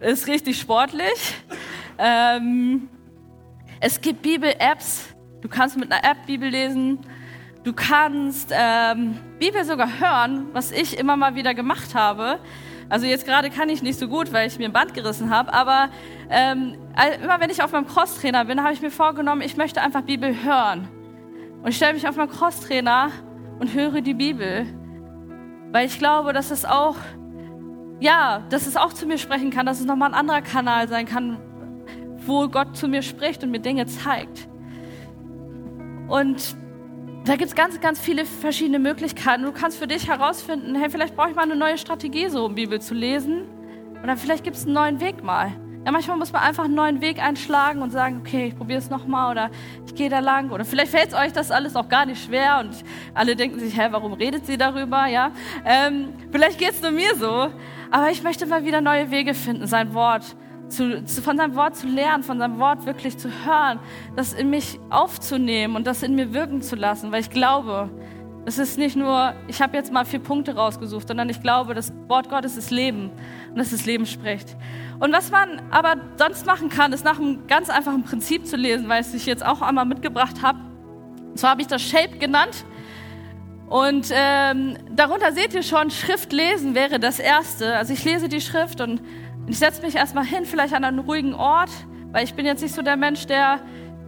Ist 0.00 0.26
richtig 0.26 0.58
sportlich. 0.58 1.34
Ähm, 1.98 2.88
es 3.80 4.00
gibt 4.00 4.22
Bibel-Apps. 4.22 5.14
Du 5.42 5.48
kannst 5.48 5.76
mit 5.76 5.92
einer 5.92 6.02
App 6.02 6.24
Bibel 6.26 6.48
lesen. 6.48 7.00
Du 7.64 7.74
kannst 7.74 8.50
ähm, 8.50 9.18
Bibel 9.38 9.62
sogar 9.64 10.00
hören, 10.00 10.46
was 10.54 10.72
ich 10.72 10.98
immer 10.98 11.18
mal 11.18 11.34
wieder 11.34 11.52
gemacht 11.52 11.94
habe. 11.94 12.38
Also 12.88 13.04
jetzt 13.04 13.26
gerade 13.26 13.50
kann 13.50 13.68
ich 13.68 13.82
nicht 13.82 13.98
so 13.98 14.08
gut, 14.08 14.32
weil 14.32 14.48
ich 14.48 14.58
mir 14.58 14.64
ein 14.64 14.72
Band 14.72 14.94
gerissen 14.94 15.30
habe, 15.30 15.52
aber 15.52 15.90
ähm, 16.30 16.78
immer 17.22 17.38
wenn 17.38 17.50
ich 17.50 17.62
auf 17.62 17.70
meinem 17.70 17.86
Crosstrainer 17.86 18.46
bin, 18.46 18.62
habe 18.62 18.72
ich 18.72 18.80
mir 18.80 18.90
vorgenommen, 18.90 19.42
ich 19.42 19.56
möchte 19.58 19.82
einfach 19.82 20.02
Bibel 20.02 20.34
hören. 20.42 20.88
Und 21.62 21.68
ich 21.68 21.76
stelle 21.76 21.92
mich 21.92 22.08
auf 22.08 22.16
meinen 22.16 22.30
Crosstrainer 22.30 23.10
und 23.58 23.74
höre 23.74 24.00
die 24.00 24.14
Bibel, 24.14 24.66
weil 25.70 25.86
ich 25.86 25.98
glaube, 25.98 26.32
dass 26.32 26.50
es 26.50 26.64
auch, 26.64 26.96
ja, 28.00 28.42
dass 28.48 28.66
es 28.66 28.76
auch 28.76 28.92
zu 28.92 29.06
mir 29.06 29.18
sprechen 29.18 29.50
kann, 29.50 29.66
dass 29.66 29.80
es 29.80 29.86
nochmal 29.86 30.10
ein 30.10 30.14
anderer 30.14 30.42
Kanal 30.42 30.88
sein 30.88 31.06
kann, 31.06 31.38
wo 32.26 32.48
Gott 32.48 32.76
zu 32.76 32.88
mir 32.88 33.02
spricht 33.02 33.44
und 33.44 33.50
mir 33.50 33.60
Dinge 33.60 33.86
zeigt. 33.86 34.48
Und 36.08 36.56
da 37.24 37.36
gibt 37.36 37.50
es 37.50 37.54
ganz, 37.54 37.80
ganz 37.80 38.00
viele 38.00 38.24
verschiedene 38.24 38.78
Möglichkeiten. 38.78 39.44
Du 39.44 39.52
kannst 39.52 39.78
für 39.78 39.86
dich 39.86 40.08
herausfinden, 40.08 40.74
hey, 40.74 40.88
vielleicht 40.90 41.14
brauche 41.14 41.30
ich 41.30 41.36
mal 41.36 41.42
eine 41.42 41.56
neue 41.56 41.76
Strategie, 41.78 42.28
so 42.28 42.46
um 42.46 42.54
Bibel 42.54 42.80
zu 42.80 42.94
lesen. 42.94 43.44
Oder 44.02 44.16
vielleicht 44.16 44.42
gibt 44.42 44.56
es 44.56 44.64
einen 44.64 44.74
neuen 44.74 45.00
Weg 45.00 45.22
mal. 45.22 45.52
Ja, 45.84 45.92
manchmal 45.92 46.18
muss 46.18 46.32
man 46.32 46.42
einfach 46.42 46.64
einen 46.64 46.74
neuen 46.74 47.00
Weg 47.00 47.22
einschlagen 47.22 47.80
und 47.80 47.90
sagen, 47.90 48.18
okay, 48.20 48.48
ich 48.48 48.56
probiere 48.56 48.78
es 48.78 48.90
nochmal 48.90 49.30
oder 49.30 49.50
ich 49.86 49.94
gehe 49.94 50.10
da 50.10 50.18
lang. 50.18 50.50
Oder 50.50 50.64
vielleicht 50.64 50.90
fällt 50.90 51.14
euch 51.14 51.32
das 51.32 51.50
alles 51.50 51.74
auch 51.74 51.88
gar 51.88 52.04
nicht 52.04 52.22
schwer 52.22 52.60
und 52.60 52.72
alle 53.14 53.34
denken 53.34 53.58
sich, 53.58 53.78
hä, 53.78 53.88
warum 53.90 54.12
redet 54.12 54.44
sie 54.44 54.58
darüber? 54.58 55.06
Ja, 55.06 55.32
ähm, 55.64 56.12
vielleicht 56.30 56.58
geht 56.58 56.72
es 56.72 56.82
nur 56.82 56.90
mir 56.90 57.14
so. 57.16 57.50
Aber 57.90 58.10
ich 58.10 58.22
möchte 58.22 58.46
mal 58.46 58.64
wieder 58.64 58.80
neue 58.80 59.10
Wege 59.10 59.34
finden, 59.34 59.66
sein 59.66 59.94
Wort 59.94 60.36
zu, 60.68 61.04
zu, 61.04 61.22
von 61.22 61.36
seinem 61.36 61.56
Wort 61.56 61.76
zu 61.76 61.86
lernen, 61.88 62.22
von 62.22 62.38
seinem 62.38 62.58
Wort 62.58 62.86
wirklich 62.86 63.18
zu 63.18 63.28
hören, 63.44 63.80
das 64.16 64.32
in 64.32 64.50
mich 64.50 64.78
aufzunehmen 64.88 65.76
und 65.76 65.86
das 65.86 66.02
in 66.02 66.14
mir 66.14 66.32
wirken 66.32 66.62
zu 66.62 66.76
lassen, 66.76 67.10
weil 67.10 67.20
ich 67.20 67.30
glaube, 67.30 67.90
es 68.46 68.58
ist 68.58 68.78
nicht 68.78 68.96
nur, 68.96 69.34
ich 69.48 69.60
habe 69.60 69.76
jetzt 69.76 69.92
mal 69.92 70.04
vier 70.04 70.20
Punkte 70.20 70.54
rausgesucht, 70.54 71.08
sondern 71.08 71.28
ich 71.28 71.42
glaube, 71.42 71.74
das 71.74 71.92
Wort 72.08 72.30
Gottes 72.30 72.56
ist 72.56 72.70
Leben 72.70 73.10
und 73.50 73.58
dass 73.58 73.70
das 73.70 73.84
Leben 73.84 74.06
spricht. 74.06 74.56
Und 74.98 75.12
was 75.12 75.30
man 75.30 75.60
aber 75.70 75.96
sonst 76.16 76.46
machen 76.46 76.68
kann, 76.68 76.92
ist 76.92 77.04
nach 77.04 77.18
einem 77.18 77.46
ganz 77.48 77.68
einfachen 77.68 78.02
Prinzip 78.02 78.46
zu 78.46 78.56
lesen, 78.56 78.88
weil 78.88 79.02
ich 79.02 79.14
es 79.14 79.26
jetzt 79.26 79.44
auch 79.44 79.60
einmal 79.60 79.84
mitgebracht 79.84 80.42
habe. 80.42 80.58
Und 81.30 81.38
zwar 81.38 81.50
habe 81.50 81.62
ich 81.62 81.68
das 81.68 81.82
Shape 81.82 82.18
genannt. 82.18 82.64
Und 83.70 84.10
ähm, 84.12 84.76
darunter 84.90 85.30
seht 85.30 85.54
ihr 85.54 85.62
schon, 85.62 85.92
Schrift 85.92 86.32
lesen 86.32 86.74
wäre 86.74 86.98
das 86.98 87.20
Erste. 87.20 87.76
Also 87.76 87.92
ich 87.92 88.04
lese 88.04 88.28
die 88.28 88.40
Schrift 88.40 88.80
und 88.80 89.00
ich 89.46 89.60
setze 89.60 89.80
mich 89.82 89.94
erstmal 89.94 90.24
hin, 90.24 90.44
vielleicht 90.44 90.74
an 90.74 90.82
einen 90.82 90.98
ruhigen 90.98 91.34
Ort, 91.34 91.70
weil 92.10 92.24
ich 92.24 92.34
bin 92.34 92.44
jetzt 92.46 92.62
nicht 92.62 92.74
so 92.74 92.82
der 92.82 92.96
Mensch, 92.96 93.28
der 93.28 93.60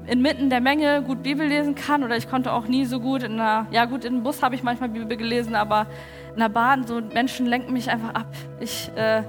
inmitten 0.09 0.51
der 0.51 0.61
Menge 0.61 1.03
gut 1.03 1.23
Bibel 1.23 1.47
lesen 1.47 1.77
kann 1.77 2.03
oder 2.03 2.17
ich 2.17 2.29
konnte 2.29 2.53
auch 2.53 2.67
nie 2.67 2.87
so 2.87 2.99
gut 2.99 3.23
in 3.23 3.35
einer, 3.39 3.69
ja 3.71 3.85
gut, 3.85 4.05
in 4.05 4.15
einem 4.15 4.25
Bus 4.25 4.43
habe 4.43 4.57
ich 4.57 4.65
manchmal 4.65 4.89
Bibel 4.89 5.17
gelesen, 5.17 5.55
aber 5.55 5.87
in 6.33 6.41
der 6.41 6.49
Bahn, 6.49 6.85
so 6.85 7.01
Menschen 7.01 7.47
lenken 7.47 7.73
mich 7.73 7.89
einfach 7.89 8.15
ab. 8.15 8.35
Ich 8.59 8.91
äh, 8.97 9.23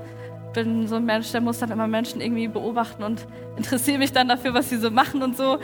bin 0.55 0.87
so 0.87 0.95
ein 0.95 1.05
Mensch, 1.05 1.31
der 1.31 1.41
muss 1.41 1.59
dann 1.59 1.69
immer 1.69 1.87
Menschen 1.87 2.21
irgendwie 2.21 2.47
beobachten 2.47 3.03
und 3.03 3.27
interessiere 3.55 3.99
mich 3.99 4.11
dann 4.11 4.29
dafür, 4.29 4.55
was 4.55 4.67
sie 4.67 4.77
so 4.77 4.89
machen 4.89 5.21
und 5.21 5.37
so. 5.37 5.59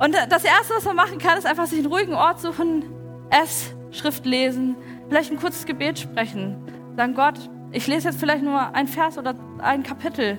Und 0.00 0.12
das 0.28 0.44
Erste, 0.44 0.74
was 0.74 0.84
man 0.84 0.96
machen 0.96 1.18
kann, 1.18 1.38
ist 1.38 1.46
einfach 1.46 1.66
sich 1.66 1.78
einen 1.78 1.86
ruhigen 1.86 2.14
Ort 2.14 2.40
suchen, 2.40 2.84
es, 3.30 3.75
Schrift 3.96 4.26
lesen, 4.26 4.76
vielleicht 5.08 5.32
ein 5.32 5.38
kurzes 5.38 5.66
Gebet 5.66 5.98
sprechen. 5.98 6.56
Sagen, 6.96 7.14
Gott, 7.14 7.38
ich 7.72 7.86
lese 7.86 8.08
jetzt 8.08 8.20
vielleicht 8.20 8.42
nur 8.42 8.74
ein 8.74 8.86
Vers 8.86 9.18
oder 9.18 9.34
ein 9.58 9.82
Kapitel, 9.82 10.38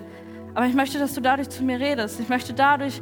aber 0.54 0.66
ich 0.66 0.74
möchte, 0.74 1.00
dass 1.00 1.14
du 1.14 1.22
dadurch 1.22 1.50
zu 1.50 1.64
mir 1.64 1.80
redest. 1.80 2.20
Ich 2.20 2.30
möchte 2.30 2.54
dadurch 2.54 3.02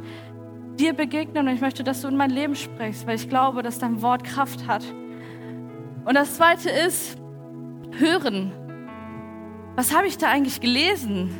dir 0.78 0.92
begegnen 0.92 1.48
und 1.48 1.54
ich 1.54 1.60
möchte, 1.60 1.84
dass 1.84 2.02
du 2.02 2.08
in 2.08 2.16
mein 2.16 2.30
Leben 2.30 2.54
sprichst, 2.54 3.06
weil 3.06 3.16
ich 3.16 3.28
glaube, 3.28 3.62
dass 3.62 3.78
dein 3.78 4.02
Wort 4.02 4.24
Kraft 4.24 4.66
hat. 4.66 4.84
Und 6.04 6.14
das 6.14 6.36
Zweite 6.36 6.70
ist 6.70 7.16
hören. 7.98 8.52
Was 9.74 9.94
habe 9.94 10.06
ich 10.06 10.18
da 10.18 10.28
eigentlich 10.28 10.60
gelesen? 10.60 11.30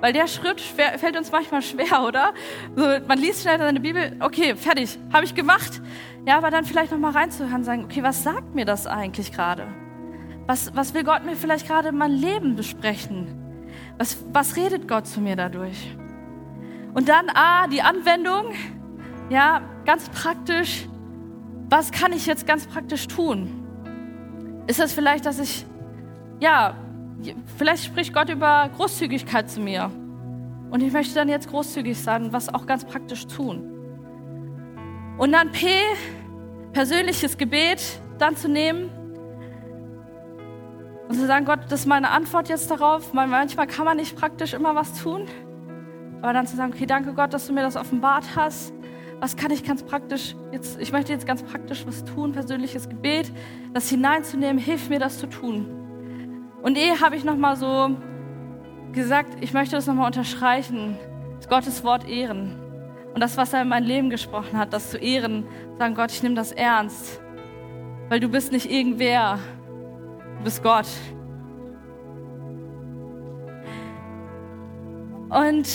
Weil 0.00 0.12
der 0.12 0.28
Schritt 0.28 0.60
schwer, 0.60 0.98
fällt 0.98 1.16
uns 1.16 1.32
manchmal 1.32 1.62
schwer, 1.62 2.04
oder? 2.06 2.32
So, 2.76 2.84
man 3.06 3.18
liest 3.18 3.42
schnell 3.42 3.58
seine 3.58 3.80
Bibel, 3.80 4.16
okay, 4.20 4.54
fertig, 4.54 4.98
habe 5.12 5.24
ich 5.24 5.34
gemacht. 5.34 5.82
Ja, 6.28 6.36
aber 6.36 6.50
dann 6.50 6.66
vielleicht 6.66 6.92
noch 6.92 6.98
mal 6.98 7.12
reinzuhören, 7.12 7.60
und 7.60 7.64
sagen, 7.64 7.84
okay, 7.84 8.02
was 8.02 8.22
sagt 8.22 8.54
mir 8.54 8.66
das 8.66 8.86
eigentlich 8.86 9.32
gerade? 9.32 9.66
Was, 10.46 10.76
was 10.76 10.92
will 10.92 11.02
Gott 11.02 11.24
mir 11.24 11.36
vielleicht 11.36 11.66
gerade 11.66 11.88
in 11.88 11.96
mein 11.96 12.12
Leben 12.12 12.54
besprechen? 12.54 13.66
Was, 13.96 14.22
was 14.30 14.54
redet 14.54 14.86
Gott 14.86 15.06
zu 15.06 15.22
mir 15.22 15.36
dadurch? 15.36 15.96
Und 16.92 17.08
dann, 17.08 17.30
ah, 17.32 17.66
die 17.68 17.80
Anwendung, 17.80 18.52
ja, 19.30 19.62
ganz 19.86 20.10
praktisch. 20.10 20.86
Was 21.70 21.92
kann 21.92 22.12
ich 22.12 22.26
jetzt 22.26 22.46
ganz 22.46 22.66
praktisch 22.66 23.06
tun? 23.06 23.64
Ist 24.66 24.80
das 24.80 24.92
vielleicht, 24.92 25.24
dass 25.24 25.38
ich, 25.38 25.64
ja, 26.40 26.74
vielleicht 27.56 27.86
spricht 27.86 28.12
Gott 28.12 28.28
über 28.28 28.68
Großzügigkeit 28.76 29.48
zu 29.48 29.60
mir. 29.60 29.90
Und 30.68 30.82
ich 30.82 30.92
möchte 30.92 31.14
dann 31.14 31.30
jetzt 31.30 31.48
großzügig 31.48 31.98
sein, 31.98 32.34
was 32.34 32.52
auch 32.52 32.66
ganz 32.66 32.84
praktisch 32.84 33.26
tun. 33.28 33.78
Und 35.16 35.32
dann 35.32 35.50
P, 35.50 35.66
persönliches 36.72 37.38
Gebet 37.38 37.80
dann 38.18 38.36
zu 38.36 38.48
nehmen 38.48 38.90
und 41.08 41.14
zu 41.14 41.26
sagen, 41.26 41.44
Gott, 41.44 41.60
das 41.68 41.80
ist 41.80 41.86
meine 41.86 42.10
Antwort 42.10 42.48
jetzt 42.48 42.70
darauf. 42.70 43.12
Manchmal 43.12 43.66
kann 43.66 43.84
man 43.84 43.96
nicht 43.96 44.16
praktisch 44.16 44.52
immer 44.52 44.74
was 44.74 45.02
tun. 45.02 45.26
Aber 46.20 46.32
dann 46.32 46.46
zu 46.46 46.56
sagen, 46.56 46.72
okay, 46.74 46.86
danke 46.86 47.14
Gott, 47.14 47.32
dass 47.32 47.46
du 47.46 47.52
mir 47.52 47.62
das 47.62 47.76
offenbart 47.76 48.36
hast. 48.36 48.74
Was 49.20 49.36
kann 49.36 49.50
ich 49.50 49.64
ganz 49.64 49.82
praktisch 49.82 50.36
jetzt, 50.52 50.80
ich 50.80 50.92
möchte 50.92 51.12
jetzt 51.12 51.26
ganz 51.26 51.42
praktisch 51.42 51.86
was 51.86 52.04
tun, 52.04 52.32
persönliches 52.32 52.88
Gebet, 52.88 53.32
das 53.72 53.88
hineinzunehmen, 53.88 54.58
hilf 54.58 54.88
mir 54.88 54.98
das 54.98 55.18
zu 55.18 55.26
tun. 55.26 55.66
Und 56.62 56.76
eh 56.76 57.00
habe 57.00 57.16
ich 57.16 57.24
nochmal 57.24 57.56
so 57.56 57.96
gesagt, 58.92 59.38
ich 59.40 59.52
möchte 59.52 59.76
das 59.76 59.86
nochmal 59.86 60.06
unterstreichen, 60.06 60.98
Gottes 61.48 61.82
Wort 61.82 62.08
ehren. 62.08 62.67
Und 63.18 63.20
das, 63.20 63.36
was 63.36 63.52
er 63.52 63.62
in 63.62 63.68
mein 63.68 63.82
Leben 63.82 64.10
gesprochen 64.10 64.56
hat, 64.56 64.72
das 64.72 64.92
zu 64.92 64.96
ehren, 64.96 65.44
sagen, 65.76 65.96
Gott, 65.96 66.12
ich 66.12 66.22
nehme 66.22 66.36
das 66.36 66.52
ernst. 66.52 67.20
Weil 68.08 68.20
du 68.20 68.28
bist 68.28 68.52
nicht 68.52 68.70
irgendwer, 68.70 69.40
Du 70.38 70.44
bist 70.44 70.62
Gott. 70.62 70.86
Und 75.30 75.68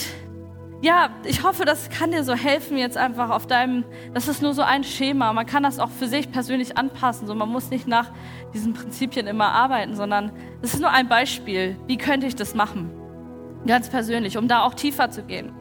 ja, 0.81 1.09
ich 1.25 1.43
hoffe, 1.43 1.65
das 1.65 1.89
kann 1.89 2.11
dir 2.11 2.23
so 2.23 2.33
helfen 2.33 2.77
jetzt 2.77 2.95
einfach 2.95 3.29
auf 3.29 3.45
deinem, 3.45 3.83
das 4.13 4.29
ist 4.29 4.41
nur 4.41 4.53
so 4.53 4.61
ein 4.61 4.85
Schema. 4.85 5.33
Man 5.33 5.45
kann 5.45 5.63
das 5.63 5.79
auch 5.79 5.89
für 5.89 6.07
sich 6.07 6.31
persönlich 6.31 6.77
anpassen. 6.77 7.27
So, 7.27 7.35
man 7.35 7.49
muss 7.49 7.69
nicht 7.71 7.89
nach 7.89 8.11
diesen 8.53 8.73
Prinzipien 8.73 9.27
immer 9.27 9.51
arbeiten, 9.51 9.95
sondern 9.95 10.31
es 10.61 10.73
ist 10.73 10.79
nur 10.79 10.91
ein 10.91 11.09
Beispiel. 11.09 11.75
Wie 11.87 11.97
könnte 11.97 12.25
ich 12.25 12.35
das 12.35 12.55
machen? 12.55 12.89
Ganz 13.67 13.89
persönlich, 13.89 14.37
um 14.37 14.47
da 14.47 14.63
auch 14.63 14.75
tiefer 14.75 15.09
zu 15.09 15.23
gehen. 15.23 15.51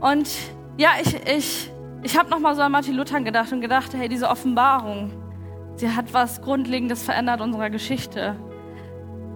Und 0.00 0.28
ja, 0.76 0.90
ich, 1.00 1.14
ich, 1.26 1.70
ich 2.02 2.18
habe 2.18 2.30
nochmal 2.30 2.54
so 2.54 2.62
an 2.62 2.72
Martin 2.72 2.94
Luther 2.94 3.20
gedacht 3.20 3.52
und 3.52 3.60
gedacht, 3.60 3.92
hey, 3.94 4.08
diese 4.08 4.28
Offenbarung, 4.28 5.12
sie 5.76 5.90
hat 5.90 6.12
was 6.12 6.40
Grundlegendes 6.40 7.02
verändert 7.02 7.40
unserer 7.40 7.70
Geschichte. 7.70 8.36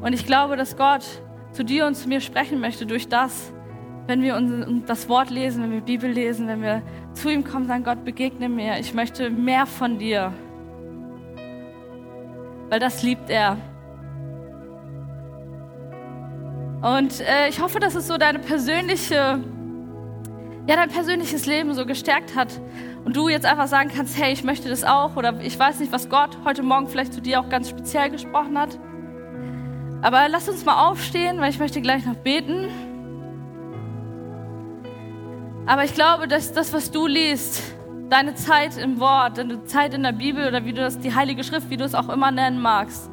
Und 0.00 0.12
ich 0.12 0.26
glaube, 0.26 0.56
dass 0.56 0.76
Gott 0.76 1.04
zu 1.52 1.64
dir 1.64 1.86
und 1.86 1.94
zu 1.94 2.08
mir 2.08 2.20
sprechen 2.20 2.60
möchte 2.60 2.86
durch 2.86 3.08
das, 3.08 3.52
wenn 4.06 4.22
wir 4.22 4.36
uns 4.36 4.86
das 4.86 5.08
Wort 5.08 5.30
lesen, 5.30 5.62
wenn 5.62 5.72
wir 5.72 5.80
Bibel 5.80 6.10
lesen, 6.10 6.46
wenn 6.46 6.62
wir 6.62 6.82
zu 7.14 7.30
ihm 7.30 7.44
kommen, 7.44 7.66
sagen, 7.66 7.84
Gott, 7.84 8.04
begegne 8.04 8.48
mir, 8.48 8.78
ich 8.78 8.92
möchte 8.92 9.30
mehr 9.30 9.66
von 9.66 9.98
dir. 9.98 10.32
Weil 12.68 12.80
das 12.80 13.02
liebt 13.02 13.30
er. 13.30 13.56
Und 16.82 17.20
äh, 17.20 17.48
ich 17.48 17.62
hoffe, 17.62 17.80
dass 17.80 17.94
es 17.94 18.06
so 18.06 18.18
deine 18.18 18.40
persönliche, 18.40 19.42
ja, 20.66 20.76
dein 20.76 20.88
persönliches 20.88 21.46
Leben 21.46 21.74
so 21.74 21.84
gestärkt 21.84 22.34
hat. 22.34 22.48
Und 23.04 23.16
du 23.16 23.28
jetzt 23.28 23.44
einfach 23.44 23.66
sagen 23.66 23.90
kannst, 23.94 24.18
hey, 24.18 24.32
ich 24.32 24.44
möchte 24.44 24.70
das 24.70 24.82
auch. 24.82 25.16
Oder 25.16 25.38
ich 25.40 25.58
weiß 25.58 25.80
nicht, 25.80 25.92
was 25.92 26.08
Gott 26.08 26.38
heute 26.44 26.62
Morgen 26.62 26.88
vielleicht 26.88 27.12
zu 27.12 27.20
dir 27.20 27.40
auch 27.40 27.50
ganz 27.50 27.68
speziell 27.68 28.10
gesprochen 28.10 28.58
hat. 28.58 28.78
Aber 30.00 30.28
lass 30.28 30.48
uns 30.48 30.64
mal 30.64 30.88
aufstehen, 30.88 31.38
weil 31.40 31.50
ich 31.50 31.58
möchte 31.58 31.82
gleich 31.82 32.06
noch 32.06 32.16
beten. 32.16 32.68
Aber 35.66 35.84
ich 35.84 35.94
glaube, 35.94 36.28
dass 36.28 36.52
das, 36.52 36.72
was 36.72 36.90
du 36.90 37.06
liest, 37.06 37.62
deine 38.08 38.34
Zeit 38.34 38.76
im 38.76 39.00
Wort, 39.00 39.38
deine 39.38 39.64
Zeit 39.64 39.94
in 39.94 40.02
der 40.02 40.12
Bibel 40.12 40.46
oder 40.46 40.64
wie 40.64 40.72
du 40.72 40.82
das, 40.82 40.98
die 40.98 41.14
Heilige 41.14 41.42
Schrift, 41.44 41.70
wie 41.70 41.76
du 41.76 41.84
es 41.84 41.94
auch 41.94 42.08
immer 42.08 42.30
nennen 42.30 42.60
magst, 42.60 43.10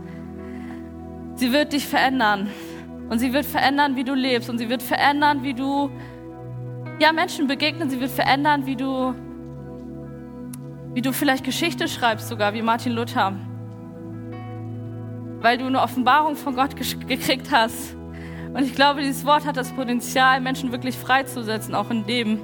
sie 1.35 1.51
wird 1.51 1.73
dich 1.73 1.87
verändern. 1.87 2.49
Und 3.09 3.19
sie 3.19 3.33
wird 3.33 3.45
verändern, 3.45 3.97
wie 3.97 4.05
du 4.05 4.13
lebst. 4.13 4.49
Und 4.49 4.57
sie 4.57 4.69
wird 4.69 4.81
verändern, 4.81 5.43
wie 5.43 5.53
du 5.53 5.89
ja, 6.99 7.11
Menschen 7.11 7.47
begegnen. 7.47 7.89
Sie 7.89 7.99
wird 7.99 8.11
verändern, 8.11 8.65
wie 8.65 8.75
du, 8.75 9.15
wie 10.93 11.01
du 11.01 11.13
vielleicht 11.13 11.43
Geschichte 11.43 11.87
schreibst, 11.87 12.27
sogar 12.27 12.53
wie 12.53 12.61
Martin 12.61 12.93
Luther. 12.93 13.33
Weil 15.39 15.57
du 15.57 15.65
eine 15.65 15.81
Offenbarung 15.81 16.35
von 16.35 16.55
Gott 16.55 16.75
gekriegt 16.75 17.51
hast 17.51 17.95
und 18.53 18.63
ich 18.63 18.75
glaube, 18.75 19.01
dieses 19.01 19.25
Wort 19.25 19.45
hat 19.45 19.55
das 19.55 19.71
Potenzial, 19.71 20.41
Menschen 20.41 20.71
wirklich 20.71 20.97
freizusetzen, 20.97 21.73
auch 21.73 21.89
in 21.89 22.05
dem, 22.05 22.39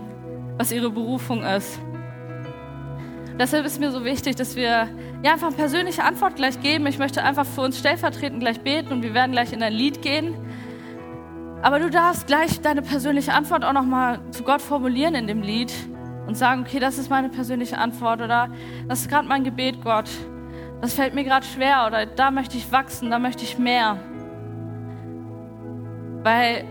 was 0.57 0.71
ihre 0.71 0.89
Berufung 0.89 1.43
ist. 1.43 1.79
Deshalb 3.37 3.65
ist 3.65 3.79
mir 3.79 3.91
so 3.91 4.03
wichtig, 4.05 4.35
dass 4.35 4.55
wir 4.55 4.89
ja 5.21 5.33
einfach 5.33 5.47
eine 5.47 5.55
persönliche 5.57 6.03
Antwort 6.03 6.37
gleich 6.37 6.59
geben. 6.61 6.87
Ich 6.87 6.97
möchte 6.97 7.23
einfach 7.23 7.45
für 7.45 7.61
uns 7.61 7.77
stellvertretend 7.77 8.39
gleich 8.39 8.61
beten 8.61 8.91
und 8.93 9.03
wir 9.03 9.13
werden 9.13 9.33
gleich 9.33 9.51
in 9.51 9.61
ein 9.61 9.73
Lied 9.73 10.01
gehen. 10.01 10.33
Aber 11.61 11.79
du 11.79 11.89
darfst 11.89 12.27
gleich 12.27 12.61
deine 12.61 12.81
persönliche 12.81 13.33
Antwort 13.33 13.65
auch 13.65 13.73
nochmal 13.73 14.19
zu 14.31 14.43
Gott 14.43 14.61
formulieren 14.61 15.15
in 15.15 15.27
dem 15.27 15.41
Lied 15.41 15.73
und 16.27 16.35
sagen, 16.35 16.61
okay, 16.61 16.79
das 16.79 16.97
ist 16.97 17.09
meine 17.09 17.29
persönliche 17.29 17.77
Antwort 17.77 18.21
oder 18.21 18.49
das 18.87 19.01
ist 19.01 19.09
gerade 19.09 19.27
mein 19.27 19.43
Gebet, 19.43 19.83
Gott. 19.83 20.09
Das 20.81 20.93
fällt 20.93 21.15
mir 21.15 21.23
gerade 21.23 21.45
schwer 21.45 21.85
oder 21.87 22.05
da 22.05 22.29
möchte 22.29 22.57
ich 22.57 22.71
wachsen, 22.71 23.09
da 23.09 23.17
möchte 23.17 23.43
ich 23.43 23.57
mehr. 23.57 23.99
Weil, 26.21 26.65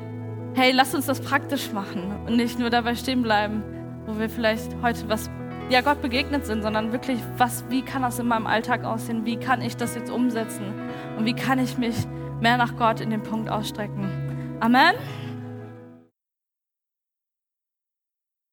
hey, 0.55 0.71
lass 0.73 0.95
uns 0.95 1.07
das 1.07 1.21
praktisch 1.21 1.73
machen 1.73 2.13
und 2.27 2.37
nicht 2.37 2.59
nur 2.59 2.71
dabei 2.71 2.95
stehen 2.95 3.23
bleiben, 3.23 3.65
wo 4.07 4.19
wir 4.21 4.31
vielleicht 4.31 4.77
heute 4.83 5.09
was, 5.09 5.29
ja, 5.69 5.81
Gott 5.81 6.01
begegnet 6.01 6.47
sind, 6.47 6.63
sondern 6.63 6.93
wirklich, 6.93 7.19
was, 7.39 7.65
wie 7.71 7.83
kann 7.83 8.03
das 8.03 8.21
in 8.21 8.29
meinem 8.29 8.47
Alltag 8.47 8.85
aussehen? 8.85 9.25
Wie 9.25 9.37
kann 9.37 9.63
ich 9.63 9.77
das 9.77 9.97
jetzt 9.97 10.11
umsetzen? 10.11 10.73
Und 11.19 11.25
wie 11.25 11.35
kann 11.35 11.59
ich 11.59 11.77
mich 11.77 11.97
mehr 12.41 12.57
nach 12.57 12.77
Gott 12.77 13.01
in 13.01 13.11
dem 13.11 13.25
Punkt 13.25 13.51
ausstrecken? 13.51 14.26
Amen. 14.63 14.97